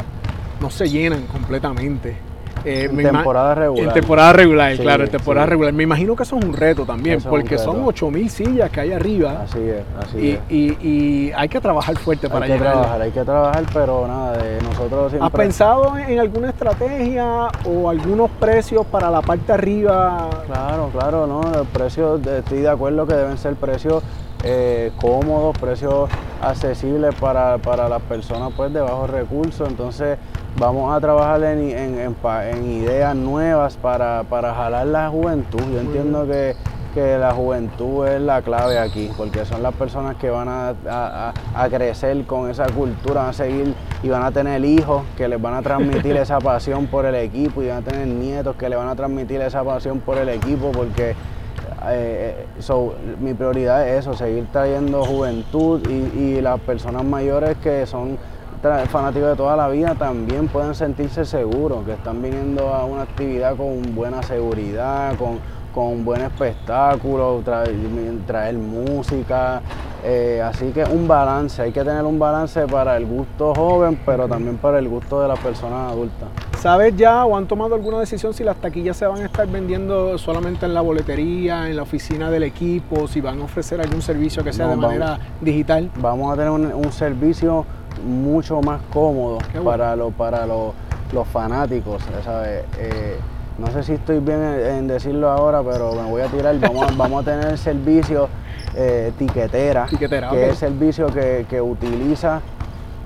no 0.60 0.70
se 0.70 0.88
llenan 0.88 1.26
completamente. 1.26 2.33
Eh, 2.64 2.88
en 2.90 2.96
temporada 2.96 3.54
regular. 3.54 3.88
En 3.88 3.92
temporada 3.92 4.32
regular, 4.32 4.76
sí, 4.76 4.82
claro, 4.82 5.04
en 5.04 5.10
temporada 5.10 5.46
sí. 5.46 5.50
regular. 5.50 5.72
Me 5.72 5.82
imagino 5.82 6.16
que 6.16 6.22
eso 6.22 6.36
es 6.36 6.44
un 6.44 6.52
reto 6.52 6.84
también, 6.84 7.18
eso 7.18 7.28
porque 7.28 7.58
son 7.58 7.84
8000 7.84 8.30
sillas 8.30 8.70
que 8.70 8.80
hay 8.80 8.92
arriba. 8.92 9.42
Así 9.42 9.58
es, 9.60 9.82
así 10.00 10.18
y, 10.18 10.30
es. 10.30 10.40
Y, 10.48 10.88
y, 10.88 11.32
hay 11.32 11.48
que 11.48 11.60
trabajar 11.60 11.96
fuerte 11.98 12.28
para 12.28 12.46
Hay 12.46 12.52
que 12.52 12.58
trabajar, 12.58 13.02
hay 13.02 13.10
que 13.10 13.24
trabajar, 13.24 13.64
pero 13.72 14.08
nada, 14.08 14.38
de 14.38 14.62
nosotros 14.62 15.10
siempre... 15.10 15.26
¿Has 15.26 15.32
pensado 15.32 15.98
en 15.98 16.18
alguna 16.18 16.50
estrategia 16.50 17.48
o 17.64 17.90
algunos 17.90 18.30
precios 18.30 18.86
para 18.86 19.10
la 19.10 19.20
parte 19.20 19.52
arriba? 19.52 20.30
Claro, 20.46 20.90
claro, 20.92 21.26
no, 21.26 21.42
los 21.42 21.66
precios, 21.68 22.26
estoy 22.26 22.60
de 22.60 22.68
acuerdo 22.70 23.06
que 23.06 23.14
deben 23.14 23.38
ser 23.38 23.54
precios 23.54 24.02
eh, 24.46 24.92
cómodos, 25.00 25.56
precios 25.58 26.10
accesibles 26.42 27.14
para, 27.14 27.56
para, 27.58 27.88
las 27.88 28.02
personas 28.02 28.52
pues 28.54 28.72
de 28.72 28.80
bajos 28.80 29.08
recursos. 29.08 29.66
Entonces 29.68 30.18
vamos 30.56 30.94
a 30.94 31.00
trabajar 31.00 31.42
en, 31.44 31.70
en, 31.70 31.98
en, 31.98 32.16
en 32.24 32.72
ideas 32.72 33.16
nuevas 33.16 33.76
para, 33.76 34.22
para, 34.24 34.54
jalar 34.54 34.86
la 34.86 35.08
juventud. 35.08 35.60
Yo 35.72 35.80
entiendo 35.80 36.26
que, 36.26 36.54
que, 36.94 37.18
la 37.18 37.32
juventud 37.32 38.06
es 38.06 38.20
la 38.20 38.42
clave 38.42 38.78
aquí, 38.78 39.10
porque 39.16 39.44
son 39.44 39.62
las 39.62 39.74
personas 39.74 40.16
que 40.16 40.30
van 40.30 40.48
a, 40.48 40.74
a, 40.88 41.32
a, 41.54 41.68
crecer 41.68 42.24
con 42.24 42.50
esa 42.50 42.66
cultura, 42.66 43.22
van 43.22 43.30
a 43.30 43.32
seguir 43.32 43.74
y 44.02 44.08
van 44.08 44.22
a 44.22 44.30
tener 44.30 44.64
hijos 44.64 45.02
que 45.16 45.26
les 45.26 45.40
van 45.40 45.54
a 45.54 45.62
transmitir 45.62 46.16
esa 46.16 46.38
pasión 46.38 46.86
por 46.86 47.04
el 47.04 47.16
equipo 47.16 47.62
y 47.62 47.68
van 47.68 47.78
a 47.78 47.82
tener 47.82 48.06
nietos 48.06 48.56
que 48.56 48.68
les 48.68 48.78
van 48.78 48.88
a 48.88 48.94
transmitir 48.94 49.40
esa 49.40 49.64
pasión 49.64 50.00
por 50.00 50.18
el 50.18 50.28
equipo 50.28 50.70
porque 50.72 51.14
eh, 51.86 52.46
so, 52.60 52.94
mi 53.20 53.34
prioridad 53.34 53.86
es 53.86 54.00
eso, 54.00 54.14
seguir 54.14 54.46
trayendo 54.50 55.04
juventud 55.04 55.82
y, 55.88 56.18
y 56.18 56.40
las 56.40 56.58
personas 56.60 57.04
mayores 57.04 57.56
que 57.58 57.84
son 57.86 58.16
fanáticos 58.88 59.28
de 59.28 59.36
toda 59.36 59.56
la 59.56 59.68
vida 59.68 59.94
también 59.94 60.48
puedan 60.48 60.74
sentirse 60.74 61.24
seguros, 61.24 61.84
que 61.84 61.92
están 61.92 62.22
viniendo 62.22 62.68
a 62.68 62.84
una 62.84 63.02
actividad 63.02 63.56
con 63.56 63.94
buena 63.94 64.22
seguridad, 64.22 65.16
con, 65.16 65.38
con 65.74 66.04
buen 66.04 66.22
espectáculo, 66.22 67.42
traer, 67.44 67.74
traer 68.26 68.54
música, 68.54 69.60
eh, 70.02 70.42
así 70.42 70.70
que 70.70 70.84
un 70.84 71.06
balance, 71.06 71.60
hay 71.60 71.72
que 71.72 71.84
tener 71.84 72.04
un 72.04 72.18
balance 72.18 72.66
para 72.66 72.96
el 72.96 73.06
gusto 73.06 73.54
joven, 73.54 73.98
pero 74.06 74.28
también 74.28 74.56
para 74.56 74.78
el 74.78 74.88
gusto 74.88 75.20
de 75.20 75.28
las 75.28 75.38
personas 75.38 75.92
adultas. 75.92 76.28
¿Sabes 76.60 76.96
ya 76.96 77.26
o 77.26 77.36
han 77.36 77.46
tomado 77.46 77.74
alguna 77.74 78.00
decisión 78.00 78.32
si 78.32 78.44
las 78.44 78.56
taquillas 78.56 78.96
se 78.96 79.06
van 79.06 79.20
a 79.20 79.26
estar 79.26 79.46
vendiendo 79.46 80.16
solamente 80.16 80.64
en 80.64 80.72
la 80.72 80.80
boletería, 80.80 81.68
en 81.68 81.76
la 81.76 81.82
oficina 81.82 82.30
del 82.30 82.44
equipo, 82.44 83.06
si 83.08 83.20
van 83.20 83.40
a 83.40 83.44
ofrecer 83.44 83.80
algún 83.82 84.00
servicio 84.00 84.42
que 84.42 84.52
sea 84.52 84.66
no, 84.66 84.72
de 84.72 84.76
manera 84.78 85.18
digital? 85.42 85.90
Vamos 85.96 86.32
a 86.32 86.36
tener 86.36 86.50
un, 86.50 86.72
un 86.72 86.92
servicio 86.92 87.66
mucho 88.02 88.60
más 88.62 88.80
cómodo 88.92 89.38
bueno. 89.52 89.64
para, 89.64 89.96
lo, 89.96 90.10
para 90.10 90.46
lo, 90.46 90.74
los 91.12 91.26
fanáticos, 91.28 92.02
¿sabes? 92.24 92.64
Eh, 92.78 93.18
no 93.58 93.70
sé 93.70 93.84
si 93.84 93.92
estoy 93.92 94.18
bien 94.18 94.42
en, 94.42 94.88
decirlo 94.88 95.30
ahora, 95.30 95.62
pero 95.62 95.92
me 95.94 96.10
voy 96.10 96.22
a 96.22 96.26
tirar. 96.26 96.58
Vamos, 96.58 96.90
a, 96.90 96.94
vamos 96.96 97.22
a 97.22 97.30
tener 97.30 97.46
el 97.52 97.58
servicio 97.58 98.28
eh, 98.74 99.12
tiquetera, 99.16 99.86
tiquetera, 99.86 100.30
que 100.30 100.36
okay. 100.36 100.48
es 100.48 100.50
el 100.50 100.56
servicio 100.56 101.06
que, 101.06 101.46
que 101.48 101.60
utiliza 101.60 102.40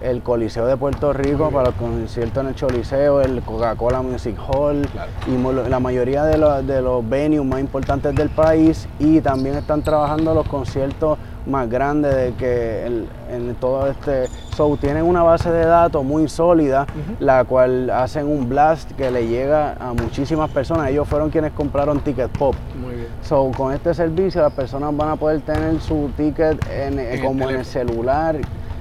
el 0.01 0.23
Coliseo 0.23 0.67
de 0.67 0.77
Puerto 0.77 1.13
Rico 1.13 1.51
para 1.51 1.67
los 1.67 1.75
conciertos 1.75 2.43
en 2.43 2.49
el 2.49 2.55
Choliseo, 2.55 3.21
el 3.21 3.43
Coca-Cola 3.43 4.03
Music 4.03 4.37
Hall 4.49 4.87
claro. 4.87 5.11
y 5.27 5.69
la 5.69 5.81
mayoría 5.81 6.25
de 6.25 6.39
los, 6.39 6.67
de 6.67 6.81
los 6.83 7.09
venues 7.09 7.45
más 7.45 7.61
importantes 7.61 8.15
del 8.15 8.29
país 8.29 8.89
y 8.99 9.21
también 9.21 9.57
están 9.57 9.83
trabajando 9.83 10.35
los 10.35 10.47
conciertos 10.47 11.19
más 11.49 11.69
grandes 11.69 12.15
de 12.15 12.35
que 12.35 12.87
en 13.31 13.55
todo 13.57 13.89
este 13.89 14.27
show 14.59 14.77
tienen 14.77 15.05
una 15.05 15.23
base 15.23 15.51
de 15.53 15.65
datos 15.65 16.05
muy 16.05 16.29
sólida, 16.29 16.83
uh 16.83 17.13
-huh. 17.13 17.17
la 17.21 17.45
cual 17.45 17.91
hacen 17.91 18.27
un 18.27 18.49
blast 18.49 18.91
que 18.93 19.11
le 19.11 19.29
llega 19.29 19.75
a 19.79 19.93
muchísimas 19.93 20.51
personas. 20.51 20.91
Ellos 20.91 21.07
fueron 21.07 21.31
quienes 21.31 21.53
compraron 21.53 22.01
Ticket 22.01 22.31
Pop. 22.37 22.57
Muy 22.81 22.95
bien. 22.97 23.07
So, 23.23 23.51
con 23.57 23.73
este 23.73 23.95
servicio 23.95 24.43
las 24.43 24.53
personas 24.53 24.97
van 24.97 25.11
a 25.11 25.17
poder 25.17 25.41
tener 25.43 25.81
su 25.81 26.11
ticket 26.17 26.59
en, 26.71 26.99
en 26.99 27.25
como 27.25 27.45
el 27.45 27.55
en 27.55 27.61
el 27.61 27.65
celular 27.65 28.37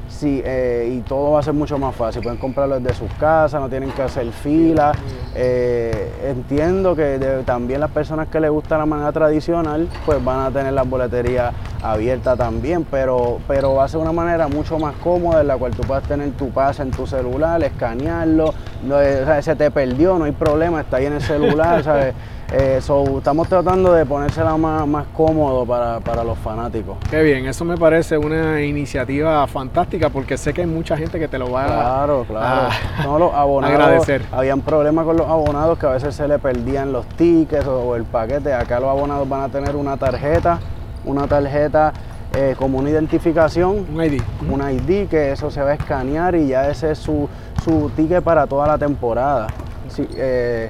Sí, 0.10 0.42
eh, 0.44 0.96
y 0.98 1.02
todo 1.02 1.34
va 1.34 1.40
a 1.42 1.44
ser 1.44 1.54
mucho 1.54 1.78
más 1.78 1.96
fácil. 1.96 2.24
Pueden 2.24 2.40
comprarlo 2.40 2.80
desde 2.80 2.98
sus 2.98 3.12
casas, 3.20 3.62
no 3.62 3.70
tienen 3.70 3.92
que 3.92 4.02
hacer 4.02 4.32
fila. 4.32 4.94
Eh, 5.36 6.12
entiendo 6.24 6.96
que 6.96 7.20
de, 7.20 7.44
también 7.44 7.82
las 7.82 7.92
personas 7.92 8.28
que 8.28 8.40
les 8.40 8.50
gusta 8.50 8.78
la 8.78 8.86
manera 8.86 9.12
tradicional, 9.12 9.88
pues 10.06 10.24
van 10.24 10.40
a 10.40 10.52
tener 10.52 10.74
la 10.74 10.84
boletería 10.84 11.52
abierta 11.82 12.36
también, 12.36 12.86
pero, 12.90 13.40
pero 13.48 13.76
va 13.76 13.86
a 13.86 13.88
ser 13.88 14.00
una 14.00 14.12
manera 14.12 14.48
mucho 14.48 14.80
más 14.80 14.96
cómoda 14.96 15.42
en 15.42 15.48
la 15.48 15.58
cual 15.58 15.74
tú 15.74 15.84
puedas 15.84 16.04
tener 16.04 16.32
tu 16.32 16.50
pase 16.50 16.82
en 16.82 16.92
tu 16.92 17.06
celular, 17.08 17.64
escanearlo, 17.64 18.54
no, 18.84 18.96
o 18.96 19.00
sea, 19.00 19.42
se 19.42 19.56
te 19.56 19.72
perdió, 19.72 20.18
no 20.18 20.26
hay 20.26 20.32
problema, 20.32 20.82
está 20.82 20.98
ahí 20.98 21.06
en 21.06 21.14
el 21.14 21.22
celular, 21.22 21.84
¿sabes? 21.84 22.14
Eh, 22.50 22.80
so, 22.82 23.18
estamos 23.18 23.50
tratando 23.50 23.92
de 23.92 24.06
ponérsela 24.06 24.56
más, 24.56 24.88
más 24.88 25.06
cómodo 25.08 25.66
para, 25.66 26.00
para, 26.00 26.24
los 26.24 26.38
fanáticos. 26.38 26.98
Qué 27.10 27.22
bien, 27.22 27.46
eso 27.46 27.66
me 27.66 27.76
parece 27.76 28.18
una 28.18 28.62
iniciativa 28.62 29.46
fantástica 29.48 30.10
porque 30.10 30.38
sé 30.38 30.54
que 30.54 30.62
hay 30.62 30.68
mucha 30.68 30.96
gente 30.96 31.20
que 31.20 31.28
te 31.28 31.38
lo 31.38 31.52
va 31.52 31.66
claro, 31.66 32.26
claro. 32.26 32.70
a, 33.00 33.04
no, 33.04 33.20
los 33.20 33.34
abonados, 33.34 33.76
agradecer. 33.76 34.22
Habían 34.32 34.62
problemas 34.62 35.04
con 35.04 35.18
los 35.18 35.28
abonados 35.28 35.78
que 35.78 35.88
a 35.88 35.90
veces 35.90 36.16
se 36.16 36.26
le 36.26 36.40
perdían 36.40 36.94
los 36.94 37.06
tickets 37.06 37.68
o, 37.68 37.82
o 37.82 37.96
el 37.98 38.06
paquete. 38.06 38.54
Acá 38.54 38.80
los 38.80 38.90
abonados 38.90 39.28
van 39.28 39.42
a 39.42 39.50
tener 39.50 39.76
una 39.76 39.98
tarjeta, 39.98 40.60
una 41.08 41.28
tarjeta 41.28 41.94
eh, 42.36 42.56
como 42.58 42.78
una 42.80 42.90
identificación, 42.90 43.86
Un 43.94 44.04
ID. 44.04 44.22
un 44.52 44.62
ID 44.62 45.08
que 45.08 45.32
eso 45.32 45.50
se 45.50 45.62
va 45.62 45.72
a 45.72 45.74
escanear 45.74 46.36
y 46.36 46.48
ya 46.48 46.70
ese 46.70 46.92
es 46.92 47.00
su, 47.00 47.28
su 47.64 47.90
ticket 47.96 48.24
para 48.24 48.46
toda 48.48 48.68
la 48.68 48.78
temporada. 48.78 49.48
Si, 49.90 50.08
eh, 50.16 50.70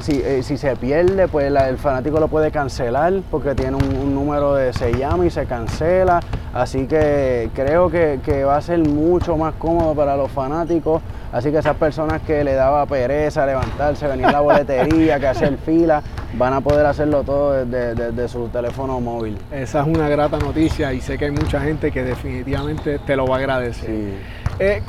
si, 0.00 0.20
eh, 0.24 0.42
si 0.42 0.56
se 0.56 0.74
pierde, 0.76 1.28
pues 1.28 1.50
la- 1.52 1.68
el 1.68 1.76
fanático 1.76 2.18
lo 2.20 2.28
puede 2.28 2.50
cancelar 2.50 3.12
porque 3.30 3.54
tiene 3.54 3.76
un, 3.76 3.84
un 3.96 4.14
número 4.14 4.54
de 4.54 4.72
se 4.72 4.92
llama 4.94 5.26
y 5.26 5.30
se 5.30 5.44
cancela. 5.46 6.20
Así 6.54 6.86
que 6.86 7.50
creo 7.54 7.90
que, 7.90 8.20
que 8.24 8.44
va 8.44 8.56
a 8.56 8.60
ser 8.62 8.78
mucho 8.78 9.36
más 9.36 9.54
cómodo 9.54 9.94
para 9.94 10.16
los 10.16 10.30
fanáticos. 10.30 11.02
Así 11.32 11.50
que 11.50 11.58
esas 11.58 11.76
personas 11.76 12.20
que 12.22 12.44
le 12.44 12.52
daba 12.52 12.84
pereza 12.84 13.46
levantarse, 13.46 14.06
venir 14.06 14.26
a 14.26 14.32
la 14.32 14.40
boletería, 14.40 15.18
que 15.18 15.26
hacer 15.26 15.56
fila, 15.64 16.02
van 16.34 16.52
a 16.52 16.60
poder 16.60 16.84
hacerlo 16.84 17.22
todo 17.24 17.64
desde, 17.64 17.94
desde 17.94 18.28
su 18.28 18.48
teléfono 18.48 19.00
móvil. 19.00 19.38
Esa 19.50 19.80
es 19.80 19.86
una 19.86 20.08
grata 20.10 20.38
noticia 20.38 20.92
y 20.92 21.00
sé 21.00 21.16
que 21.16 21.24
hay 21.24 21.30
mucha 21.30 21.60
gente 21.60 21.90
que 21.90 22.02
definitivamente 22.02 22.98
te 22.98 23.16
lo 23.16 23.26
va 23.26 23.36
a 23.36 23.38
agradecer. 23.38 23.86
Sí. 23.86 24.14
Eh, 24.58 24.82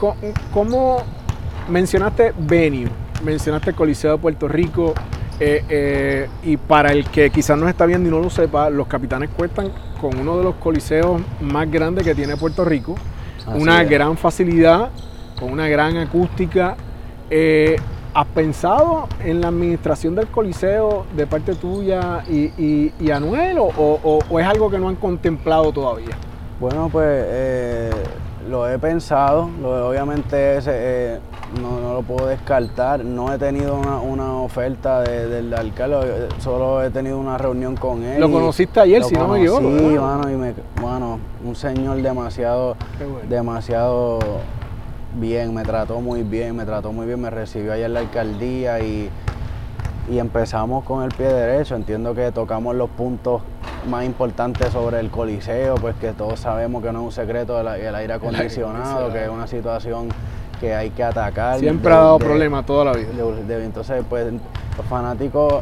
¿Cómo 0.52 1.02
mencionaste 1.70 2.34
venue? 2.38 2.90
Mencionaste 3.24 3.70
el 3.70 3.76
Coliseo 3.76 4.12
de 4.12 4.18
Puerto 4.18 4.48
Rico. 4.50 4.94
eh, 5.40 5.64
eh, 5.70 6.30
y 6.44 6.58
para 6.58 6.92
el 6.92 7.06
que 7.10 7.30
quizás 7.30 7.58
nos 7.58 7.70
está 7.70 7.86
viendo 7.86 8.08
y 8.08 8.12
no 8.12 8.20
lo 8.20 8.30
sepa, 8.30 8.70
los 8.70 8.88
capitanes 8.88 9.30
cuentan 9.36 9.72
con 10.00 10.18
uno 10.20 10.38
de 10.38 10.44
los 10.44 10.56
coliseos 10.56 11.22
más 11.42 11.72
grandes 11.72 12.04
que 12.06 12.14
tiene 12.14 12.36
Puerto 12.38 12.66
Rico. 12.66 12.96
Así 13.48 13.62
una 13.62 13.82
es. 13.82 13.90
gran 13.90 14.16
facilidad, 14.18 14.90
con 15.44 15.52
una 15.52 15.68
gran 15.68 15.98
acústica. 15.98 16.76
Eh, 17.30 17.76
¿Has 18.16 18.28
pensado 18.28 19.08
en 19.24 19.42
la 19.42 19.48
administración 19.48 20.14
del 20.16 20.28
Coliseo 20.28 21.06
de 21.18 21.26
parte 21.26 21.56
tuya 21.56 22.24
y, 22.30 22.52
y- 22.64 22.94
y 23.00 23.10
Anuel 23.10 23.58
o, 23.58 23.64
o- 23.76 24.20
o 24.30 24.40
es 24.40 24.46
algo 24.46 24.70
que 24.70 24.78
no 24.78 24.88
han 24.88 24.96
contemplado 24.96 25.72
todavía? 25.74 26.16
Bueno, 26.60 26.90
pues 26.92 27.08
eh, 27.10 27.90
lo 28.48 28.70
he 28.70 28.78
pensado, 28.78 29.50
lo- 29.60 29.90
obviamente 29.90 30.60
eh, 30.68 31.20
no, 31.60 31.80
no 31.80 31.94
lo 31.96 32.02
puedo 32.04 32.28
descartar, 32.28 33.04
no 33.04 33.34
he 33.34 33.40
tenido 33.40 33.74
una, 33.76 34.00
una 34.00 34.34
oferta 34.36 35.02
de- 35.02 35.28
del 35.28 35.52
alcalde, 35.52 36.28
solo 36.38 36.84
he 36.84 36.92
tenido 36.92 37.18
una 37.18 37.40
reunión 37.40 37.76
con 37.76 38.04
él. 38.04 38.20
Lo 38.22 38.32
conociste 38.32 38.80
ayer, 38.80 39.04
si 39.04 39.16
no 39.16 39.28
me 39.28 39.40
equivoco, 39.40 39.62
Sí, 39.62 39.98
mano, 40.00 40.30
y 40.30 40.36
me, 40.36 40.54
bueno, 40.80 41.20
un 41.44 41.56
señor 41.56 42.00
demasiado, 42.00 42.76
bueno. 43.00 43.28
demasiado 43.28 44.20
bien, 45.16 45.54
me 45.54 45.64
trató 45.64 46.00
muy 46.02 46.24
bien, 46.24 46.56
me 46.56 46.66
trató 46.66 46.92
muy 46.92 47.06
bien, 47.06 47.22
me 47.22 47.30
recibió 47.30 47.74
allá 47.74 47.86
en 47.86 47.94
la 47.94 48.00
alcaldía 48.00 48.80
y, 48.82 49.10
y 50.12 50.20
empezamos 50.20 50.84
con 50.84 51.04
el 51.04 51.12
pie 51.12 51.28
derecho. 51.28 51.76
Entiendo 51.76 52.14
que 52.14 52.32
tocamos 52.32 52.76
los 52.76 52.90
puntos 52.90 53.42
más 53.90 54.06
importantes 54.06 54.72
sobre 54.72 55.00
el 55.00 55.10
coliseo, 55.10 55.76
pues 55.76 55.96
que 55.96 56.12
todos 56.14 56.40
sabemos 56.40 56.82
que 56.84 56.92
no 56.92 57.00
es 57.00 57.06
un 57.06 57.12
secreto 57.12 57.60
el, 57.60 57.68
el 57.68 57.96
aire 57.96 58.14
acondicionado, 58.14 59.12
que 59.14 59.24
es 59.24 59.30
una 59.30 59.48
situación 59.48 60.10
que 60.60 60.74
hay 60.74 60.90
que 60.92 61.04
atacar. 61.04 61.60
Siempre 61.60 61.90
de- 61.92 61.96
ha 61.98 62.00
dado 62.00 62.20
problemas 62.20 62.66
toda 62.66 62.86
la 62.86 62.94
vida. 62.94 63.10
de- 63.12 63.44
de- 63.58 63.66
entonces, 63.66 64.04
pues 64.10 64.32
los 64.32 64.86
fanáticos 64.90 65.62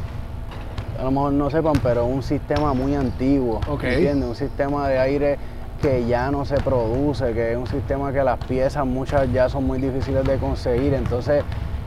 a 0.99 1.03
lo 1.05 1.11
mejor 1.11 1.33
no 1.33 1.49
sepan, 1.49 1.73
pero 1.81 2.05
es 2.07 2.13
un 2.13 2.21
sistema 2.21 2.73
muy 2.75 2.93
antiguo. 2.93 3.59
¿entiendes? 3.95 4.29
Un 4.29 4.35
sistema 4.35 4.87
de 4.87 4.99
aire 4.99 5.37
que 5.81 6.05
ya 6.05 6.31
no 6.31 6.45
se 6.45 6.55
produce, 6.57 7.33
que 7.33 7.51
es 7.53 7.57
un 7.57 7.67
sistema 7.67 8.13
que 8.13 8.23
las 8.23 8.37
piezas 8.45 8.85
muchas 8.85 9.31
ya 9.33 9.49
son 9.49 9.65
muy 9.65 9.79
difíciles 9.81 10.23
de 10.23 10.37
conseguir, 10.37 10.93
entonces 10.93 11.43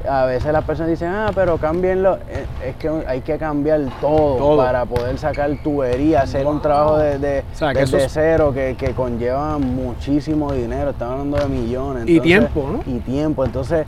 a 0.06 0.26
veces 0.26 0.52
las 0.52 0.64
personas 0.64 0.90
dicen, 0.90 1.08
ah, 1.08 1.30
pero 1.34 1.56
cámbienlo, 1.56 2.16
Eh, 2.28 2.44
es 2.66 2.76
que 2.76 2.90
hay 3.06 3.22
que 3.22 3.38
cambiar 3.38 3.80
todo, 4.02 4.36
Todo. 4.36 4.56
para 4.58 4.84
poder 4.84 5.16
sacar 5.16 5.50
tubería, 5.62 6.20
hacer 6.22 6.46
un 6.46 6.60
trabajo 6.60 6.98
de, 6.98 7.18
de- 7.18 7.44
O 7.54 7.56
sea, 7.56 7.72
que 7.72 7.80
desde 7.80 7.96
eso 7.96 8.06
es- 8.06 8.12
cero 8.12 8.52
que, 8.52 8.74
que 8.76 8.90
conlleva 8.92 9.56
muchísimo 9.58 10.52
dinero, 10.52 10.90
estamos 10.90 11.12
hablando 11.20 11.38
de 11.38 11.48
millones. 11.48 12.04
Y 12.06 12.20
tiempo, 12.20 12.68
¿no? 12.70 12.80
Y 12.92 12.98
tiempo, 12.98 13.44
entonces 13.46 13.86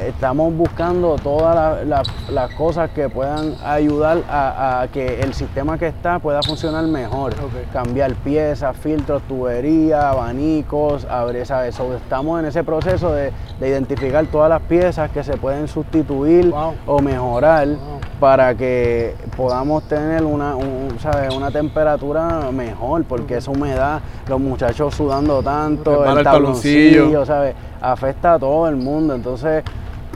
estamos 0.00 0.54
buscando 0.54 1.16
todas 1.16 1.54
la- 1.54 1.84
la- 1.84 2.02
las 2.30 2.54
cosas 2.54 2.90
que 2.90 3.08
puedan 3.08 3.54
ayudar 3.64 4.18
a, 4.30 4.80
a 4.82 4.88
que 4.88 5.20
el 5.22 5.34
sistema 5.34 5.78
que 5.78 5.86
está 5.88 6.18
pueda 6.18 6.42
funcionar 6.42 6.84
mejor. 6.86 7.32
Ok. 7.34 7.72
Cambiar 7.72 8.14
piezas, 8.14 8.76
filtros, 8.76 9.22
tubería, 9.28 10.10
abanicos, 10.10 11.04
abrir, 11.04 11.46
¿sabes? 11.46 11.74
So, 11.74 11.94
estamos 11.94 12.40
en 12.40 12.46
ese 12.46 12.64
proceso 12.64 13.12
de, 13.12 13.32
de 13.60 13.68
identificar 13.68 14.24
todas 14.26 14.48
las 14.48 14.62
piezas 14.62 15.10
que 15.10 15.22
se 15.22 15.36
pueden 15.36 15.68
sustituir 15.68 16.50
Wow. 16.50 16.74
o 16.86 17.00
mejorar 17.00 17.68
Wow. 17.68 17.76
para 18.18 18.54
que 18.54 19.14
podamos 19.36 19.82
tener 19.84 20.24
una, 20.24 20.54
un- 20.56 20.96
¿sabes? 21.00 21.34
una 21.34 21.50
temperatura 21.50 22.50
mejor, 22.52 23.04
porque 23.04 23.36
esa 23.36 23.50
humedad, 23.50 24.00
los 24.28 24.40
muchachos 24.40 24.94
sudando 24.94 25.42
tanto, 25.42 26.04
el 26.04 26.18
el 26.18 26.24
tabloncillo, 26.24 27.24
¿sabes? 27.26 27.54
Afecta 27.80 28.34
a 28.34 28.38
todo 28.38 28.68
el 28.68 28.76
mundo. 28.76 29.14
Entonces, 29.14 29.64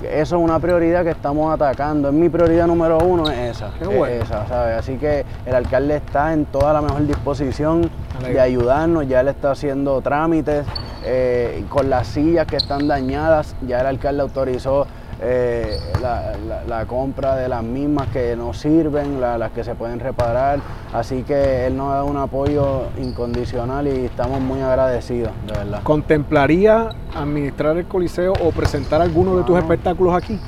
eso 0.03 0.37
es 0.37 0.43
una 0.43 0.59
prioridad 0.59 1.05
que 1.05 1.11
estamos 1.11 1.53
atacando. 1.53 2.09
Es 2.09 2.15
mi 2.15 2.29
prioridad 2.29 2.67
número 2.67 2.99
uno, 2.99 3.31
es 3.31 3.57
esa. 3.57 3.71
Qué 3.79 3.85
es 3.85 3.97
bueno. 3.97 4.23
esa, 4.23 4.47
¿sabes? 4.47 4.79
Así 4.79 4.97
que 4.97 5.25
el 5.45 5.55
alcalde 5.55 5.97
está 5.97 6.33
en 6.33 6.45
toda 6.47 6.73
la 6.73 6.83
mejor 6.83 7.07
disposición 7.07 7.91
Alegre. 8.19 8.35
de 8.35 8.41
ayudarnos. 8.41 9.09
Ya 9.09 9.21
él 9.21 9.29
está 9.29 9.53
haciendo 9.53 10.01
trámites 10.03 10.67
eh, 11.05 11.65
con 11.69 11.89
las 11.89 12.09
sillas 12.09 12.47
que 12.47 12.57
están 12.57 12.89
dañadas. 12.89 13.55
Ya 13.67 13.81
el 13.81 13.87
alcalde 13.87 14.23
autorizó 14.23 14.87
eh, 15.23 15.79
la, 16.03 16.33
la- 16.47 16.65
la 16.65 16.87
compra 16.87 17.37
de 17.37 17.49
las 17.49 17.63
mismas 17.63 18.09
que 18.09 18.37
no 18.37 18.53
sirven, 18.53 19.21
la- 19.21 19.39
las 19.39 19.51
que 19.53 19.65
se 19.65 19.75
pueden 19.75 19.99
reparar. 20.01 20.59
Así 20.93 21.23
que 21.23 21.67
él 21.67 21.77
nos 21.77 21.91
da 21.93 22.05
un 22.05 22.17
apoyo 22.17 22.85
incondicional 22.99 23.87
y 23.89 24.05
estamos 24.07 24.41
muy 24.41 24.61
agradecidos, 24.61 25.33
de 25.47 25.53
verdad. 25.53 25.81
¿Contemplaría 25.83 26.91
administrar 27.15 27.77
el 27.77 27.87
Coliseo 27.87 28.33
o 28.35 28.51
presentar 28.51 29.01
alguno 29.03 29.37
de 29.37 29.45
tus 29.45 29.59
espectáculos 29.59 30.15
aquí? 30.15 30.39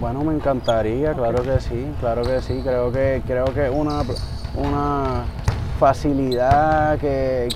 Bueno, 0.00 0.24
me 0.24 0.34
encantaría, 0.34 1.12
claro 1.14 1.42
que 1.42 1.60
sí, 1.60 1.86
claro 2.00 2.22
que 2.22 2.40
sí. 2.42 2.60
Creo 2.64 2.90
que 2.90 3.22
creo 3.26 3.44
que 3.46 3.70
una, 3.70 4.02
una 4.56 5.22
facilidad 5.82 6.96
que, 6.98 7.48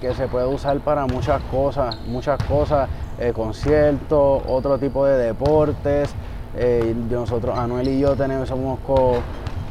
que- 0.00 0.14
se 0.14 0.26
puede 0.26 0.46
usar 0.46 0.78
para 0.80 1.06
muchas 1.06 1.40
cosas, 1.44 1.96
muchas 2.08 2.42
cosas, 2.44 2.88
eh, 3.20 3.32
conciertos, 3.32 4.42
otro 4.48 4.78
tipo 4.78 5.06
de 5.06 5.16
deportes. 5.16 6.12
Eh, 6.56 6.92
nosotros, 7.08 7.56
Anuel 7.56 7.86
y 7.86 8.00
yo 8.00 8.16
tenemos, 8.16 8.48
somos 8.48 8.80
co- 8.80 9.18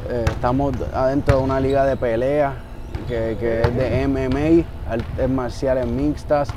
eh, 0.10 0.24
estamos 0.30 0.74
adentro 0.94 1.38
de 1.40 1.44
una 1.44 1.60
liga 1.60 1.84
de 1.86 1.98
pelea 1.98 2.54
que, 3.10 3.36
que 3.40 3.62
es 3.64 3.76
de 3.76 4.08
MMA, 4.08 4.64
artes 4.90 5.30
marciales 5.30 5.86
mixtas. 5.86 6.48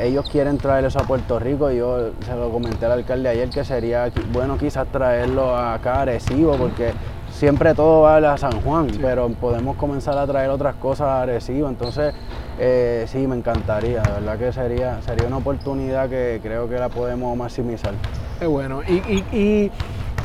Ellos 0.00 0.28
quieren 0.28 0.58
traer 0.58 0.84
eso 0.84 0.98
a 0.98 1.04
Puerto 1.04 1.38
Rico 1.38 1.70
y 1.70 1.76
yo 1.78 2.10
se 2.26 2.34
lo 2.34 2.50
comenté 2.50 2.84
al 2.86 2.92
alcalde 2.92 3.28
ayer 3.28 3.48
que 3.50 3.64
sería 3.64 4.10
bueno 4.32 4.58
quizás 4.58 4.86
traerlo 4.88 5.56
acá 5.56 5.94
a 5.94 6.02
Arecibo 6.02 6.56
porque 6.56 6.90
siempre 7.42 7.74
todo 7.74 8.02
va 8.02 8.18
a 8.18 8.38
San 8.38 8.60
Juan, 8.60 8.86
pero 9.00 9.28
podemos 9.30 9.74
comenzar 9.76 10.16
a 10.16 10.24
traer 10.28 10.48
otras 10.48 10.76
cosas 10.76 11.08
a 11.08 11.22
Arecibo. 11.22 11.68
Entonces, 11.68 12.14
eh, 12.60 13.04
sí, 13.08 13.26
me 13.26 13.34
encantaría, 13.34 14.00
de 14.00 14.12
verdad 14.12 14.38
que 14.38 14.52
sería, 14.52 15.02
sería 15.02 15.26
una 15.26 15.38
oportunidad 15.38 16.08
que 16.08 16.38
creo 16.40 16.68
que 16.68 16.76
la 16.78 16.88
podemos 16.88 17.36
maximizar. 17.36 17.94
Qué 18.38 18.46
bueno. 18.46 18.82
¿Y, 18.86 18.92
y, 18.92 19.24
y 19.32 19.70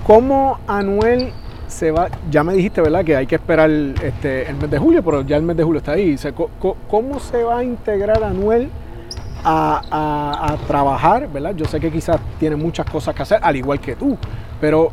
cómo 0.06 0.60
Anuel 0.68 1.34
se 1.66 1.90
va? 1.90 2.10
Ya 2.30 2.44
me 2.44 2.54
dijiste, 2.54 2.82
¿verdad? 2.82 3.04
Que 3.04 3.16
hay 3.16 3.26
que 3.26 3.34
esperar 3.34 3.72
este, 3.72 4.48
el 4.48 4.58
mes 4.58 4.70
de 4.70 4.78
julio, 4.78 5.02
pero 5.04 5.24
ya 5.24 5.38
el 5.38 5.42
mes 5.42 5.58
de 5.58 5.64
julio 5.64 5.80
está 5.80 5.94
ahí. 5.94 6.14
O 6.14 6.18
sea, 6.20 6.32
¿Cómo 6.88 7.20
se 7.20 7.42
va 7.42 7.58
a 7.58 7.64
integrar 7.64 8.24
Anuel 8.24 8.70
a, 9.44 9.82
a- 9.90 10.54
a 10.54 10.58
trabajar, 10.68 11.28
¿verdad? 11.30 11.56
Yo 11.56 11.66
sé 11.66 11.80
que 11.80 11.92
quizás 11.92 12.20
tiene 12.40 12.56
muchas 12.58 12.86
cosas 12.88 13.16
que 13.16 13.24
hacer, 13.24 13.40
al 13.42 13.56
igual 13.56 13.80
que 13.80 13.96
tú, 13.96 14.16
pero 14.62 14.92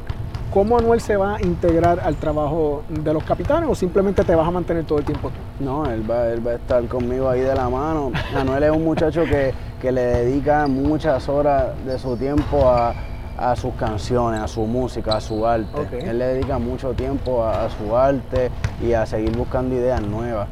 ¿cómo 0.54 0.78
Anuel 0.78 1.00
se 1.00 1.16
va 1.16 1.34
a 1.34 1.42
integrar 1.42 1.98
al 1.98 2.14
trabajo 2.14 2.84
de 2.88 3.12
los 3.12 3.24
capitanes 3.24 3.68
o 3.68 3.74
simplemente 3.74 4.22
te 4.22 4.36
vas 4.36 4.46
a 4.46 4.52
mantener 4.52 4.84
todo 4.84 5.00
el 5.00 5.04
tiempo 5.04 5.30
tú? 5.30 5.64
No, 5.64 5.84
él 5.90 6.08
va, 6.08 6.28
él 6.28 6.46
va 6.46 6.52
a 6.52 6.54
estar 6.54 6.86
conmigo 6.86 7.28
ahí 7.28 7.40
de 7.40 7.54
la 7.56 7.68
mano. 7.68 8.12
Manuel 8.32 8.62
es 8.62 8.70
un 8.70 8.84
muchacho 8.84 9.24
que, 9.24 9.52
que 9.82 9.90
le 9.90 10.02
dedica 10.02 10.68
muchas 10.68 11.28
horas 11.28 11.72
de 11.84 11.98
su 11.98 12.16
tiempo 12.16 12.68
a, 12.70 12.94
a 13.36 13.56
sus 13.56 13.74
canciones, 13.74 14.40
a 14.40 14.46
su 14.46 14.64
música, 14.64 15.16
a 15.16 15.20
su 15.20 15.44
arte. 15.44 16.08
Él 16.08 16.20
le 16.20 16.26
dedica 16.26 16.58
mucho 16.58 16.92
tiempo 16.92 17.42
a, 17.42 17.64
a 17.64 17.70
su 17.70 17.96
arte 17.96 18.52
y 18.80 18.92
a 18.92 19.04
seguir 19.06 19.36
buscando 19.36 19.74
ideas 19.74 20.00
nuevas. 20.02 20.46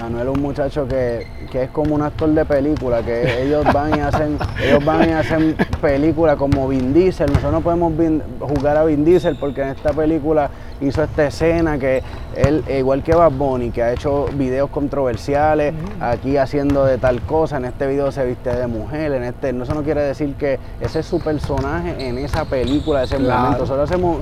Manuel 0.00 0.28
es 0.28 0.34
un 0.36 0.42
muchacho 0.42 0.86
que, 0.86 1.26
que 1.50 1.64
es 1.64 1.70
como 1.70 1.94
un 1.94 2.02
actor 2.02 2.28
de 2.28 2.44
película, 2.44 3.02
que 3.02 3.42
ellos 3.42 3.64
van 3.72 3.96
y 3.96 4.00
hacen, 4.00 4.38
ellos 4.62 4.84
van 4.84 5.08
y 5.08 5.12
hacen 5.12 5.56
películas 5.80 6.36
como 6.36 6.68
Vin 6.68 6.92
Diesel. 6.92 7.26
Nosotros 7.28 7.52
no 7.52 7.60
podemos 7.60 7.92
Vin- 7.94 8.22
jugar 8.40 8.76
a 8.76 8.84
Vin 8.84 9.04
Diesel 9.04 9.36
porque 9.36 9.62
en 9.62 9.68
esta 9.68 9.92
película 9.92 10.50
hizo 10.80 11.02
esta 11.02 11.26
escena 11.26 11.78
que 11.78 12.02
él, 12.36 12.62
igual 12.68 13.02
que 13.02 13.14
Bad 13.14 13.32
Bunny, 13.32 13.70
que 13.70 13.82
ha 13.82 13.92
hecho 13.92 14.26
videos 14.34 14.68
controversiales, 14.70 15.72
aquí 16.00 16.36
haciendo 16.36 16.84
de 16.84 16.98
tal 16.98 17.22
cosa, 17.22 17.56
en 17.56 17.64
este 17.64 17.86
video 17.86 18.12
se 18.12 18.24
viste 18.26 18.54
de 18.54 18.66
mujer, 18.66 19.12
en 19.12 19.24
este, 19.24 19.52
no, 19.52 19.64
eso 19.64 19.74
no 19.74 19.82
quiere 19.82 20.02
decir 20.02 20.34
que 20.34 20.58
ese 20.80 21.00
es 21.00 21.06
su 21.06 21.18
personaje 21.20 21.94
en 22.06 22.18
esa 22.18 22.44
película, 22.44 23.02
ese 23.02 23.16
Claro. 23.16 23.40
momento. 23.40 23.60
Nosotros 23.62 23.90
hacemos 23.90 24.18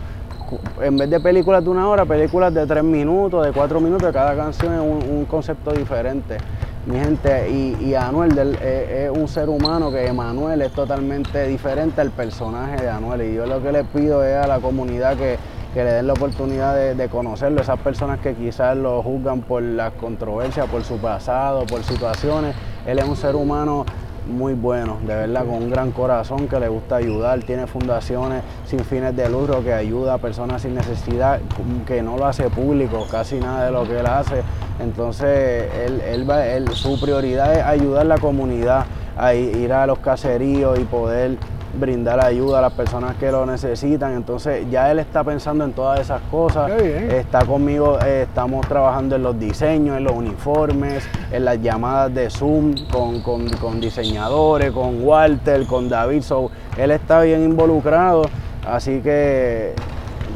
en 0.80 0.96
vez 0.96 1.10
de 1.10 1.20
películas 1.20 1.64
de 1.64 1.70
una 1.70 1.88
hora, 1.88 2.04
películas 2.04 2.52
de 2.52 2.66
tres 2.66 2.84
minutos, 2.84 3.44
de 3.44 3.52
cuatro 3.52 3.80
minutos, 3.80 4.12
cada 4.12 4.36
canción 4.36 4.74
es 4.74 4.80
un, 4.80 5.24
concepto 5.24 5.72
diferente. 5.72 6.38
mi 6.86 6.98
gente, 6.98 7.50
y, 7.50 7.94
Anuel 7.94 8.38
es, 8.62 9.10
un 9.10 9.26
ser 9.28 9.48
humano 9.48 9.90
que 9.90 10.06
Emanuel 10.06 10.62
es 10.62 10.72
totalmente 10.72 11.46
diferente 11.46 12.00
al 12.00 12.10
personaje 12.10 12.82
de 12.82 12.90
Anuel. 12.90 13.22
Y 13.22 13.34
yo 13.34 13.46
lo 13.46 13.62
que 13.62 13.72
le 13.72 13.84
pido 13.84 14.22
es 14.24 14.36
a 14.36 14.46
la 14.46 14.60
comunidad 14.60 15.16
que, 15.16 15.38
le 15.74 15.82
den 15.82 16.06
la 16.06 16.12
oportunidad 16.12 16.94
de, 16.94 17.08
conocerlo, 17.08 17.60
esas 17.60 17.80
personas 17.80 18.20
que 18.20 18.34
quizás 18.34 18.76
lo 18.76 19.02
juzgan 19.02 19.40
por 19.40 19.62
las 19.62 19.92
controversias, 19.94 20.68
por 20.68 20.84
su 20.84 20.98
pasado, 20.98 21.66
por 21.66 21.82
situaciones. 21.82 22.54
Él 22.86 22.98
es 22.98 23.08
un 23.08 23.16
ser 23.16 23.34
humano 23.34 23.84
muy 24.26 24.54
bueno, 24.54 24.98
de 25.06 25.14
verdad, 25.14 25.44
con 25.44 25.54
un 25.56 25.70
gran 25.70 25.90
corazón 25.90 26.48
que 26.48 26.58
le 26.58 26.68
gusta 26.68 26.96
ayudar, 26.96 27.40
tiene 27.40 27.66
fundaciones 27.66 28.42
sin 28.66 28.80
fines 28.80 29.14
de 29.14 29.28
lucro 29.28 29.62
que 29.62 29.72
ayuda 29.72 30.14
a 30.14 30.18
personas 30.18 30.62
sin 30.62 30.74
necesidad, 30.74 31.40
que 31.86 32.02
no 32.02 32.16
lo 32.16 32.26
hace 32.26 32.48
público, 32.50 33.06
casi 33.10 33.38
nada 33.38 33.66
de 33.66 33.70
lo 33.70 33.84
que 33.84 33.98
él 33.98 34.06
hace. 34.06 34.42
Entonces, 34.80 35.70
él, 35.74 36.00
él, 36.00 36.30
él 36.30 36.68
su 36.72 37.00
prioridad 37.00 37.54
es 37.54 37.62
ayudar 37.64 38.02
a 38.02 38.04
la 38.04 38.18
comunidad 38.18 38.86
a 39.16 39.34
ir 39.34 39.72
a 39.72 39.86
los 39.86 39.98
caseríos 40.00 40.78
y 40.78 40.84
poder 40.84 41.36
brindar 41.78 42.24
ayuda 42.24 42.58
a 42.58 42.62
las 42.62 42.72
personas 42.72 43.16
que 43.16 43.30
lo 43.30 43.46
necesitan. 43.46 44.14
Entonces 44.14 44.66
ya 44.70 44.90
él 44.90 44.98
está 44.98 45.24
pensando 45.24 45.64
en 45.64 45.72
todas 45.72 46.00
esas 46.00 46.20
cosas. 46.30 46.70
Está 46.80 47.44
conmigo, 47.44 47.98
eh, 48.04 48.22
estamos 48.28 48.66
trabajando 48.66 49.16
en 49.16 49.22
los 49.22 49.38
diseños, 49.38 49.96
en 49.96 50.04
los 50.04 50.14
uniformes, 50.14 51.04
en 51.30 51.44
las 51.44 51.60
llamadas 51.60 52.14
de 52.14 52.30
Zoom 52.30 52.74
con, 52.90 53.80
diseñadores, 53.80 54.72
con 54.72 55.04
Walter, 55.04 55.66
con 55.66 55.88
David. 55.88 56.22
So, 56.22 56.50
él 56.76 56.90
está 56.90 57.22
bien 57.22 57.44
involucrado. 57.44 58.24
Así 58.66 59.00
que 59.00 59.74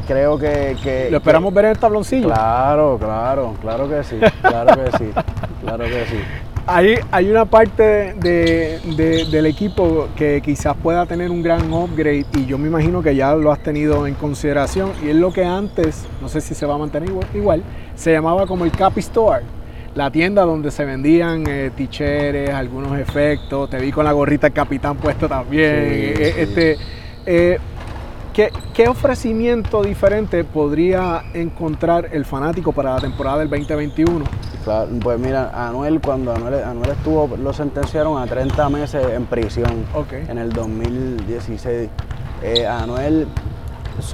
creo 0.07 0.37
que, 0.37 1.07
¿Lo 1.11 1.17
esperamos 1.17 1.53
ver 1.53 1.65
en 1.65 1.71
el 1.71 1.77
tabloncillo? 1.77 2.27
Claro, 2.27 2.97
claro, 2.99 3.55
claro 3.61 3.87
que 3.87 4.03
sí, 4.03 4.19
claro 4.41 4.73
que 4.75 4.97
sí, 4.97 5.11
claro 5.61 5.83
que 5.85 6.05
sí. 6.05 6.19
Hay, 6.71 6.99
hay 7.11 7.31
una 7.31 7.45
parte 7.45 8.13
del 8.13 9.45
equipo 9.47 10.07
que 10.15 10.39
quizás 10.39 10.77
pueda 10.77 11.07
tener 11.07 11.31
un 11.31 11.41
gran 11.41 11.73
upgrade 11.73 12.27
y 12.37 12.45
yo 12.45 12.59
me 12.59 12.67
imagino 12.67 13.01
que 13.01 13.15
ya 13.15 13.33
lo 13.33 13.51
has 13.51 13.63
tenido 13.63 14.05
en 14.05 14.13
consideración 14.13 14.91
y 15.03 15.09
es 15.09 15.15
lo 15.15 15.33
que 15.33 15.43
antes, 15.43 16.05
no 16.21 16.29
sé 16.29 16.41
si 16.41 16.53
se 16.53 16.67
va 16.67 16.75
a 16.75 16.77
mantener 16.77 17.09
igual, 17.33 17.63
se 17.95 18.11
llamaba 18.11 18.45
como 18.45 18.65
el 18.65 18.71
Capi 18.71 18.99
Store, 18.99 19.41
la 19.95 20.11
tienda 20.11 20.43
donde 20.43 20.69
se 20.69 20.85
vendían 20.85 21.43
eh, 21.47 21.71
ticheres, 21.75 22.51
algunos 22.51 22.99
efectos, 22.99 23.67
te 23.71 23.79
vi 23.79 23.91
con 23.91 24.05
la 24.05 24.11
gorrita 24.11 24.45
del 24.45 24.53
capitán 24.53 24.95
puesto 24.97 25.27
también, 25.27 25.73
eh, 25.73 26.35
este, 26.37 26.77
eh, 27.25 27.57
¿Qué, 28.73 28.87
ofrecimiento 28.87 29.83
diferente 29.83 30.45
podría 30.45 31.23
encontrar 31.33 32.07
el 32.13 32.23
fanático 32.23 32.71
para 32.71 32.93
la 32.93 33.01
temporada 33.01 33.39
del 33.39 33.49
2021? 33.49 34.23
pues 35.01 35.19
mira, 35.19 35.51
Anuel, 35.67 35.99
cuando 35.99 36.33
Anuel, 36.33 36.91
estuvo, 36.91 37.35
lo 37.35 37.51
sentenciaron 37.51 38.21
a 38.21 38.27
30 38.27 38.69
meses 38.69 39.05
en 39.13 39.25
prisión 39.25 39.85
en 40.11 40.37
el 40.37 40.53
2016. 40.53 41.89
Eh, 42.41 42.65
Anuel 42.65 43.27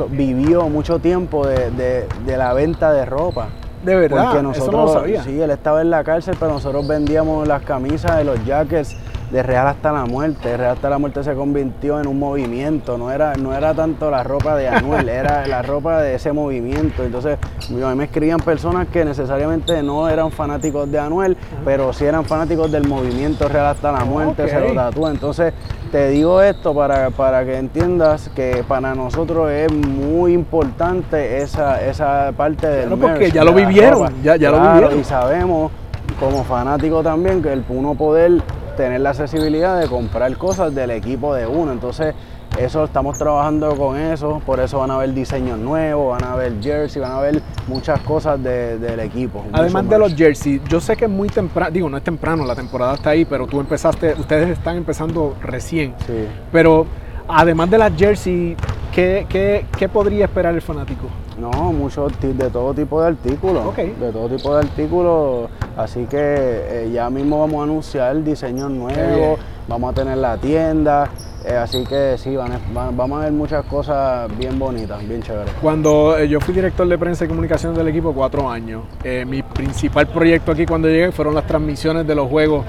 vivió 0.10 0.70
mucho 0.70 0.98
tiempo 0.98 1.46
de, 1.46 2.08
la 2.26 2.54
venta 2.54 2.94
de 2.94 3.06
ropa. 3.06 3.50
De 3.84 3.94
verdad, 3.94 4.32
porque 4.32 4.42
nosotros, 4.42 4.68
eso 4.70 4.78
no 4.78 4.86
lo 4.86 4.94
sabía. 4.94 5.24
Sí, 5.24 5.40
él 5.40 5.52
estaba 5.52 5.82
en 5.82 5.92
la 5.92 6.04
cárcel, 6.04 6.36
pero 6.40 6.54
nosotros 6.54 6.88
vendíamos 6.88 7.48
las 7.48 7.62
camisas 7.62 8.18
de 8.18 8.24
los 8.24 8.44
jackets 8.44 8.98
de 9.32 9.44
Real 9.44 9.68
hasta 9.68 9.92
la 9.92 10.06
muerte. 10.06 10.56
Real 10.58 10.72
hasta 10.72 10.90
la 10.90 10.98
muerte 10.98 11.24
se 11.24 11.34
convirtió 11.34 12.00
en 12.00 12.08
un 12.08 12.20
movimiento, 12.20 12.98
no 12.98 13.12
era, 13.12 13.36
no 13.36 13.56
era 13.56 13.74
tanto 13.74 14.10
la 14.10 14.24
ropa 14.24 14.56
de 14.56 14.68
Anuel, 14.68 15.10
era 15.10 15.46
la 15.48 15.62
ropa 15.62 16.02
de 16.02 16.16
ese 16.16 16.32
movimiento. 16.32 17.04
Entonces, 17.04 17.38
a 17.70 17.74
mí 17.74 17.96
me 17.96 18.06
escribían 18.06 18.40
personas 18.40 18.88
que 18.88 19.04
necesariamente 19.06 19.82
no 19.84 20.08
eran 20.10 20.32
fanáticos 20.32 20.92
de 20.92 21.00
Anuel, 21.00 21.38
pero 21.64 21.94
sí 21.94 22.06
eran 22.06 22.26
fanáticos 22.26 22.72
del 22.72 22.88
movimiento 22.88 23.48
Real 23.48 23.68
hasta 23.68 23.92
la 23.92 24.06
muerte, 24.06 24.48
se 24.48 24.60
lo 24.60 24.74
tatúa. 24.74 25.12
Entonces, 25.12 25.54
te 25.92 26.10
digo 26.10 26.42
esto 26.42 26.74
para, 26.74 27.10
para 27.10 27.46
que 27.46 27.58
entiendas 27.58 28.30
que 28.36 28.64
para 28.68 28.96
nosotros 28.96 29.50
es 29.52 29.72
muy 29.72 30.34
importante 30.34 31.42
esa, 31.42 31.82
esa 31.82 32.32
parte 32.36 32.68
del 32.68 32.88
claro, 32.88 33.02
porque 33.02 33.32
ya 33.32 33.44
lo 33.44 33.54
vivieron, 33.54 34.14
ya, 34.24 34.36
ya 34.36 34.52
lo 34.52 34.62
vivieron. 34.62 35.00
Y 35.00 35.04
sabemos 35.04 35.72
como 36.20 36.44
fanático 36.44 37.02
también 37.02 37.42
que 37.42 37.52
el 37.52 37.64
uno 37.70 37.96
poder 37.96 38.42
tener 38.76 39.02
la 39.02 39.12
accesibilidad 39.12 39.80
de 39.80 39.88
comprar 39.88 40.36
cosas 40.38 40.74
del 40.74 40.92
equipo 40.92 41.34
de 41.34 41.48
uno. 41.48 41.72
Entonces, 41.72 42.14
eso 42.60 42.86
estamos 42.86 43.18
trabajando 43.18 43.76
con 43.76 43.98
eso, 43.98 44.42
por 44.46 44.60
eso 44.60 44.80
van 44.80 44.92
a 44.92 44.98
ver 44.98 45.14
diseños 45.14 45.60
nuevos, 45.60 46.18
van 46.18 46.24
a 46.24 46.36
ver 46.36 46.54
jersey, 46.62 47.02
van 47.02 47.12
a 47.12 47.20
ver 47.20 47.42
muchas 47.68 48.00
cosas 48.02 48.42
del 48.42 49.00
equipo. 49.02 49.44
Además 49.52 49.90
de 49.90 50.00
los 50.00 50.16
jerseys, 50.16 50.62
yo 50.70 50.80
sé 50.80 50.96
que 50.96 51.06
es 51.06 51.12
muy 51.12 51.28
temprano, 51.28 51.72
digo, 51.72 51.90
no 51.90 51.98
es 51.98 52.04
temprano, 52.04 52.46
la 52.46 52.56
temporada 52.56 52.96
está 52.96 53.10
ahí, 53.10 53.26
pero 53.26 53.46
tú 53.46 53.60
empezaste, 53.60 54.14
ustedes 54.14 54.50
están 54.50 54.78
empezando 54.78 55.36
recién. 55.42 55.96
Sí. 56.08 56.28
Pero 56.52 56.86
además 57.28 57.70
de 57.70 57.78
las 57.78 57.94
jerseys, 57.94 58.56
¿qué, 58.94 59.66
qué 59.78 59.90
podría 59.90 60.26
esperar 60.26 60.54
el 60.54 60.62
fanático? 60.62 61.08
No, 61.40 61.74
muchos 61.74 62.14
de 62.22 62.50
todo 62.50 62.74
tipo 62.74 63.02
de 63.02 63.08
artículos. 63.08 63.76
De 63.76 64.12
todo 64.12 64.30
tipo 64.30 64.56
de 64.56 64.60
artículos. 64.62 65.50
Así 65.76 66.06
que 66.06 66.18
eh, 66.18 66.92
ya 66.94 67.10
mismo 67.10 67.40
vamos 67.40 67.60
a 67.60 67.64
anunciar 67.64 68.24
diseños 68.24 68.72
nuevos, 68.72 69.40
vamos 69.68 69.92
a 69.92 69.94
tener 69.94 70.18
la 70.18 70.38
tienda. 70.38 71.10
Eh, 71.46 71.54
así 71.54 71.84
que 71.84 72.18
sí, 72.18 72.36
vamos 72.38 73.20
a 73.20 73.24
ver 73.24 73.34
muchas 73.34 73.66
cosas 73.66 74.36
bien 74.38 74.58
bonitas, 74.58 75.06
bien 75.08 75.22
chéveres. 75.22 75.54
Cuando 75.62 76.18
eh, 76.18 76.30
yo 76.30 76.40
fui 76.40 76.54
director 76.54 76.88
de 76.88 76.98
prensa 76.98 77.26
y 77.26 77.28
comunicación 77.28 77.76
del 77.76 77.90
equipo, 77.90 78.14
cuatro 78.14 78.50
años, 78.50 78.84
mi 79.28 79.44
principal 79.44 80.08
proyecto 80.08 80.54
aquí 80.54 80.66
cuando 80.66 80.88
llegué 80.88 81.12
fueron 81.12 81.36
las 81.36 81.46
transmisiones 81.46 82.08
de 82.08 82.16
los 82.16 82.30
juegos 82.30 82.66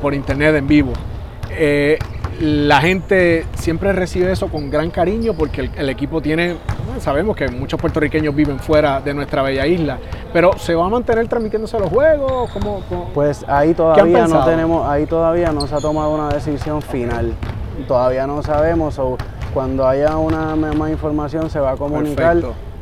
por 0.00 0.14
internet 0.14 0.54
en 0.54 0.68
vivo 0.68 0.92
la 2.40 2.80
gente 2.80 3.46
siempre 3.54 3.92
recibe 3.92 4.30
eso 4.30 4.48
con 4.48 4.70
gran 4.70 4.90
cariño 4.90 5.34
porque 5.34 5.70
el, 5.76 5.88
equipo 5.88 6.20
tiene, 6.20 6.56
sabemos 7.00 7.36
que 7.36 7.48
muchos 7.48 7.80
puertorriqueños 7.80 8.34
viven 8.34 8.58
fuera 8.58 9.00
de 9.00 9.14
nuestra 9.14 9.42
bella 9.42 9.66
isla, 9.66 9.98
pero 10.32 10.58
¿se 10.58 10.74
va 10.74 10.86
a 10.86 10.88
mantener 10.88 11.28
transmitiéndose 11.28 11.78
los 11.78 11.88
juegos? 11.88 12.50
¿Cómo, 12.50 12.82
Pues 13.14 13.44
ahí 13.48 13.74
todavía 13.74 14.26
no 14.26 14.44
tenemos, 14.44 14.86
ahí 14.88 15.06
todavía 15.06 15.52
no 15.52 15.66
se 15.66 15.74
ha 15.74 15.78
tomado 15.78 16.14
una 16.14 16.28
decisión 16.28 16.82
final, 16.82 17.32
todavía 17.88 18.26
no 18.26 18.42
sabemos, 18.42 18.98
o 18.98 19.16
cuando 19.54 19.86
haya 19.86 20.16
una 20.16 20.54
más 20.56 20.90
información 20.90 21.48
se 21.48 21.58
va 21.58 21.72
a 21.72 21.76
comunicar 21.76 22.36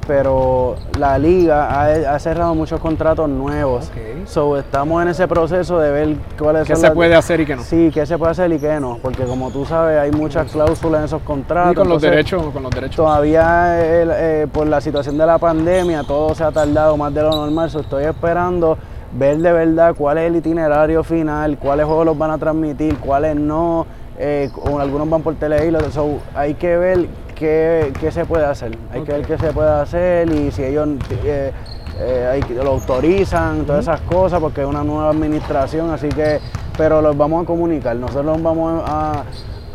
pero 0.07 0.77
la 0.99 1.19
liga 1.19 2.13
ha, 2.13 2.19
cerrado 2.19 2.55
muchos 2.55 2.81
contratos 2.81 3.29
nuevos. 3.29 3.91
So, 4.27 4.59
estamos 4.59 5.03
en 5.03 5.09
ese 5.09 5.27
proceso 5.29 5.79
de 5.79 5.91
ver 5.91 6.17
cuáles 6.39 6.67
¿Qué 6.67 6.77
se 6.77 6.91
puede 6.91 7.15
hacer 7.15 7.41
y 7.41 7.47
qué 7.47 7.57
no? 7.57 7.63
Sí, 7.63 7.91
qué 7.93 8.07
se 8.07 8.19
puede 8.19 8.33
hacer 8.33 8.53
y 8.53 8.59
qué 8.59 8.81
no, 8.81 8.99
porque 9.03 9.25
como 9.25 9.51
tú 9.51 9.65
sabes, 9.65 9.99
hay 9.99 10.13
muchas 10.13 10.51
cláusulas 10.51 11.01
en 11.01 11.05
esos 11.07 11.23
contratos. 11.23 11.73
Y 11.73 11.77
con 11.77 11.89
los 11.89 12.03
derechos, 12.03 12.53
con 12.53 12.63
los 12.63 12.73
derechos. 12.73 12.97
Todavía 12.97 13.77
eh, 13.79 14.47
por 14.53 14.67
la 14.67 14.81
situación 14.81 15.19
de 15.19 15.27
la 15.27 15.39
pandemia 15.39 16.03
todo 16.05 16.35
se 16.35 16.45
ha 16.45 16.53
tardado 16.53 16.97
más 16.97 17.13
de 17.13 17.23
lo 17.23 17.31
normal. 17.31 17.71
So, 17.71 17.81
estoy 17.81 18.05
esperando 18.05 18.79
ver 19.17 19.39
de 19.39 19.53
verdad 19.53 19.95
cuál 19.97 20.19
es 20.19 20.25
el 20.25 20.37
itinerario 20.37 21.05
final, 21.05 21.59
cuáles 21.59 21.87
juegos 21.87 22.07
los 22.07 22.19
van 22.19 22.31
a 22.31 22.39
transmitir, 22.39 22.99
cuáles 22.99 23.37
no. 23.37 23.87
Eh, 24.17 24.49
algunos 24.79 25.11
van 25.11 25.23
por 25.23 25.35
tele 25.35 25.73
so, 25.91 26.21
hay 26.37 26.55
que 26.55 26.77
ver 26.77 27.09
qué, 27.35 27.93
se 28.11 28.25
puede 28.25 28.45
hacer. 28.45 28.77
Hay 28.93 29.03
que 29.03 29.13
ver 29.13 29.27
qué 29.27 29.39
se 29.39 29.53
puede 29.53 29.71
hacer 29.71 30.33
y 30.33 30.51
si 30.51 30.65
ellos 30.65 30.89
eh, 31.11 31.53
eh, 32.01 32.41
lo 32.55 32.71
autorizan, 32.73 33.65
todas 33.65 33.83
esas 33.85 34.01
cosas, 34.03 34.41
porque 34.41 34.63
es 34.63 34.67
una 34.67 34.85
nueva 34.85 35.11
administración, 35.11 35.91
así 35.91 36.09
que, 36.09 36.41
pero 36.77 37.01
los 37.03 37.17
vamos 37.17 37.45
a 37.45 37.47
comunicar. 37.47 37.97
Nosotros 37.97 38.25
nos 38.25 38.43
vamos 38.43 38.83
a, 38.87 39.25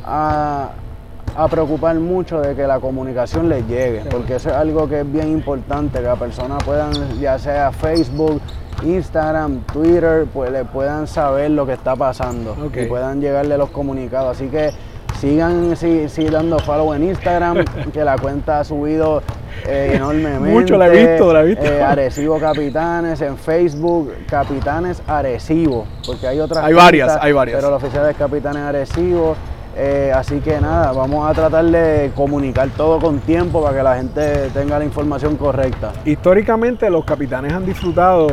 a, 0.06 1.48
preocupar 1.50 1.96
mucho 1.96 2.42
de 2.42 2.56
que 2.56 2.68
la 2.68 2.80
comunicación 2.80 3.48
les 3.48 3.66
llegue, 3.68 4.04
porque 4.10 4.36
eso 4.36 4.50
es 4.50 4.56
algo 4.56 4.90
que 4.90 5.02
es 5.02 5.12
bien 5.12 5.30
importante, 5.30 6.00
que 6.00 6.06
las 6.06 6.20
personas 6.20 6.62
puedan, 6.64 6.92
ya 7.20 7.40
sea 7.40 7.72
Facebook, 7.72 8.42
Instagram, 8.84 9.62
Twitter, 9.72 10.26
pues 10.34 10.52
le 10.52 10.66
puedan 10.66 11.08
saber 11.08 11.52
lo 11.52 11.66
que 11.66 11.74
está 11.74 11.96
pasando 11.96 12.56
y 12.74 12.86
puedan 12.86 13.22
llegarle 13.22 13.58
los 13.58 13.70
comunicados. 13.70 14.36
Así 14.36 14.50
que 14.50 14.72
Sigan 15.20 15.76
sí, 15.76 16.26
dando 16.32 16.60
follow 16.60 16.94
en 16.94 17.04
Instagram, 17.04 17.66
que 17.94 18.06
la 18.06 18.18
cuenta 18.18 18.62
ha 18.62 18.64
subido 18.64 19.22
eh, 19.68 19.92
enormemente. 19.96 20.50
Mucho 20.50 20.78
la 20.78 20.88
he 20.88 21.08
visto, 21.08 21.34
la 21.34 21.42
he 21.42 21.46
visto. 21.48 21.66
Eh, 21.66 21.84
Arecibo 21.84 22.40
Capitanes, 22.40 23.20
en 23.20 23.38
Facebook, 23.38 24.14
Capitanes 24.30 25.02
Arecibo, 25.06 25.86
porque 26.06 26.26
hay 26.26 26.40
otras. 26.40 26.64
Hay 26.64 26.74
varias, 26.74 27.18
hay 27.20 27.34
varias. 27.34 27.58
Pero 27.58 27.70
la 27.70 27.76
oficial 27.76 28.10
es 28.10 28.16
Capitanes 28.16 28.62
Arecibo. 28.62 29.36
Eh, 29.76 30.12
así 30.16 30.40
que 30.40 30.60
nada, 30.60 30.94
vamos 30.94 31.30
a 31.30 31.34
tratar 31.34 31.66
de 31.66 32.12
comunicar 32.16 32.70
todo 32.70 33.00
con 33.00 33.20
tiempo 33.20 33.62
para 33.62 33.78
que 33.78 33.84
la 33.84 33.96
gente 33.98 34.50
tenga 34.54 34.80
la 34.80 34.86
información 34.86 35.36
correcta. 35.36 35.92
Históricamente 36.06 36.90
los 36.90 37.06
capitanes 37.06 37.54
han 37.54 37.66
disfrutado 37.66 38.28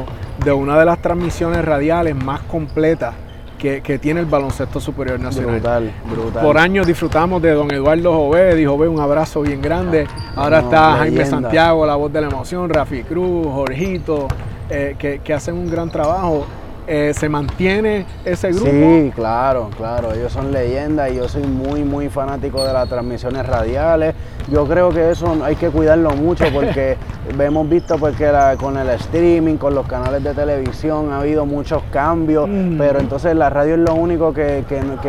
de 0.44 0.52
una 0.52 0.78
de 0.78 0.84
las 0.84 1.00
transmisiones 1.02 1.64
radiales 1.64 2.16
más 2.16 2.40
completas 2.42 3.14
que, 3.56 3.98
tiene 3.98 4.20
el 4.20 4.26
baloncesto 4.26 4.80
superior 4.80 5.18
nacional. 5.18 5.54
Brutal, 5.54 5.92
brutal. 6.10 6.42
Por 6.42 6.58
años 6.58 6.86
disfrutamos 6.86 7.40
de 7.42 7.52
don 7.52 7.72
Eduardo 7.72 8.12
Jové, 8.12 8.54
dijo 8.54 8.72
Jové, 8.72 8.88
un 8.88 9.00
abrazo 9.00 9.42
bien 9.42 9.60
grande. 9.60 10.06
Ahora 10.34 10.60
está 10.60 10.96
Jaime 10.98 11.24
Santiago, 11.26 11.86
la 11.86 11.96
voz 11.96 12.12
de 12.12 12.20
la 12.20 12.28
emoción, 12.28 12.68
Rafi 12.68 13.02
Cruz, 13.02 13.46
Jorgito, 13.46 14.28
eh, 14.70 14.96
que, 14.98 15.34
hacen 15.34 15.54
un 15.54 15.70
gran 15.70 15.90
trabajo. 15.90 16.46
eh, 16.88 17.12
¿se 17.14 17.28
mantiene 17.28 18.06
ese 18.24 18.52
grupo? 18.52 18.70
Sí, 18.70 19.12
claro, 19.14 19.70
claro, 19.76 20.12
ellos 20.12 20.32
son 20.32 20.52
leyendas 20.52 21.10
y 21.10 21.16
yo 21.16 21.28
soy 21.28 21.42
muy, 21.42 21.82
muy 21.82 22.08
fanático 22.08 22.64
de 22.64 22.72
las 22.72 22.88
transmisiones 22.88 23.44
radiales. 23.44 24.14
Yo 24.48 24.64
creo 24.64 24.90
que 24.90 25.10
eso 25.10 25.36
hay 25.42 25.56
que 25.56 25.70
cuidarlo 25.70 26.10
mucho 26.12 26.44
porque 26.54 26.96
hemos 27.38 27.68
visto 27.68 27.98
pues, 27.98 28.16
que 28.16 28.30
con 28.58 28.76
el 28.76 28.88
streaming, 28.90 29.56
con 29.56 29.74
los 29.74 29.86
canales 29.86 30.22
de 30.22 30.34
televisión 30.34 31.12
ha 31.12 31.20
habido 31.20 31.46
muchos 31.46 31.82
cambios, 31.90 32.48
mm. 32.48 32.78
pero 32.78 33.00
entonces 33.00 33.34
la 33.34 33.50
radio 33.50 33.74
es 33.74 33.80
lo 33.80 33.94
único 33.94 34.32
que, 34.32 34.64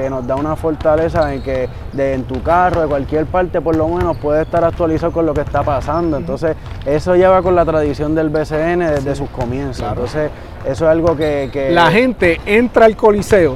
nos 0.10 0.26
da 0.26 0.36
una 0.36 0.56
fortaleza 0.56 1.34
en 1.34 1.42
que 1.42 1.70
de, 1.94 2.14
en 2.14 2.24
tu 2.24 2.42
carro, 2.42 2.82
de 2.82 2.88
cualquier 2.88 3.26
parte 3.26 3.62
por 3.62 3.76
lo 3.76 3.88
menos, 3.88 4.18
puedes 4.18 4.46
estar 4.46 4.64
actualizado 4.64 5.12
con 5.12 5.26
lo 5.26 5.34
que 5.34 5.42
está 5.42 5.64
pasando. 5.64 6.18
Entonces 6.18 6.56
eso 6.86 7.16
lleva 7.16 7.42
con 7.42 7.56
la 7.56 7.66
tradición 7.66 8.16
del 8.16 8.30
BCN 8.30 8.80
desde 8.80 9.16
sus 9.16 9.30
comienzos. 9.30 9.86
Entonces 9.88 10.32
eso 10.66 10.86
es 10.86 10.92
algo 10.92 11.16
que, 11.16 11.70
La 11.72 11.92
gente 11.92 12.40
entra 12.46 12.86
al 12.86 12.96
coliseo. 12.96 13.56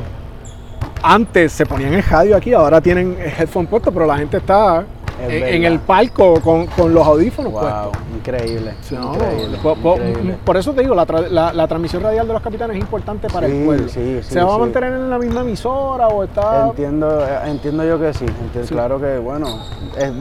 Antes 1.03 1.53
se 1.53 1.65
ponían 1.65 1.95
el 1.95 2.03
radio 2.03 2.37
aquí, 2.37 2.53
ahora 2.53 2.79
tienen 2.79 3.17
headphone 3.19 3.65
puesto, 3.65 3.91
pero 3.91 4.05
la 4.05 4.17
gente 4.17 4.37
está 4.37 4.83
en, 5.19 5.63
el 5.63 5.79
palco 5.79 6.39
con, 6.41 6.67
los 6.93 7.05
audífonos 7.05 7.51
wow, 7.51 7.91
Increíble, 8.15 8.73
increíble, 8.89 9.57
por, 10.43 10.57
eso 10.57 10.73
te 10.73 10.81
digo, 10.81 10.95
la, 10.95 11.67
transmisión 11.67 12.03
radial 12.03 12.27
de 12.27 12.33
los 12.33 12.41
capitanes 12.41 12.77
es 12.77 12.81
importante 12.81 13.27
para 13.29 13.47
el 13.47 13.65
pueblo. 13.65 13.87
¿Se 13.89 14.43
va 14.43 14.55
a 14.55 14.57
mantener 14.57 14.93
en 14.93 15.09
la 15.09 15.17
misma 15.17 15.41
emisora 15.41 16.07
o 16.07 16.23
está...? 16.23 16.67
Entiendo, 16.67 17.25
entiendo 17.45 17.83
yo 17.83 17.99
que 17.99 18.13
sí. 18.13 18.25
Claro 18.67 18.99
que, 18.99 19.17
bueno, 19.17 19.59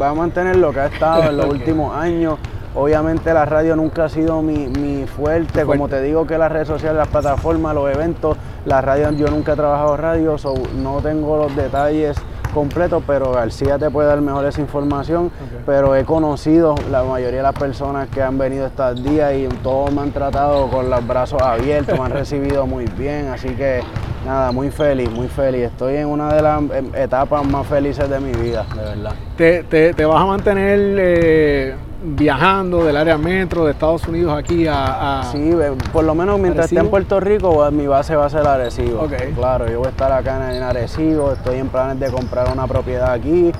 va 0.01 0.11
a 0.11 0.14
mantener 0.14 0.57
lo 0.57 0.72
que 0.72 0.80
ha 0.80 0.86
estado 0.86 1.24
en 1.24 1.36
los 1.36 1.47
últimos 1.51 1.95
años. 1.95 2.38
Obviamente 2.74 3.34
la 3.34 3.45
radio 3.45 3.74
nunca 3.74 4.05
ha 4.05 4.09
sido 4.09 4.43
mi, 4.43 5.05
fuerte. 5.07 5.64
como 5.64 5.88
te 5.88 6.01
digo 6.03 6.26
que 6.26 6.38
las 6.38 6.53
redes 6.53 6.68
sociales, 6.68 6.99
las 6.99 7.09
plataformas, 7.09 7.74
los 7.74 7.93
eventos, 7.93 8.36
la 8.64 8.80
radio, 8.80 9.11
yo 9.11 9.26
nunca 9.26 9.53
he 9.53 9.57
trabajado 9.57 9.97
radio, 9.97 10.36
no 10.76 11.01
tengo 11.03 11.36
los 11.36 11.57
detalles 11.57 12.16
completo, 12.51 13.03
pero 13.07 13.33
García 13.33 13.79
te 13.79 13.91
puede 13.91 14.09
dar 14.09 14.21
mejor 14.21 14.45
esa 14.45 14.61
información. 14.61 15.31
Pero 15.67 15.97
he 15.97 16.05
conocido 16.05 16.75
la 16.91 17.03
mayoría 17.03 17.39
de 17.39 17.43
las 17.45 17.55
personas 17.55 18.09
que 18.09 18.23
han 18.23 18.39
venido 18.39 18.67
estos 18.67 19.03
días 19.03 19.35
y 19.35 19.49
todos 19.63 19.93
me 19.93 20.03
han 20.03 20.13
tratado 20.13 20.69
con 20.69 20.91
los 20.91 21.07
brazos 21.07 21.41
abiertos, 21.43 21.99
me 21.99 22.05
han 22.05 22.13
recibido 22.13 22.67
muy 22.67 22.87
bien, 22.97 23.29
así 23.29 23.49
que 23.51 23.81
nada, 24.25 24.53
muy 24.53 24.71
feliz, 24.71 25.11
muy 25.11 25.29
feliz. 25.29 25.63
Estoy 25.63 25.97
en 25.97 26.07
una 26.07 26.33
de 26.35 26.43
las 26.43 26.63
em, 26.73 26.95
etapas 26.95 27.47
más 27.47 27.67
felices 27.67 28.09
de 28.09 28.21
mi 28.21 28.33
vida, 28.33 28.67
de 28.75 28.83
verdad. 28.83 29.15
¿Te, 29.37 29.93
te, 29.95 30.05
vas 30.05 30.23
a 30.23 30.27
mantener 30.27 30.79
eh, 30.99 31.75
viajando 32.03 32.85
del 32.85 32.97
área 32.97 33.19
metro 33.19 33.65
de 33.65 33.73
Estados 33.73 34.07
Unidos 34.09 34.33
aquí 34.37 34.67
a, 34.67 35.29
Sí, 35.31 35.53
por 35.93 36.05
lo 36.05 36.15
menos 36.15 36.39
mientras 36.39 36.67
esté 36.67 36.81
en 36.81 36.89
Puerto 36.89 37.21
Rico, 37.21 37.71
mi 37.71 37.87
base 37.87 38.17
va 38.17 38.27
a 38.27 38.31
ser 38.31 38.47
Arecibo. 38.47 39.07
Claro, 39.35 39.69
yo 39.69 39.79
voy 39.79 39.89
a 39.89 39.91
estar 39.91 40.11
acá 40.13 40.55
en, 40.55 40.63
Arecibo, 40.63 41.33
estoy 41.33 41.59
en 41.59 41.69
planes 41.69 42.01
de 42.01 42.11
comprar 42.11 42.51
una 42.53 42.67
propiedad 42.67 43.13
aquí. 43.13 43.53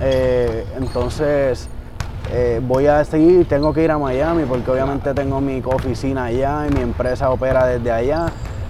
Eh, 0.00 0.66
entonces, 0.76 1.68
eh, 2.32 2.60
voy 2.62 2.86
a 2.86 3.04
seguir, 3.04 3.46
tengo 3.46 3.72
que 3.72 3.84
ir 3.84 3.90
a 3.90 3.98
Miami 3.98 4.44
porque 4.44 4.70
obviamente 4.70 5.14
tengo 5.14 5.40
mi 5.40 5.62
oficina 5.64 6.24
allá 6.24 6.66
y 6.68 6.74
mi 6.74 6.80
empresa 6.80 7.30
opera 7.30 7.66
desde 7.66 7.92
allá. 7.92 8.26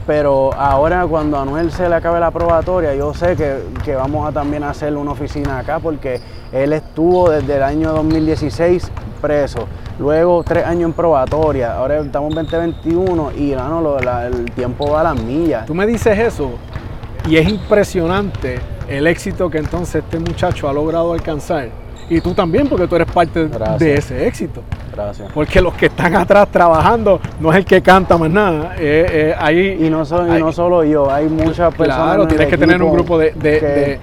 Pero 0.07 0.55
ahora 0.55 1.05
cuando 1.07 1.37
a 1.37 1.43
Anuel 1.43 1.73
se 1.73 1.89
le 1.89 1.97
acabe 1.97 2.21
la 2.21 2.31
probatoria, 2.31 2.95
yo 2.95 3.13
sé 3.13 3.35
que, 3.35 3.61
que 3.85 3.97
vamos 3.97 4.29
a 4.29 4.31
también 4.31 4.63
hacer 4.63 4.97
una 4.97 5.11
oficina 5.11 5.59
acá 5.59 5.81
porque 5.81 6.21
él 6.53 6.73
estuvo 6.73 7.31
desde 7.31 7.57
el 7.57 7.63
año 7.63 7.93
2016 7.93 8.91
preso. 9.21 9.67
Luego 9.99 10.43
tres 10.45 10.65
años 10.65 10.91
en 10.91 10.93
probatoria, 10.93 11.77
ahora 11.77 11.99
estamos 11.99 12.31
en 12.37 12.43
2021 12.45 13.33
y 13.37 13.53
no, 13.53 13.99
el 13.99 14.51
tiempo 14.53 14.91
va 14.91 15.01
a 15.01 15.05
las 15.05 15.23
millas. 15.23 15.67
Tú 15.67 15.75
me 15.75 15.87
dices 15.87 16.19
eso 16.19 16.51
y 17.29 17.37
es 17.37 17.49
impresionante 17.49 18.61
el 18.89 19.07
éxito 19.07 19.51
que 19.51 19.59
entonces 19.59 20.05
este 20.05 20.19
muchacho 20.19 20.69
ha 20.69 20.73
logrado 20.73 21.13
alcanzar. 21.13 21.71
Y 22.09 22.21
tú 22.21 22.35
también, 22.35 22.69
porque 22.69 22.87
tú 22.87 22.95
eres 22.95 23.11
parte 23.11 23.49
de 23.49 23.95
ese 23.95 24.29
éxito. 24.29 24.63
Gracias. 24.95 25.29
Porque 25.35 25.61
los 25.61 25.75
que 25.75 25.87
están 25.87 26.15
atrás 26.15 26.49
trabajando 26.53 27.21
no 27.41 27.51
es 27.51 27.59
el 27.59 27.65
que 27.65 27.83
canta 27.83 28.17
más 28.17 28.31
nada. 28.31 28.77
Eh, 28.79 29.35
eh, 29.41 29.77
y, 29.81 29.91
no 29.91 30.05
no 30.05 30.53
solo 30.53 30.85
yo, 30.85 31.11
hay 31.13 31.27
muchas 31.27 31.75
personas. 31.75 32.05
Claro, 32.05 32.29
tienes 32.29 32.47
que 32.47 32.57
tener 32.57 32.81
un 32.81 32.93
grupo 32.93 33.19
de 33.19 33.33
de 33.33 33.99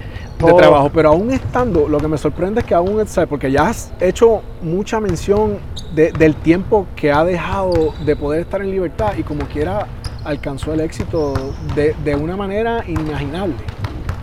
trabajo, 0.52 0.90
pero 0.92 1.10
aún 1.10 1.30
estando, 1.30 1.88
lo 1.88 1.98
que 1.98 2.08
me 2.08 2.18
sorprende 2.18 2.60
es 2.60 2.66
que 2.66 2.74
aún, 2.74 3.02
porque 3.28 3.50
ya 3.50 3.68
has 3.68 3.92
hecho 4.00 4.42
mucha 4.62 5.00
mención 5.00 5.58
del 5.94 6.34
tiempo 6.36 6.86
que 6.96 7.12
ha 7.12 7.24
dejado 7.24 7.94
de 8.04 8.16
poder 8.16 8.40
estar 8.40 8.60
en 8.60 8.70
libertad 8.70 9.12
y 9.16 9.22
como 9.22 9.46
quiera 9.46 9.86
alcanzó 10.24 10.72
el 10.72 10.80
éxito 10.80 11.34
de, 11.74 12.14
una 12.16 12.36
manera 12.36 12.84
inimaginable. 12.86 13.56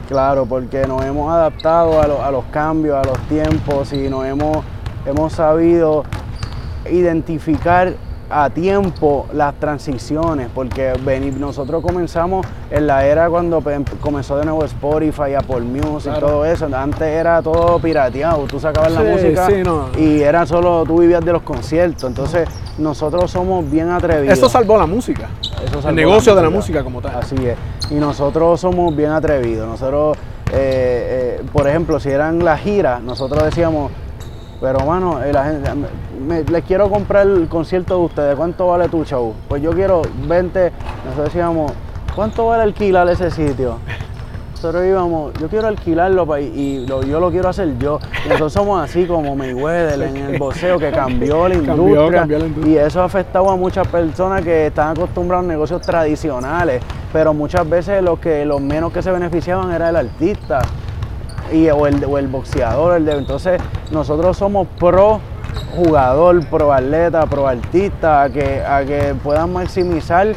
Claro, 0.08 0.46
porque 0.46 0.86
nos 0.88 1.04
hemos 1.06 1.32
adaptado 1.32 2.02
a, 2.02 2.28
a, 2.28 2.32
los 2.32 2.44
cambios, 2.46 2.98
a 2.98 3.08
los 3.08 3.18
tiempos 3.28 3.94
y 3.94 4.10
nos 4.10 4.26
hemos, 4.26 4.58
hemos 5.06 5.34
sabido 5.34 6.04
identificar 6.90 7.96
a 8.32 8.50
tiempo 8.50 9.28
las 9.34 9.56
transiciones, 9.56 10.50
porque 10.54 10.94
nosotros 11.38 11.84
comenzamos 11.84 12.46
en 12.70 12.88
la 12.88 13.06
era 13.06 13.30
cuando 13.30 13.62
comenzó 14.00 14.38
de 14.38 14.46
nuevo 14.46 14.64
Spotify, 14.66 15.34
Apple 15.38 15.62
Music, 15.62 16.14
y 16.16 16.20
todo 16.20 16.46
eso. 16.46 16.68
Antes 16.74 17.02
era 17.02 17.42
todo 17.42 17.80
pirateado, 17.80 18.46
tú 18.46 18.60
sacabas 18.60 18.92
la 18.92 19.02
música 19.02 19.48
y 19.98 20.22
era 20.22 20.46
solo, 20.46 20.84
tú 20.86 21.00
vivías 21.00 21.24
de 21.24 21.34
los 21.34 21.42
conciertos. 21.42 22.04
Entonces, 22.04 22.48
nosotros 22.78 23.30
somos 23.32 23.70
bien 23.70 23.90
atrevidos. 23.90 24.38
Eso 24.38 24.50
salvó 24.50 24.78
la 24.78 24.86
música. 24.86 25.30
el 25.88 25.96
negocio 25.96 26.36
de 26.36 26.42
la 26.42 26.50
música 26.50 26.84
como 26.84 27.02
tal. 27.02 27.16
Así 27.16 27.36
es. 27.36 27.58
Y 27.90 27.96
nosotros 27.96 28.60
somos 28.60 28.96
bien 28.96 29.12
atrevidos. 29.12 29.68
Nosotros, 29.68 30.18
eh, 30.54 31.40
eh, 31.42 31.44
por 31.52 31.68
ejemplo, 31.68 32.00
si 32.00 32.10
eran 32.10 32.44
las 32.44 32.62
giras, 32.62 33.02
nosotros 33.02 33.44
decíamos, 33.44 33.92
pero 34.62 34.86
mano, 34.86 35.24
eh, 35.24 35.34
la 35.34 35.46
gente, 35.46 35.70
les 36.28 36.64
quiero 36.64 36.90
comprar 36.90 37.28
el 37.28 37.48
concierto 37.48 37.98
de 37.98 38.06
ustedes, 38.06 38.36
¿cuánto 38.36 38.68
vale 38.68 38.90
tu 38.90 39.04
show? 39.04 39.34
Pues 39.48 39.62
yo 39.62 39.72
quiero 39.72 40.02
20, 40.28 40.72
nosotros 41.06 41.26
decíamos, 41.26 41.72
¿cuánto 42.16 42.48
vale 42.48 42.64
alquilar 42.64 43.08
ese 43.10 43.32
sitio? 43.32 43.78
Nosotros 44.62 44.86
íbamos, 44.86 45.34
yo 45.40 45.48
quiero 45.48 45.68
alquilarlo 45.70 46.38
y, 46.38 46.86
yo 46.86 47.20
lo 47.20 47.32
quiero 47.32 47.50
hacer 47.50 47.80
yo. 47.80 48.00
nosotros 48.26 48.54
somos 48.54 48.84
así 48.84 49.06
como 49.06 49.36
Mayweather 49.36 50.00
en 50.04 50.18
el 50.18 50.38
boxeo 50.38 50.78
que 50.78 50.92
cambió 50.92 51.48
la, 51.48 51.56
industria, 51.56 52.28
Y 52.64 52.76
eso 52.76 53.02
ha 53.02 53.06
afectado 53.06 53.50
a 53.50 53.56
muchas 53.56 53.88
personas 53.88 54.44
que 54.44 54.68
están 54.68 54.90
acostumbrados 54.90 55.46
a 55.46 55.48
negocios 55.48 55.82
tradicionales. 55.82 56.84
Pero 57.12 57.34
muchas 57.34 57.68
veces 57.68 58.04
los 58.04 58.20
que 58.20 58.46
los 58.46 58.62
menos 58.62 58.94
que 58.94 59.02
se 59.02 59.10
beneficiaban 59.10 59.72
era 59.72 59.90
el 59.90 59.96
artista 59.96 60.60
y, 61.52 61.68
o, 61.72 61.88
el, 61.88 62.06
o 62.06 62.20
el 62.20 62.28
boxeador. 62.28 62.98
El 62.98 63.06
de, 63.06 63.14
entonces 63.14 63.60
nosotros 63.92 64.38
somos 64.38 64.68
pro 64.80 65.20
jugador, 65.76 66.46
pro 66.46 66.74
atleta, 66.74 67.26
pro 67.26 67.48
artista, 67.48 68.24
a 68.24 68.30
que, 68.30 68.62
a 68.62 68.84
que 68.86 69.16
puedan 69.22 69.54
maximizar, 69.54 70.28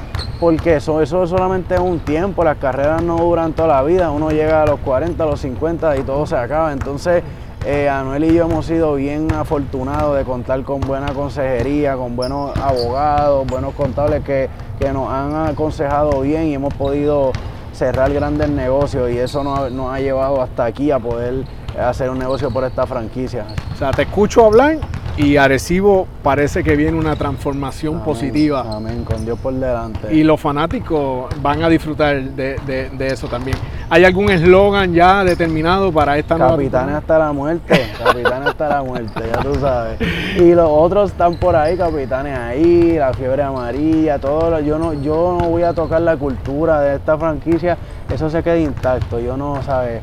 porque 0.40 0.76
eso, 0.76 1.00
eso 1.00 1.26
solamente 1.26 1.74
es 1.74 1.80
un 1.80 2.00
tiempo, 2.00 2.44
las 2.44 2.58
carreras 2.58 3.02
no 3.02 3.16
duran 3.18 3.52
toda 3.52 3.68
la 3.68 3.82
vida, 3.82 4.10
uno 4.10 4.30
llega 4.30 4.62
a 4.62 4.66
los 4.66 4.80
40, 4.80 5.22
a 5.22 5.26
los 5.26 5.40
50 5.40 5.96
y 5.96 6.02
todo 6.02 6.26
se 6.26 6.36
acaba. 6.36 6.72
Entonces, 6.72 7.22
eh, 7.66 7.88
Anuel 7.88 8.24
y 8.24 8.34
yo 8.34 8.44
hemos 8.44 8.66
sido 8.66 8.94
bien 8.94 9.32
afortunados 9.32 10.16
de 10.16 10.24
contar 10.24 10.62
con 10.64 10.80
buena 10.80 11.12
consejería, 11.12 11.96
con 11.96 12.14
buenos 12.14 12.56
abogados, 12.58 13.46
buenos 13.46 13.74
contables 13.74 14.22
que, 14.22 14.48
que 14.78 14.92
nos 14.92 15.10
han 15.10 15.34
aconsejado 15.46 16.20
bien 16.20 16.48
y 16.48 16.54
hemos 16.54 16.74
podido 16.74 17.32
cerrar 17.72 18.12
grandes 18.12 18.50
negocios 18.50 19.10
y 19.10 19.18
eso 19.18 19.42
nos 19.42 19.92
ha 19.92 19.98
llevado 19.98 20.40
hasta 20.40 20.64
aquí 20.64 20.90
a 20.90 20.98
poder 20.98 21.44
hacer 21.78 22.10
un 22.10 22.18
negocio 22.18 22.50
por 22.50 22.64
esta 22.64 22.86
franquicia. 22.86 23.46
O 23.74 23.78
sea, 23.78 23.90
te 23.90 24.02
escucho 24.02 24.44
hablar 24.44 24.78
y 25.16 25.36
Arecibo 25.36 26.08
parece 26.24 26.64
que 26.64 26.74
viene 26.74 26.98
una 26.98 27.14
transformación 27.14 28.00
positiva. 28.00 28.64
Amén, 28.68 29.04
con 29.04 29.24
Dios 29.24 29.38
por 29.38 29.54
delante. 29.54 30.12
Y 30.12 30.24
los 30.24 30.40
fanáticos 30.40 31.32
van 31.40 31.62
a 31.62 31.68
disfrutar 31.68 32.20
de, 32.20 32.90
eso 33.00 33.28
también. 33.28 33.56
¿Hay 33.90 34.04
algún 34.04 34.30
eslogan 34.30 34.92
ya 34.92 35.22
determinado 35.22 35.92
para 35.92 36.18
esta 36.18 36.36
nueva 36.36 36.56
Capitanes 36.56 36.96
hasta 36.96 37.18
la 37.18 37.32
muerte, 37.32 37.86
capitanes 38.02 38.48
hasta 38.48 38.68
la 38.68 38.82
muerte, 38.82 39.20
ya 39.32 39.40
tú 39.40 39.54
sabes. 39.60 39.98
Y 40.36 40.52
los 40.52 40.68
otros 40.68 41.12
están 41.12 41.36
por 41.36 41.54
ahí, 41.54 41.76
capitanes 41.76 42.36
ahí, 42.36 42.96
la 42.98 43.12
fiebre 43.12 43.42
amarilla, 43.42 44.18
todo. 44.18 44.50
Lo, 44.50 44.60
yo, 44.60 44.78
no, 44.78 44.94
yo 44.94 45.36
no 45.38 45.48
voy 45.48 45.62
a 45.62 45.72
tocar 45.74 46.00
la 46.00 46.16
cultura 46.16 46.80
de 46.80 46.96
esta 46.96 47.16
franquicia, 47.16 47.76
eso 48.12 48.28
se 48.30 48.42
queda 48.42 48.58
intacto. 48.58 49.20
Yo 49.20 49.36
no, 49.36 49.62
¿sabes? 49.62 50.02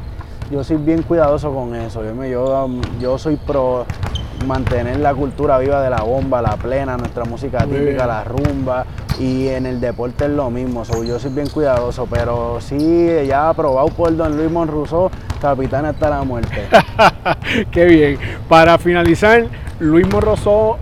Yo 0.51 0.63
soy 0.65 0.77
bien 0.77 1.01
cuidadoso 1.03 1.53
con 1.53 1.73
eso. 1.75 2.03
Yo, 2.03 2.25
yo, 2.25 2.69
yo 2.99 3.17
soy 3.17 3.37
pro 3.37 3.85
mantener 4.45 4.99
la 4.99 5.13
cultura 5.13 5.57
viva 5.59 5.81
de 5.81 5.89
la 5.89 6.01
bomba, 6.01 6.41
la 6.41 6.57
plena, 6.57 6.97
nuestra 6.97 7.25
música 7.25 7.65
típica, 7.65 8.05
la 8.05 8.23
rumba. 8.23 8.85
Y 9.19 9.49
en 9.49 9.65
el 9.65 9.79
deporte 9.79 10.25
es 10.25 10.31
lo 10.31 10.49
mismo, 10.49 10.83
yo 11.03 11.19
soy 11.19 11.31
bien 11.31 11.47
cuidadoso, 11.47 12.07
pero 12.09 12.59
sí, 12.59 13.07
ya 13.27 13.49
aprobado 13.49 13.87
por 13.89 14.15
don 14.15 14.35
Luis 14.35 14.49
Monrousseau, 14.49 15.11
capitán 15.39 15.85
hasta 15.85 16.09
la 16.09 16.23
muerte. 16.23 16.67
Qué 17.71 17.85
bien. 17.85 18.17
Para 18.49 18.77
finalizar, 18.77 19.45
Luis 19.79 20.07
Monrousseau 20.07 20.77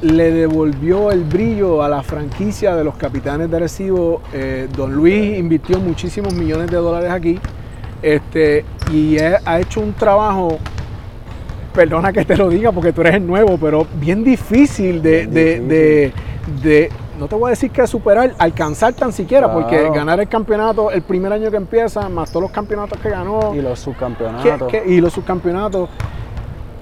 le 0.00 0.30
devolvió 0.30 1.10
el 1.10 1.24
brillo 1.24 1.82
a 1.82 1.88
la 1.88 2.02
franquicia 2.02 2.74
de 2.74 2.84
los 2.84 2.94
capitanes 2.94 3.50
de 3.50 3.56
Arecibo. 3.56 4.22
Eh, 4.32 4.68
don 4.74 4.94
Luis 4.94 5.38
invirtió 5.38 5.78
muchísimos 5.78 6.32
millones 6.32 6.70
de 6.70 6.76
dólares 6.78 7.10
aquí 7.10 7.38
este, 8.02 8.64
y 8.90 9.18
ha 9.18 9.60
hecho 9.60 9.80
un 9.80 9.92
trabajo, 9.92 10.58
perdona 11.80 12.12
que 12.12 12.26
te 12.26 12.36
lo 12.36 12.50
diga 12.50 12.72
porque 12.72 12.92
tú 12.92 13.00
eres 13.00 13.14
el 13.14 13.26
nuevo, 13.26 13.56
pero 13.56 13.86
bien 13.94 14.22
difícil 14.22 15.00
de, 15.00 15.26
de, 15.26 16.92
no 17.18 17.26
te 17.26 17.34
voy 17.34 17.48
a 17.48 17.50
decir 17.50 17.70
que 17.70 17.86
superar, 17.86 18.34
alcanzar 18.36 18.92
tan 18.92 19.14
siquiera, 19.14 19.50
porque 19.50 19.88
ganar 19.88 20.20
el 20.20 20.28
campeonato 20.28 20.90
el 20.90 21.00
primer 21.00 21.32
año 21.32 21.50
que 21.50 21.56
empieza, 21.56 22.06
más 22.10 22.30
todos 22.30 22.42
los 22.42 22.50
campeonatos 22.50 22.98
que 23.00 23.08
ganó. 23.08 23.54
Y 23.54 23.62
los 23.62 23.78
subcampeonatos. 23.78 24.70
y 24.86 25.00
los 25.00 25.14
subcampeonatos 25.14 25.88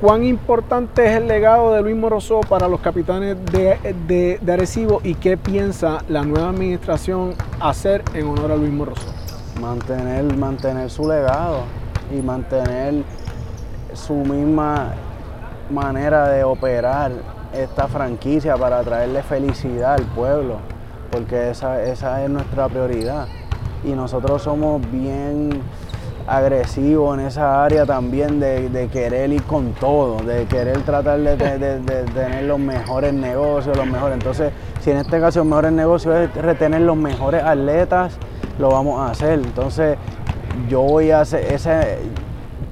¿Cuán 0.01 0.25
importante 0.25 1.07
es 1.07 1.17
el 1.17 1.29
legado 1.29 1.75
de 1.75 1.83
Luis 1.83 1.97
Morozó 1.97 2.41
para 2.41 2.67
los 2.67 2.81
capitanes 2.81 3.37
de, 3.53 4.41
Arecibo 4.49 5.01
y 5.05 5.15
qué 5.15 5.37
piensa 5.37 6.05
la 6.09 6.23
nueva 6.23 6.51
administración 6.51 7.35
hacer 7.61 8.03
en 8.15 8.27
honor 8.27 8.51
a 8.51 8.57
Luis 8.57 8.73
Morozó? 8.73 9.13
Mantener, 9.61 10.37
mantener 10.37 10.91
su 10.91 11.09
legado 11.09 11.63
y 12.17 12.21
mantener 12.23 13.05
su 13.95 14.15
misma 14.15 14.93
manera 15.71 16.29
de 16.29 16.45
operar 16.45 17.13
esta 17.53 17.89
franquicia 17.89 18.57
para 18.57 18.83
traerle 18.83 19.23
felicidad 19.23 19.95
al 19.95 20.05
pueblo, 20.05 20.57
porque 21.11 21.51
esa, 21.51 21.83
esa 21.83 22.23
es 22.23 22.31
nuestra 22.31 22.69
prioridad. 22.69 23.27
Y 23.85 23.91
nosotros 23.91 24.43
somos 24.43 24.83
bien 24.91 25.63
agresivo 26.29 27.15
en 27.15 27.21
esa 27.21 27.65
área 27.65 27.87
también 27.87 28.39
de, 28.39 28.89
querer 28.93 29.33
ir 29.33 29.43
con 29.45 29.73
todo, 29.73 30.19
de 30.23 30.45
querer 30.45 30.83
tratar 30.83 31.19
de, 31.19 31.37
tener 32.15 32.45
los 32.45 32.59
mejores 32.59 33.15
negocios, 33.15 33.77
los 33.77 33.87
mejores. 33.87 34.15
Entonces, 34.15 34.53
si 34.81 34.91
en 34.91 34.99
este 34.99 35.19
caso 35.21 35.41
el 35.41 35.49
mejor 35.49 35.73
negocio 35.73 36.15
es 36.17 36.33
retener 36.35 36.83
los 36.83 36.97
mejores 36.97 37.43
atletas, 37.43 38.19
lo 38.59 38.71
vamos 38.71 39.01
a 39.01 39.13
hacer. 39.13 39.35
Entonces, 39.35 39.97
yo 40.69 40.83
voy 40.83 41.11
a 41.11 41.23
hacer 41.23 41.53
ese. 41.53 41.99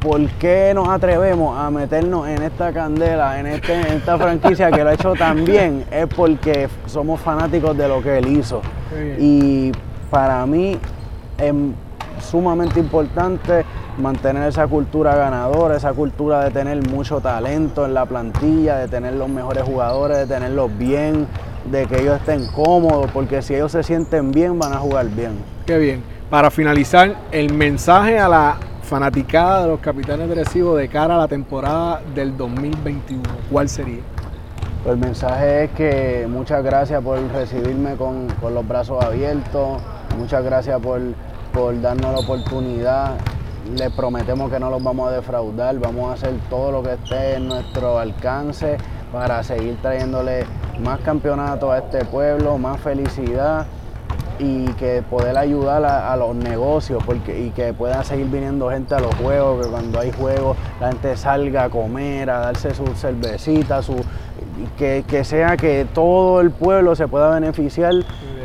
¿Por 0.00 0.28
qué 0.38 0.72
nos 0.74 0.88
atrevemos 0.88 1.58
a 1.58 1.70
meternos 1.70 2.28
en 2.28 2.42
esta 2.42 2.72
candela, 2.72 3.40
en, 3.40 3.46
este, 3.46 3.74
en 3.74 3.86
esta 3.86 4.18
franquicia 4.18 4.70
que 4.70 4.84
lo 4.84 4.90
ha 4.90 4.94
hecho 4.94 5.14
tan 5.14 5.44
bien? 5.44 5.84
Es 5.90 6.06
porque 6.06 6.68
somos 6.86 7.20
fanáticos 7.20 7.76
de 7.76 7.88
lo 7.88 8.02
que 8.02 8.18
él 8.18 8.28
hizo. 8.28 8.62
Y 9.18 9.72
para 10.10 10.46
mí, 10.46 10.78
en, 11.38 11.74
sumamente 12.20 12.80
importante 12.80 13.64
mantener 13.98 14.48
esa 14.48 14.66
cultura 14.66 15.14
ganadora, 15.14 15.76
esa 15.76 15.92
cultura 15.92 16.44
de 16.44 16.50
tener 16.50 16.86
mucho 16.88 17.20
talento 17.20 17.86
en 17.86 17.94
la 17.94 18.06
plantilla, 18.06 18.78
de 18.78 18.88
tener 18.88 19.14
los 19.14 19.28
mejores 19.28 19.62
jugadores, 19.64 20.18
de 20.18 20.26
tenerlos 20.26 20.76
bien, 20.76 21.26
de 21.70 21.86
que 21.86 22.02
ellos 22.02 22.20
estén 22.20 22.46
cómodos, 22.52 23.10
porque 23.12 23.42
si 23.42 23.54
ellos 23.54 23.72
se 23.72 23.82
sienten 23.82 24.30
bien 24.32 24.58
van 24.58 24.72
a 24.72 24.76
jugar 24.76 25.06
bien. 25.06 25.38
Qué 25.66 25.78
bien. 25.78 26.02
Para 26.30 26.50
finalizar, 26.50 27.14
el 27.30 27.52
mensaje 27.54 28.18
a 28.18 28.28
la 28.28 28.56
fanaticada 28.86 29.62
de 29.62 29.68
los 29.68 29.80
capitanes 29.80 30.28
de 30.28 30.74
de 30.76 30.88
cara 30.88 31.16
a 31.16 31.18
la 31.18 31.28
temporada 31.28 32.00
del 32.14 32.36
2021, 32.36 33.22
¿cuál 33.50 33.68
sería? 33.68 34.00
Pues 34.84 34.94
el 34.94 35.00
mensaje 35.00 35.64
es 35.64 35.70
que 35.72 36.26
muchas 36.30 36.62
gracias 36.62 37.02
por 37.02 37.20
recibirme 37.32 37.96
con, 37.96 38.28
con 38.40 38.54
los 38.54 38.66
brazos 38.66 39.04
abiertos, 39.04 39.82
muchas 40.16 40.44
gracias 40.44 40.80
por 40.80 41.00
por 41.52 41.80
darnos 41.80 42.12
la 42.12 42.18
oportunidad. 42.18 43.12
Les 43.76 43.90
prometemos 43.90 44.50
que 44.52 44.60
no 44.60 44.68
los 44.68 44.82
vamos 44.82 45.08
a 45.08 45.12
defraudar, 45.12 45.78
vamos 45.78 46.10
a 46.10 46.12
hacer 46.12 46.34
todo 46.50 46.70
lo 46.70 46.82
que 46.82 46.92
esté 46.92 47.36
en 47.36 47.48
nuestro 47.48 47.98
alcance 47.98 48.76
para 49.10 49.42
seguir 49.42 49.78
trayéndole 49.80 50.44
más 50.80 51.00
campeonatos 51.00 51.70
a 51.72 51.78
este 51.78 52.04
pueblo, 52.04 52.58
más 52.58 52.78
felicidad 52.80 53.66
y 54.38 54.66
que 54.74 55.02
poder 55.08 55.36
ayudar 55.36 55.84
a, 55.84 56.16
los 56.16 56.34
negocios 56.34 57.02
porque, 57.04 57.38
y 57.40 57.50
que 57.50 57.72
pueda 57.72 58.02
seguir 58.04 58.26
viniendo 58.26 58.70
gente 58.70 58.94
a 58.94 59.00
los 59.00 59.14
juegos, 59.16 59.64
que 59.64 59.70
cuando 59.70 60.00
hay 60.00 60.12
juegos 60.12 60.56
la 60.80 60.88
gente 60.88 61.16
salga 61.16 61.64
a 61.64 61.68
comer, 61.70 62.30
a 62.30 62.40
darse 62.40 62.74
su 62.74 62.86
cervecita, 62.94 63.82
su, 63.82 63.96
que, 64.78 65.04
que 65.06 65.24
sea 65.24 65.56
que 65.56 65.86
todo 65.92 66.40
el 66.40 66.50
pueblo 66.50 66.94
se 66.96 67.08
pueda 67.08 67.30
beneficiar 67.30 67.94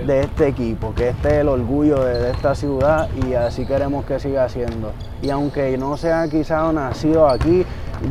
de 0.05 0.21
este 0.21 0.47
equipo, 0.47 0.93
que 0.95 1.09
este 1.09 1.27
es 1.29 1.33
el 1.35 1.47
orgullo 1.47 2.03
de, 2.03 2.31
esta 2.31 2.55
ciudad 2.55 3.09
y 3.27 3.33
así 3.33 3.65
queremos 3.65 4.05
que 4.05 4.19
siga 4.19 4.47
siendo. 4.49 4.93
Y 5.21 5.29
aunque 5.29 5.77
no 5.77 5.97
sea 5.97 6.27
quizás 6.27 6.73
nacido 6.73 7.27
aquí, 7.27 7.65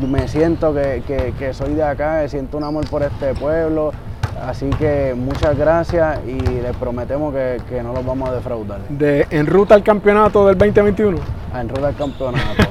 me 0.07 0.27
siento 0.27 0.73
que, 0.73 1.03
que, 1.37 1.53
soy 1.53 1.73
de 1.73 1.83
acá, 1.83 2.27
siento 2.27 2.57
un 2.57 2.63
amor 2.63 2.89
por 2.89 3.03
este 3.03 3.33
pueblo. 3.33 3.91
Así 4.39 4.69
que 4.71 5.13
muchas 5.15 5.57
gracias 5.57 6.19
y 6.25 6.39
les 6.39 6.75
prometemos 6.77 7.33
que, 7.33 7.83
no 7.83 7.93
los 7.93 8.05
vamos 8.05 8.29
a 8.29 8.33
defraudar. 8.33 8.81
De, 8.89 9.27
¿En 9.29 9.45
ruta 9.45 9.75
al 9.75 9.83
campeonato 9.83 10.47
del 10.47 10.57
2021? 10.57 11.17
En 11.59 11.69
ruta 11.69 11.87
al 11.87 11.95
campeonato. 11.95 12.63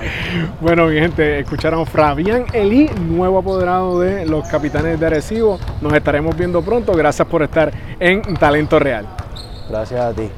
bueno, 0.60 0.86
mi 0.86 0.98
gente, 0.98 1.40
escucharon 1.40 1.86
Fabián 1.86 2.46
Elí, 2.52 2.88
nuevo 2.98 3.38
apoderado 3.38 4.00
de 4.00 4.26
los 4.26 4.48
capitanes 4.48 4.98
de 4.98 5.06
Arecibo. 5.06 5.58
Nos 5.80 5.92
estaremos 5.92 6.36
viendo 6.36 6.62
pronto. 6.62 6.92
Gracias 6.92 7.26
por 7.28 7.42
estar 7.42 7.72
en 7.98 8.22
Talento 8.36 8.78
Real. 8.78 9.06
Gracias 9.68 10.00
a 10.00 10.12
ti. 10.12 10.30